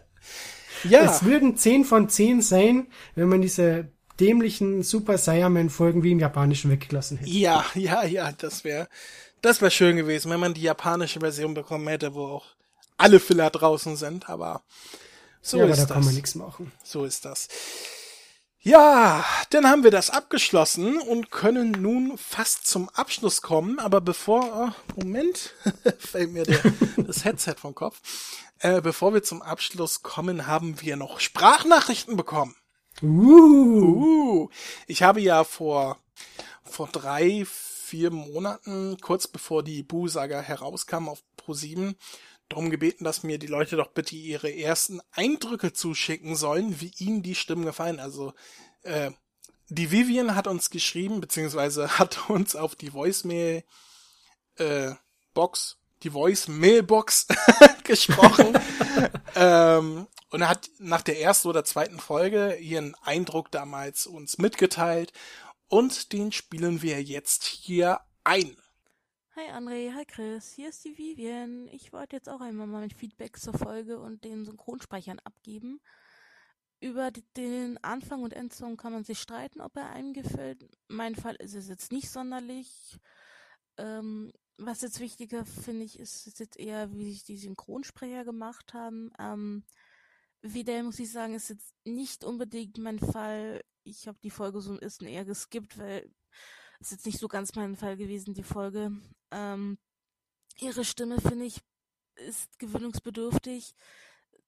[0.83, 0.99] ja.
[1.11, 2.85] Es würden zehn von zehn sein,
[3.15, 7.31] wenn man diese dämlichen Super Saiyaman Folgen wie im Japanischen weggelassen hätte.
[7.31, 8.87] Ja, ja, ja, das wäre,
[9.41, 12.45] das wäre schön gewesen, wenn man die japanische Version bekommen hätte, wo auch
[12.97, 14.63] alle Filler draußen sind, aber
[15.45, 15.93] so ja, ist aber da das.
[15.93, 16.71] kann man nichts machen.
[16.83, 17.47] So ist das.
[18.61, 23.77] Ja, dann haben wir das abgeschlossen und können nun fast zum Abschluss kommen.
[23.77, 25.53] Aber bevor, oh, Moment,
[25.99, 26.61] fällt mir der,
[26.97, 28.01] das Headset vom Kopf.
[28.57, 32.55] Äh, bevor wir zum Abschluss kommen, haben wir noch Sprachnachrichten bekommen.
[33.03, 34.47] Uh.
[34.47, 34.49] uh.
[34.87, 35.99] Ich habe ja vor,
[36.63, 41.93] vor drei, vier Monaten, kurz bevor die Boo-Saga herauskam auf Pro7,
[42.49, 47.23] darum gebeten, dass mir die Leute doch bitte ihre ersten Eindrücke zuschicken sollen, wie ihnen
[47.23, 47.99] die Stimmen gefallen.
[47.99, 48.33] Also
[48.83, 49.11] äh,
[49.69, 53.63] die Vivian hat uns geschrieben, beziehungsweise hat uns auf die Voicemail
[54.57, 54.91] äh,
[55.33, 57.27] Box, die Voicemail-Box
[57.83, 58.57] gesprochen.
[59.35, 65.13] ähm, und hat nach der ersten oder zweiten Folge ihren Eindruck damals uns mitgeteilt.
[65.67, 68.57] Und den spielen wir jetzt hier ein.
[69.37, 71.67] Hi André, hi Chris, hier ist die Vivian.
[71.67, 75.81] Ich wollte jetzt auch einmal mal mein Feedback zur Folge und den Synchronsprechern abgeben.
[76.79, 80.65] Über den Anfang und Endsong kann man sich streiten, ob er einem gefällt.
[80.87, 82.97] Mein Fall ist es jetzt nicht sonderlich.
[83.75, 88.73] Ähm, was jetzt wichtiger finde ich, ist, ist, jetzt eher, wie sich die Synchronsprecher gemacht
[88.73, 89.11] haben.
[89.19, 89.65] Ähm,
[90.41, 93.65] wieder muss ich sagen, ist jetzt nicht unbedingt mein Fall.
[93.83, 96.09] Ich habe die Folge so ein bisschen eher geskippt, weil
[96.79, 98.91] ist jetzt nicht so ganz mein Fall gewesen, die Folge.
[99.35, 99.77] Ähm,
[100.59, 101.59] ihre Stimme, finde ich,
[102.15, 103.75] ist gewöhnungsbedürftig,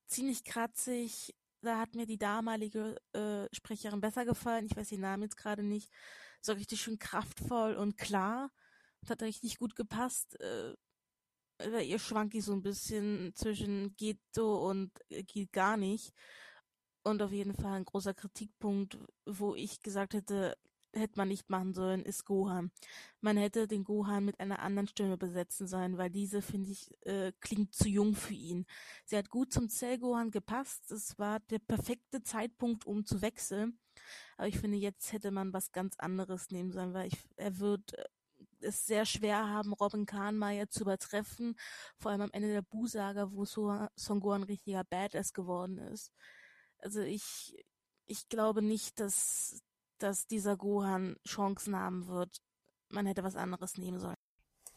[0.08, 1.36] ziemlich kratzig.
[1.62, 4.66] Da hat mir die damalige äh, Sprecherin besser gefallen.
[4.66, 5.92] Ich weiß den Namen jetzt gerade nicht.
[6.42, 8.52] So richtig schön kraftvoll und klar.
[9.02, 10.40] Das hat richtig gut gepasst.
[10.40, 10.76] Äh,
[11.84, 16.14] ihr Schwanki so ein bisschen zwischen geht so und äh, geht gar nicht.
[17.04, 20.58] Und auf jeden Fall ein großer Kritikpunkt, wo ich gesagt hätte,
[20.94, 22.72] hätte man nicht machen sollen, ist Gohan.
[23.22, 27.32] Man hätte den Gohan mit einer anderen Stimme besetzen sollen, weil diese, finde ich, äh,
[27.40, 28.66] klingt zu jung für ihn.
[29.06, 30.92] Sie hat gut zum Zell-Gohan gepasst.
[30.92, 33.80] Es war der perfekte Zeitpunkt, um zu wechseln.
[34.38, 37.94] Aber ich finde, jetzt hätte man was ganz anderes nehmen sollen, weil ich, er wird
[37.94, 38.06] äh,
[38.62, 41.56] es sehr schwer haben, Robin Kahnmeier zu übertreffen.
[41.98, 46.12] Vor allem am Ende der Bu-Saga, wo so Son Gohan richtiger Badass geworden ist.
[46.80, 47.56] Also ich,
[48.06, 49.62] ich glaube nicht, dass,
[50.00, 52.42] dass dieser Gohan Chancen haben wird.
[52.90, 54.16] Man hätte was anderes nehmen sollen.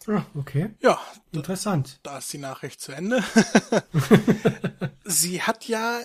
[0.06, 0.70] Ah, okay.
[0.80, 0.98] Ja.
[1.32, 2.00] Interessant.
[2.02, 3.22] Da, da ist die Nachricht zu Ende.
[5.04, 6.00] Sie hat ja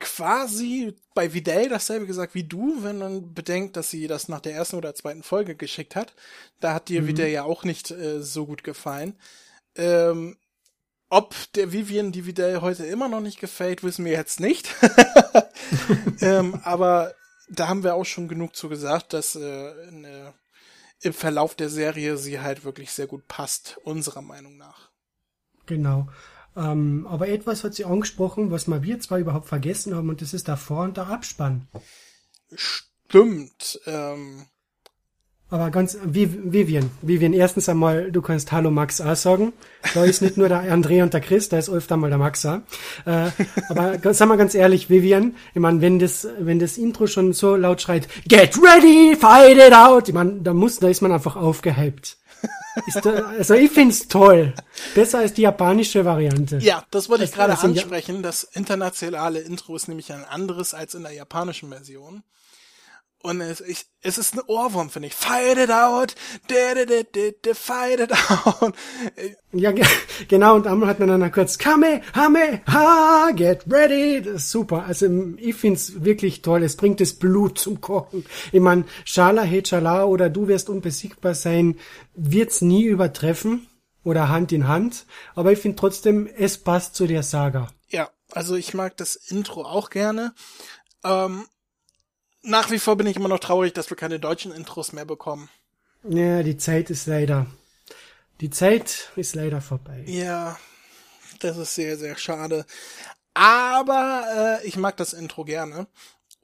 [0.00, 4.54] quasi bei Vidal dasselbe gesagt wie du, wenn man bedenkt, dass sie das nach der
[4.54, 6.14] ersten oder zweiten Folge geschickt hat.
[6.60, 7.06] Da hat dir mhm.
[7.06, 9.16] Vidal ja auch nicht äh, so gut gefallen.
[9.76, 10.36] Ähm,
[11.08, 14.68] ob der Vivian Dividel heute immer noch nicht gefällt, wissen wir jetzt nicht.
[16.20, 17.14] ähm, aber
[17.48, 20.32] da haben wir auch schon genug zu gesagt, dass äh, äh,
[21.00, 24.90] im Verlauf der Serie sie halt wirklich sehr gut passt, unserer Meinung nach.
[25.66, 26.08] Genau.
[26.56, 30.34] Ähm, aber etwas hat sie angesprochen, was wir wir zwar überhaupt vergessen haben, und das
[30.34, 31.68] ist der Vor- und der Abspann.
[32.54, 33.80] Stimmt.
[33.86, 34.46] Ähm,
[35.54, 39.52] aber ganz, Vivian, Vivian, erstens einmal, du kannst Hallo Max auch sagen.
[39.94, 42.44] Da ist nicht nur der André und der Chris, da ist öfter mal der Max
[42.44, 42.58] auch.
[43.06, 43.30] Äh,
[43.68, 47.54] aber sagen wir ganz ehrlich, Vivian, ich meine, wenn das, wenn das Intro schon so
[47.54, 51.36] laut schreit, Get ready, fight it out, ich meine, da muss, da ist man einfach
[51.36, 52.16] aufgehypt.
[53.04, 54.52] Da, also ich find's toll.
[54.96, 56.58] Besser als die japanische Variante.
[56.58, 58.24] Ja, das wollte ich gerade ansprechen.
[58.24, 62.24] Das internationale Intro ist nämlich ein anderes als in der japanischen Version.
[63.24, 65.14] Und es, ich, es ist ein Ohrwurm, finde ich.
[65.14, 66.14] Fight it out,
[66.50, 68.74] de, de, de, de, de, fight it out.
[69.52, 69.72] Ja,
[70.28, 70.56] genau.
[70.56, 74.20] Und einmal hat man dann kurz Kame, Hame, Ha, get ready.
[74.20, 74.84] Das ist super.
[74.84, 75.06] Also
[75.38, 76.62] ich find's wirklich toll.
[76.64, 78.26] Es bringt das Blut zum Kochen.
[78.52, 81.78] Ich mein, Shala, Hechala oder du wirst unbesiegbar sein,
[82.14, 83.68] wird's nie übertreffen
[84.02, 85.06] oder Hand in Hand.
[85.34, 87.68] Aber ich finde trotzdem, es passt zu der Saga.
[87.88, 90.34] Ja, also ich mag das Intro auch gerne.
[91.04, 91.46] Ähm,
[92.44, 95.48] nach wie vor bin ich immer noch traurig, dass wir keine deutschen Intros mehr bekommen.
[96.08, 97.46] Ja, die Zeit ist leider.
[98.40, 100.04] Die Zeit ist leider vorbei.
[100.06, 100.58] Ja,
[101.40, 102.66] das ist sehr, sehr schade.
[103.32, 105.86] Aber äh, ich mag das Intro gerne.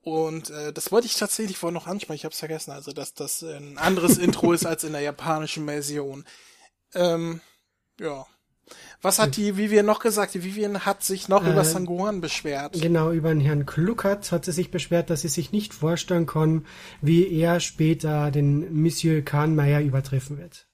[0.02, 3.12] Und äh, das wollte ich tatsächlich vorhin noch ansprechen, ich habe es vergessen, also dass
[3.12, 6.24] das ein anderes Intro ist als in der japanischen Version.
[6.94, 7.40] Ähm,
[8.00, 8.26] ja.
[9.02, 10.34] Was hat die Vivian noch gesagt?
[10.34, 12.80] Die Vivian hat sich noch äh, über Sangohan beschwert.
[12.80, 16.66] Genau, über den Herrn Kluckert hat sie sich beschwert, dass sie sich nicht vorstellen kann,
[17.00, 20.66] wie er später den Monsieur Kahnmeier übertreffen wird.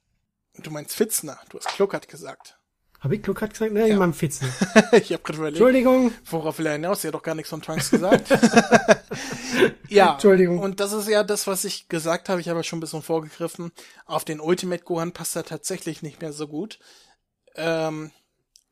[0.58, 2.58] Du meinst Fitzner, du hast Kluckert gesagt.
[3.00, 3.72] Habe ich Kluckert gesagt?
[3.72, 3.92] Nein, ja.
[3.92, 4.48] ich meine Fitzner.
[4.92, 5.58] ich habe gerade überlegt.
[5.58, 6.12] Entschuldigung.
[6.24, 7.02] Worauf will er hinaus?
[7.02, 8.28] Sie hat doch gar nichts von Trunks gesagt.
[9.88, 10.14] ja.
[10.14, 10.58] Entschuldigung.
[10.58, 12.40] Und das ist ja das, was ich gesagt habe.
[12.40, 13.70] Ich habe ja schon ein bisschen vorgegriffen.
[14.06, 16.78] Auf den Ultimate Gohan passt er tatsächlich nicht mehr so gut.
[17.56, 18.10] Ähm,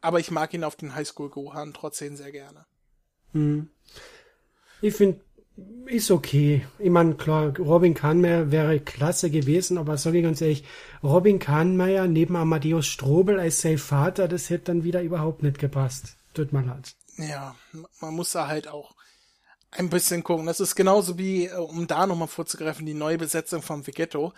[0.01, 2.66] aber ich mag ihn auf den Highschool Gohan trotzdem sehr gerne.
[3.32, 3.70] Hm.
[4.81, 5.20] Ich finde,
[5.86, 6.66] ist okay.
[6.78, 10.65] Ich meine, klar, Robin Kahnmeier wäre klasse gewesen, aber sage ich ganz ehrlich,
[11.02, 16.16] Robin Kahnmeier neben Amadeus Strobel als sein Vater, das hätte dann wieder überhaupt nicht gepasst.
[16.35, 16.94] Tut mir leid.
[17.16, 17.55] Ja,
[18.01, 18.94] man muss da halt auch
[19.70, 20.47] ein bisschen gucken.
[20.47, 24.32] Das ist genauso wie, äh, um da nochmal vorzugreifen, die neue Besetzung von Vegetto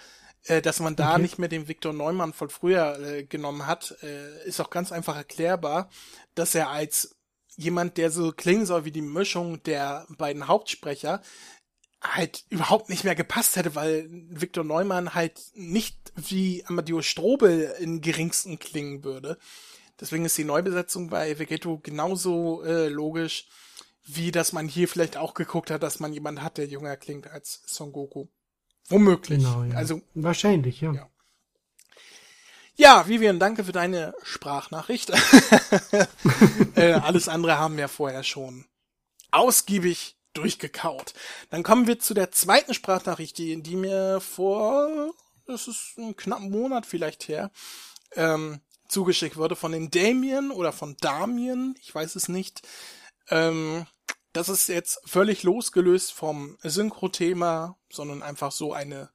[0.46, 1.22] äh, dass man da okay.
[1.22, 5.16] nicht mehr den Viktor Neumann von früher äh, genommen hat, äh, ist auch ganz einfach
[5.16, 5.90] erklärbar,
[6.34, 7.16] dass er als
[7.56, 11.22] jemand, der so klingen soll wie die Mischung der beiden Hauptsprecher,
[12.02, 18.00] halt überhaupt nicht mehr gepasst hätte, weil Viktor Neumann halt nicht wie Amadeus Strobel in
[18.00, 19.38] geringsten klingen würde.
[19.98, 23.48] Deswegen ist die Neubesetzung bei Vegeto genauso äh, logisch,
[24.04, 27.28] wie dass man hier vielleicht auch geguckt hat, dass man jemand hat, der jünger klingt
[27.28, 28.26] als Son Goku.
[28.88, 29.38] Womöglich.
[29.38, 29.76] Genau, ja.
[29.76, 30.92] Also wahrscheinlich, ja.
[30.92, 31.10] ja.
[32.78, 35.10] Ja, Vivian, danke für deine Sprachnachricht.
[36.76, 38.66] äh, alles andere haben wir vorher schon
[39.30, 41.14] ausgiebig durchgekaut.
[41.48, 45.10] Dann kommen wir zu der zweiten Sprachnachricht, die, die mir vor,
[45.46, 47.50] das ist ein knappen Monat vielleicht her,
[48.14, 52.60] ähm, zugeschickt wurde von den Damien oder von Damien, ich weiß es nicht.
[53.30, 53.86] Ähm,
[54.36, 59.08] das ist jetzt völlig losgelöst vom Synchro-Thema, sondern einfach so eine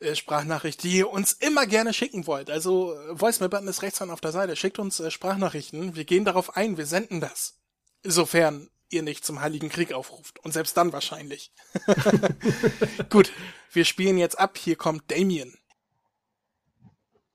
[0.00, 2.50] äh, Sprachnachricht, die ihr uns immer gerne schicken wollt.
[2.50, 4.54] Also äh, Voicemail-Button ist rechts auf der Seite.
[4.54, 5.96] Schickt uns äh, Sprachnachrichten.
[5.96, 6.76] Wir gehen darauf ein.
[6.76, 7.58] Wir senden das.
[8.02, 10.44] Insofern ihr nicht zum Heiligen Krieg aufruft.
[10.44, 11.50] Und selbst dann wahrscheinlich.
[13.10, 13.32] Gut,
[13.72, 14.58] wir spielen jetzt ab.
[14.58, 15.56] Hier kommt Damien.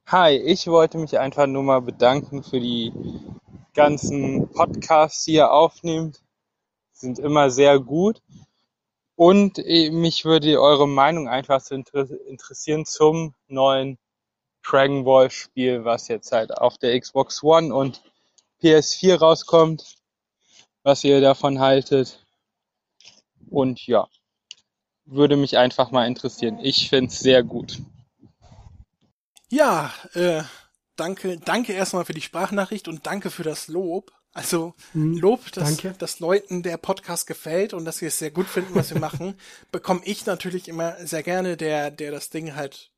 [0.06, 2.94] Hi, ich wollte mich einfach nur mal bedanken für die
[3.74, 6.22] ganzen Podcasts, die ihr aufnehmt
[7.00, 8.22] sind immer sehr gut.
[9.16, 13.98] Und äh, mich würde eure Meinung einfach so interessieren zum neuen
[14.64, 18.02] Dragon Ball Spiel, was jetzt halt auf der Xbox One und
[18.62, 19.96] PS4 rauskommt,
[20.84, 22.26] was ihr davon haltet.
[23.50, 24.08] Und ja,
[25.06, 26.60] würde mich einfach mal interessieren.
[26.60, 27.82] Ich finde es sehr gut.
[29.50, 30.44] Ja, äh,
[30.96, 34.12] danke, danke erstmal für die Sprachnachricht und danke für das Lob.
[34.34, 38.48] Also hm, Lob, dass, dass Leuten der Podcast gefällt und dass sie es sehr gut
[38.48, 39.36] finden, was wir machen,
[39.72, 42.92] bekomme ich natürlich immer sehr gerne, der, der das Ding halt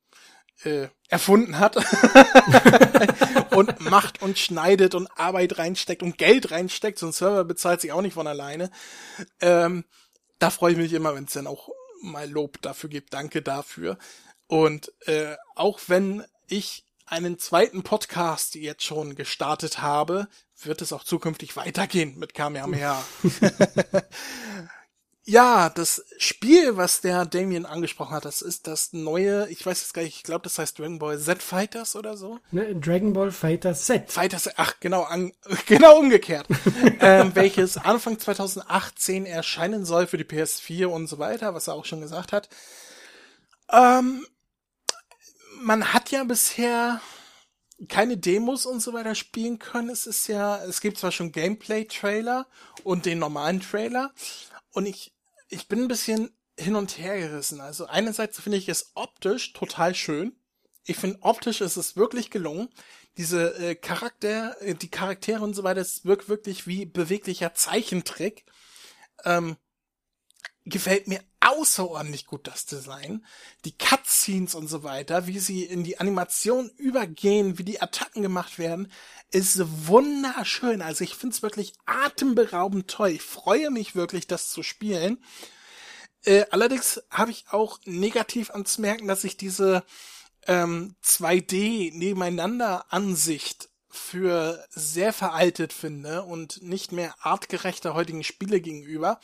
[0.64, 1.78] äh, erfunden hat
[3.56, 6.99] und macht und schneidet und Arbeit reinsteckt und Geld reinsteckt.
[6.99, 8.70] So ein Server bezahlt sich auch nicht von alleine.
[9.40, 9.86] Ähm,
[10.40, 11.70] da freue ich mich immer, wenn es dann auch
[12.02, 13.14] mal Lob dafür gibt.
[13.14, 13.98] Danke dafür.
[14.48, 20.28] Und äh, auch wenn ich einen zweiten Podcast jetzt schon gestartet habe,
[20.65, 23.03] wird es auch zukünftig weitergehen mit Kamehameha.
[25.23, 29.93] ja, das Spiel, was der Damien angesprochen hat, das ist das neue, ich weiß jetzt
[29.93, 32.39] gar nicht, ich glaube, das heißt Dragon Ball Z Fighters oder so.
[32.51, 34.11] Ne, Dragon Ball Fighter Z.
[34.11, 35.31] Fighters, ach genau, an,
[35.67, 36.47] genau umgekehrt.
[36.99, 41.85] ähm, welches Anfang 2018 erscheinen soll für die PS4 und so weiter, was er auch
[41.85, 42.49] schon gesagt hat.
[43.71, 44.25] Ähm,
[45.61, 46.99] man hat ja bisher
[47.88, 49.90] keine Demos und so weiter spielen können.
[49.90, 52.48] Es ist ja, es gibt zwar schon Gameplay-Trailer
[52.84, 54.14] und den normalen Trailer.
[54.72, 55.14] Und ich,
[55.49, 57.62] ich bin ein bisschen hin und her gerissen.
[57.62, 60.36] Also einerseits finde ich es optisch total schön.
[60.86, 62.70] Ich finde optisch ist es wirklich gelungen.
[63.18, 68.45] Diese äh, Charakter, äh, die Charaktere und so weiter, es wirkt wirklich wie beweglicher Zeichentrick.
[69.26, 69.58] Ähm,
[70.66, 71.22] gefällt mir
[71.61, 73.23] außerordentlich gut, das Design.
[73.65, 78.57] Die Cutscenes und so weiter, wie sie in die Animation übergehen, wie die Attacken gemacht
[78.57, 78.91] werden,
[79.29, 80.81] ist wunderschön.
[80.81, 83.09] Also ich find's wirklich atemberaubend toll.
[83.09, 85.23] Ich freue mich wirklich, das zu spielen.
[86.23, 89.83] Äh, allerdings habe ich auch negativ anzumerken, dass ich diese
[90.47, 99.19] ähm, 2D nebeneinander Ansicht für sehr veraltet finde und nicht mehr artgerechter heutigen Spiele gegenüber.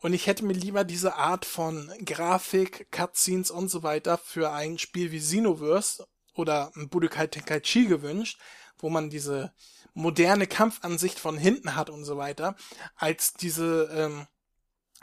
[0.00, 4.78] Und ich hätte mir lieber diese Art von Grafik, Cutscenes und so weiter für ein
[4.78, 8.38] Spiel wie Xenoverse oder Budokai Tenkaichi gewünscht,
[8.78, 9.52] wo man diese
[9.94, 12.56] moderne Kampfansicht von hinten hat und so weiter,
[12.94, 14.26] als diese ähm,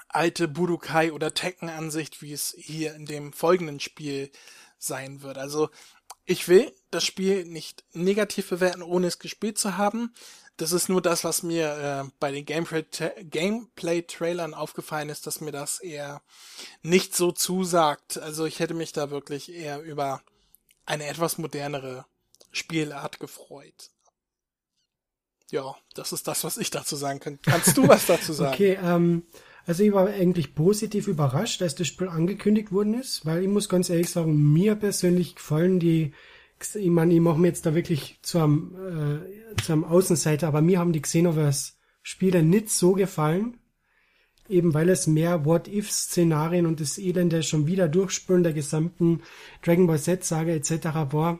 [0.07, 4.32] alte Budokai oder Tekken-Ansicht, wie es hier in dem folgenden Spiel
[4.78, 5.40] sein wird.
[5.40, 5.70] Also
[6.26, 10.14] ich will das Spiel nicht negativ bewerten, ohne es gespielt zu haben.
[10.58, 15.80] Das ist nur das, was mir äh, bei den Gameplay-Trailern aufgefallen ist, dass mir das
[15.80, 16.22] eher
[16.84, 18.20] nicht so zusagt.
[18.20, 20.22] Also ich hätte mich da wirklich eher über
[20.86, 22.06] eine etwas modernere
[22.52, 23.90] Spielart gefreut.
[25.50, 27.40] Ja, das ist das, was ich dazu sagen kann.
[27.42, 28.54] Kannst du was dazu sagen?
[28.54, 29.26] Okay, ähm,
[29.66, 33.70] also ich war eigentlich positiv überrascht, als das Spiel angekündigt worden ist, weil ich muss
[33.70, 36.14] ganz ehrlich sagen, mir persönlich gefallen die
[36.76, 39.23] ich meine, ich mache mir jetzt da wirklich zu einem,
[39.56, 43.57] äh, zu einem Außenseiter, aber mir haben die Xenoverse-Spiele nicht so gefallen,
[44.49, 49.22] eben weil es mehr What-If-Szenarien und das Elende schon wieder Durchspülen der gesamten
[49.64, 50.85] Dragon Ball Z-Sage etc.
[51.11, 51.40] war.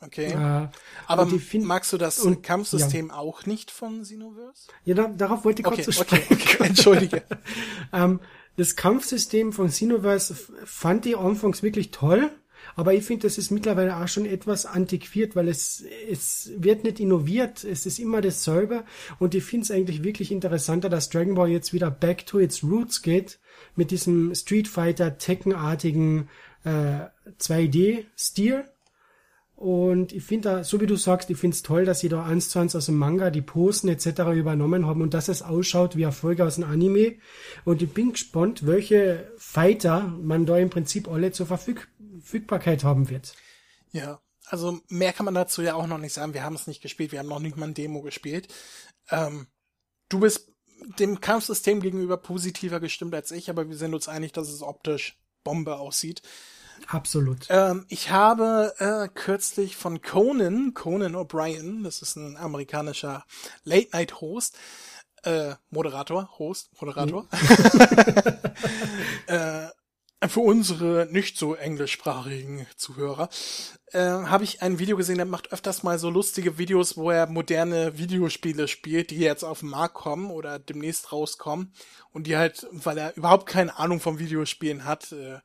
[0.00, 0.26] Okay.
[0.26, 0.68] Äh,
[1.06, 1.28] aber
[1.60, 3.14] magst du das und, Kampfsystem ja.
[3.14, 4.68] auch nicht von Xenoverse?
[4.84, 6.34] Ja, da, darauf wollte ich okay, kurz zu sprechen.
[6.34, 7.22] Okay, okay, entschuldige.
[7.92, 8.20] ähm,
[8.56, 10.34] das Kampfsystem von Xenoverse
[10.64, 12.30] fand ich anfangs wirklich toll.
[12.76, 17.00] Aber ich finde, das ist mittlerweile auch schon etwas antiquiert, weil es, es wird nicht
[17.00, 17.64] innoviert.
[17.64, 18.84] Es ist immer dasselbe.
[19.18, 22.62] Und ich finde es eigentlich wirklich interessanter, dass Dragon Ball jetzt wieder back to its
[22.62, 23.38] roots geht.
[23.74, 26.28] Mit diesem Street Fighter Tekken-artigen
[26.64, 27.06] äh,
[27.40, 28.64] 2D-Stil.
[29.56, 32.26] Und ich finde da, so wie du sagst, ich finde es toll, dass sie da
[32.26, 34.34] eins zu eins aus dem Manga die Posen etc.
[34.34, 37.14] übernommen haben und dass es ausschaut wie Erfolge aus dem Anime.
[37.64, 41.84] Und ich bin gespannt, welche Fighter man da im Prinzip alle zur Verfügung
[42.26, 43.34] Verfügbarkeit haben wird.
[43.92, 46.34] Ja, also mehr kann man dazu ja auch noch nicht sagen.
[46.34, 48.52] Wir haben es nicht gespielt, wir haben noch nicht mal ein Demo gespielt.
[49.10, 49.46] Ähm,
[50.08, 50.52] du bist
[50.98, 55.16] dem Kampfsystem gegenüber positiver gestimmt als ich, aber wir sind uns einig, dass es optisch
[55.44, 56.20] Bombe aussieht.
[56.88, 57.46] Absolut.
[57.48, 63.24] Ähm, ich habe äh, kürzlich von Conan, Conan O'Brien, das ist ein amerikanischer
[63.62, 64.58] Late-Night-Host,
[65.22, 67.28] äh, Moderator, Host, Moderator, mhm.
[69.28, 69.68] äh,
[70.28, 73.28] für unsere nicht so englischsprachigen Zuhörer
[73.92, 77.26] äh, habe ich ein Video gesehen, der macht öfters mal so lustige Videos, wo er
[77.26, 81.72] moderne Videospiele spielt, die jetzt auf den Markt kommen oder demnächst rauskommen
[82.12, 85.38] und die halt, weil er überhaupt keine Ahnung vom Videospielen hat, äh,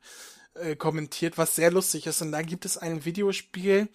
[0.54, 2.22] äh, kommentiert, was sehr lustig ist.
[2.22, 3.88] Und da gibt es ein Videospiel,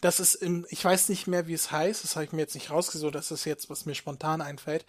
[0.00, 2.54] das ist im, ich weiß nicht mehr, wie es heißt, das habe ich mir jetzt
[2.54, 4.84] nicht rausgesucht, das ist jetzt, was mir spontan einfällt,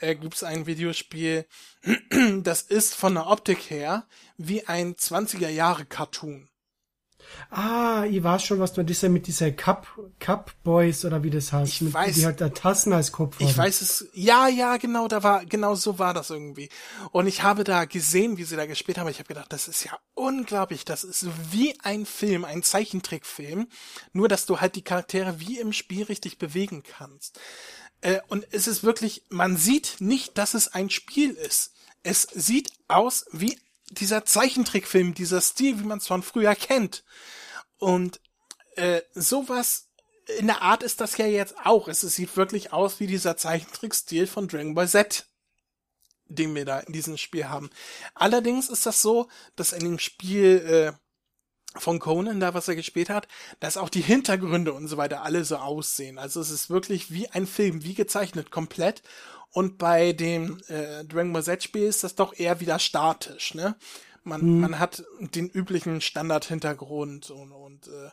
[0.00, 1.46] äh, gibt es ein Videospiel,
[2.42, 6.48] das ist von der Optik her wie ein 20er Jahre Cartoon.
[7.50, 9.86] Ah, ich weiß schon, was du das ja mit dieser Cup,
[10.18, 11.72] Cup Boys oder wie das heißt.
[11.74, 12.14] Ich mit, weiß.
[12.14, 13.46] Die halt da Tassen als Kopf haben.
[13.46, 14.08] Ich weiß es.
[14.14, 16.68] Ja, ja, genau, da war, genau so war das irgendwie.
[17.12, 19.08] Und ich habe da gesehen, wie sie da gespielt haben.
[19.08, 20.84] Ich habe gedacht, das ist ja unglaublich.
[20.84, 23.68] Das ist wie ein Film, ein Zeichentrickfilm.
[24.12, 27.38] Nur, dass du halt die Charaktere wie im Spiel richtig bewegen kannst.
[28.00, 31.72] Äh, und es ist wirklich, man sieht nicht, dass es ein Spiel ist.
[32.02, 33.58] Es sieht aus wie
[33.90, 37.04] dieser Zeichentrickfilm, dieser Stil, wie man es von früher kennt.
[37.78, 38.20] Und
[38.76, 39.88] äh, sowas
[40.38, 41.88] in der Art ist das ja jetzt auch.
[41.88, 45.26] Es, es sieht wirklich aus wie dieser Zeichentrickstil von Dragon Ball Z,
[46.26, 47.70] den wir da in diesem Spiel haben.
[48.14, 51.05] Allerdings ist das so, dass in dem Spiel äh,
[51.78, 53.28] von Conan, da was er gespielt hat,
[53.60, 56.18] dass auch die Hintergründe und so weiter alle so aussehen.
[56.18, 59.02] Also es ist wirklich wie ein Film, wie gezeichnet, komplett.
[59.50, 63.76] Und bei dem äh, Dragon Ball Z-Spiel ist das doch eher wieder statisch, ne?
[64.22, 64.60] Man, hm.
[64.60, 68.10] man hat den üblichen Standard-Hintergrund und, und äh,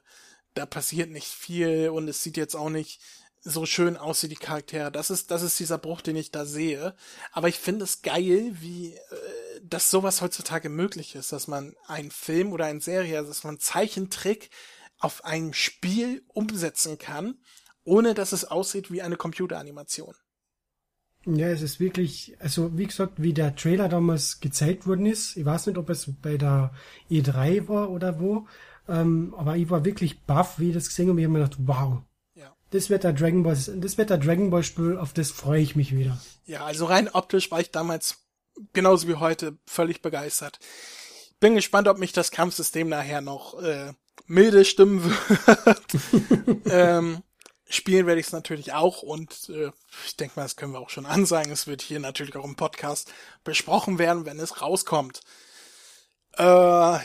[0.54, 3.02] da passiert nicht viel und es sieht jetzt auch nicht
[3.42, 4.92] so schön aus wie die Charaktere.
[4.92, 6.96] Das ist, das ist dieser Bruch, den ich da sehe.
[7.32, 12.12] Aber ich finde es geil, wie äh, dass sowas heutzutage möglich ist, dass man einen
[12.12, 14.50] Film oder eine Serie, also dass man Zeichentrick
[15.00, 17.36] auf einem Spiel umsetzen kann,
[17.84, 20.14] ohne dass es aussieht wie eine Computeranimation.
[21.26, 25.46] Ja, es ist wirklich, also wie gesagt, wie der Trailer damals gezeigt worden ist, ich
[25.46, 26.74] weiß nicht, ob es bei der
[27.10, 28.48] E3 war oder wo,
[28.90, 31.22] ähm, aber ich war wirklich baff, wie ich das gesehen habe.
[31.22, 32.02] Ich habe mir gedacht, wow,
[32.34, 32.54] ja.
[32.72, 35.78] das wird der Dragon Ball, das wird der Dragon Ball Spiel, auf das freue ich
[35.78, 36.22] mich wieder.
[36.46, 38.23] Ja, also rein optisch war ich damals
[38.74, 40.60] genauso wie heute völlig begeistert.
[41.40, 43.94] Bin gespannt, ob mich das Kampfsystem nachher noch äh,
[44.28, 45.86] milde stimmen wird.
[46.66, 47.24] ähm,
[47.68, 49.72] spielen werde ich es natürlich auch und äh,
[50.06, 51.52] ich denke mal, das können wir auch schon ansagen.
[51.52, 53.12] Es wird hier natürlich auch im Podcast
[53.44, 55.22] besprochen werden, wenn es rauskommt.
[56.38, 56.44] Äh,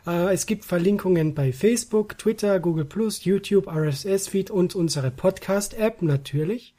[0.05, 2.89] Äh, es gibt Verlinkungen bei Facebook, Twitter, Google+,
[3.21, 6.75] YouTube, RSS-Feed und unsere Podcast-App natürlich.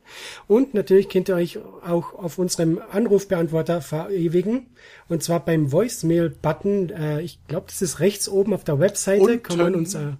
[0.49, 4.67] und natürlich könnt ihr euch auch auf unserem Anrufbeantworter verewigen
[5.09, 6.91] und zwar beim Voicemail-Button.
[6.91, 9.23] Äh, ich glaube, das ist rechts oben auf der Webseite.
[9.23, 9.52] Unten.
[9.57, 10.13] Kann man uns, äh,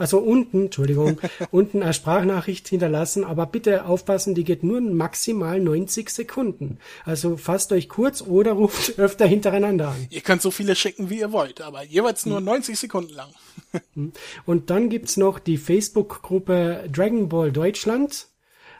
[0.00, 6.08] also unten, Entschuldigung, unten eine Sprachnachricht hinterlassen, aber bitte aufpassen, die geht nur maximal 90
[6.08, 6.78] Sekunden.
[7.04, 10.06] Also fasst euch kurz oder ruft öfter hintereinander an.
[10.08, 12.44] Ihr könnt so viele schicken, wie ihr wollt, aber jeweils nur hm.
[12.44, 13.28] 90 Sekunden lang.
[13.94, 14.12] Hm.
[14.46, 18.26] Und dann gibt's noch die Facebook-Gruppe Dragon Ball Deutschland.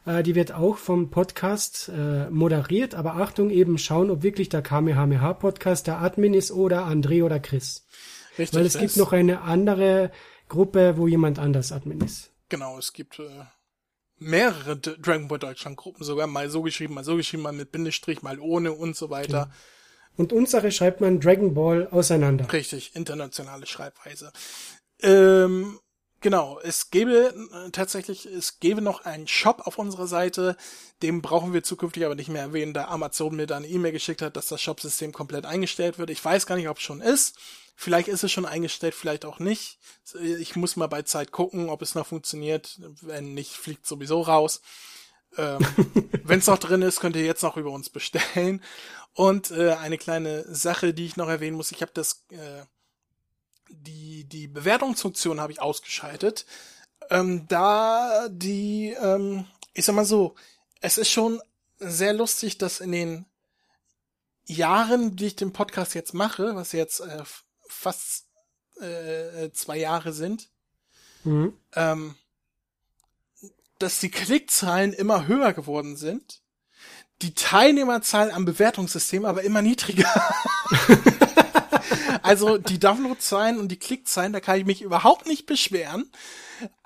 [0.05, 4.63] Äh, die wird auch vom Podcast äh, moderiert, aber Achtung, eben schauen, ob wirklich der
[4.63, 7.87] Kamehameha-Podcast der Admin ist oder André oder Chris.
[8.41, 8.59] Richtig.
[8.59, 10.11] Weil es gibt noch eine andere
[10.49, 12.31] Gruppe, wo jemand anders Admin ist.
[12.49, 13.45] Genau, es gibt äh,
[14.19, 17.71] mehrere D Dragon Ball Deutschland Gruppen sogar, mal so geschrieben, mal so geschrieben, mal mit
[17.71, 19.45] Bindestrich, mal ohne und so weiter.
[19.45, 19.55] Genau.
[20.17, 22.53] Und unsere schreibt man Dragon Ball auseinander.
[22.53, 24.33] Richtig, internationale Schreibweise.
[25.03, 25.79] Ähm,
[26.23, 30.55] Genau, es gäbe äh, tatsächlich, es gäbe noch einen Shop auf unserer Seite,
[31.03, 34.21] den brauchen wir zukünftig aber nicht mehr erwähnen, da Amazon mir da eine E-Mail geschickt
[34.21, 36.11] hat, dass das Shopsystem komplett eingestellt wird.
[36.11, 37.39] Ich weiß gar nicht, ob es schon ist.
[37.83, 39.79] Vielleicht ist es schon eingestellt, vielleicht auch nicht.
[40.21, 42.79] Ich muss mal bei Zeit gucken, ob es noch funktioniert.
[43.01, 44.61] Wenn nicht, fliegt sowieso raus.
[45.39, 45.61] Ähm,
[46.23, 48.63] Wenn es noch drin ist, könnt ihr jetzt noch über uns bestellen.
[49.15, 52.65] Und äh, eine kleine Sache, die ich noch erwähnen muss, ich habe das äh,
[53.71, 56.45] die, die Bewertungsfunktion habe ich ausgeschaltet.
[57.09, 60.35] Ähm, da die, ähm, ich sag mal so,
[60.83, 61.41] es ist schon
[61.79, 63.25] sehr lustig, dass in den
[64.45, 67.25] Jahren, die ich den Podcast jetzt mache, was jetzt äh,
[67.71, 68.27] fast
[68.81, 70.51] äh, zwei Jahre sind,
[71.25, 71.55] mhm.
[71.75, 72.15] ähm,
[73.79, 76.43] dass die Klickzahlen immer höher geworden sind,
[77.23, 80.09] die Teilnehmerzahl am Bewertungssystem aber immer niedriger.
[82.31, 86.09] Also die Downloadzahlen und die Klickzahlen, da kann ich mich überhaupt nicht beschweren.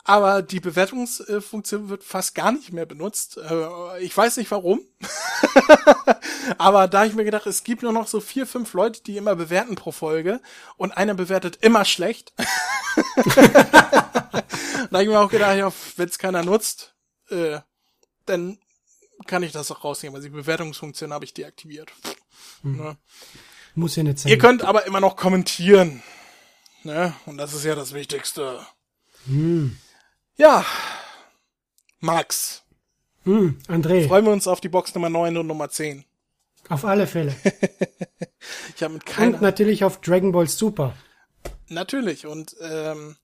[0.03, 3.37] Aber die Bewertungsfunktion wird fast gar nicht mehr benutzt.
[3.37, 4.81] Äh, ich weiß nicht warum.
[6.57, 9.19] Aber da habe ich mir gedacht, es gibt nur noch so vier, fünf Leute, die
[9.19, 10.41] immer bewerten pro Folge
[10.79, 12.33] und einer bewertet immer schlecht.
[13.27, 14.43] da
[14.93, 16.95] habe ich mir auch gedacht, ja, wenn es keiner nutzt,
[17.29, 17.61] äh,
[18.25, 18.59] dann
[19.27, 21.93] kann ich das auch rausnehmen, weil die Bewertungsfunktion habe ich deaktiviert.
[22.62, 22.77] Hm.
[22.79, 22.97] Ne?
[23.75, 24.31] Muss ja nicht sein.
[24.31, 26.03] Ihr könnt aber immer noch kommentieren.
[26.83, 27.15] Ne?
[27.27, 28.61] Und das ist ja das Wichtigste.
[29.27, 29.77] Hm.
[30.37, 30.65] Ja.
[32.01, 32.63] Max.
[33.25, 34.07] Hm, André.
[34.07, 36.05] Freuen wir uns auf die Box Nummer 9 und Nummer 10.
[36.69, 37.35] Auf alle Fälle.
[38.77, 39.35] ich habe mit keiner...
[39.35, 40.95] Und natürlich auf Dragon Ball Super.
[41.69, 42.27] Natürlich.
[42.27, 43.17] Und ähm,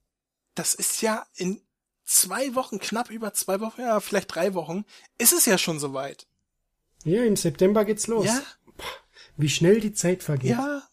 [0.55, 1.61] das ist ja in
[2.03, 4.85] zwei Wochen, knapp über zwei Wochen, ja, vielleicht drei Wochen,
[5.17, 6.27] ist es ja schon soweit.
[7.03, 8.25] Ja, im September geht's los.
[8.25, 8.41] Ja,
[9.41, 10.51] wie schnell die Zeit vergeht.
[10.51, 10.83] Ja.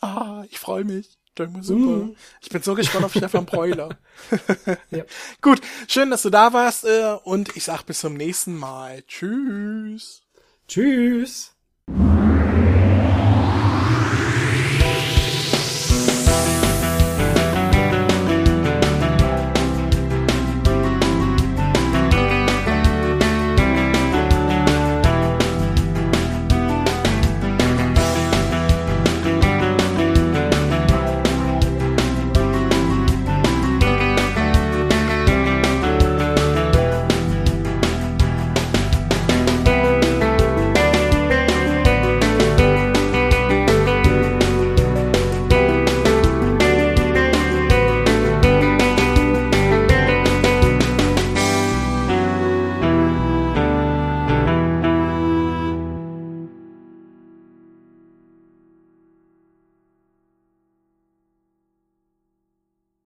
[0.00, 1.18] Ah, ich freue mich.
[1.60, 2.04] Super.
[2.04, 2.16] Mm.
[2.40, 3.90] Ich bin so gespannt auf Stefan Preuler.
[4.90, 5.04] ja.
[5.40, 9.02] Gut, schön, dass du da warst äh, und ich sag bis zum nächsten Mal.
[9.06, 10.22] Tschüss.
[10.66, 11.54] Tschüss.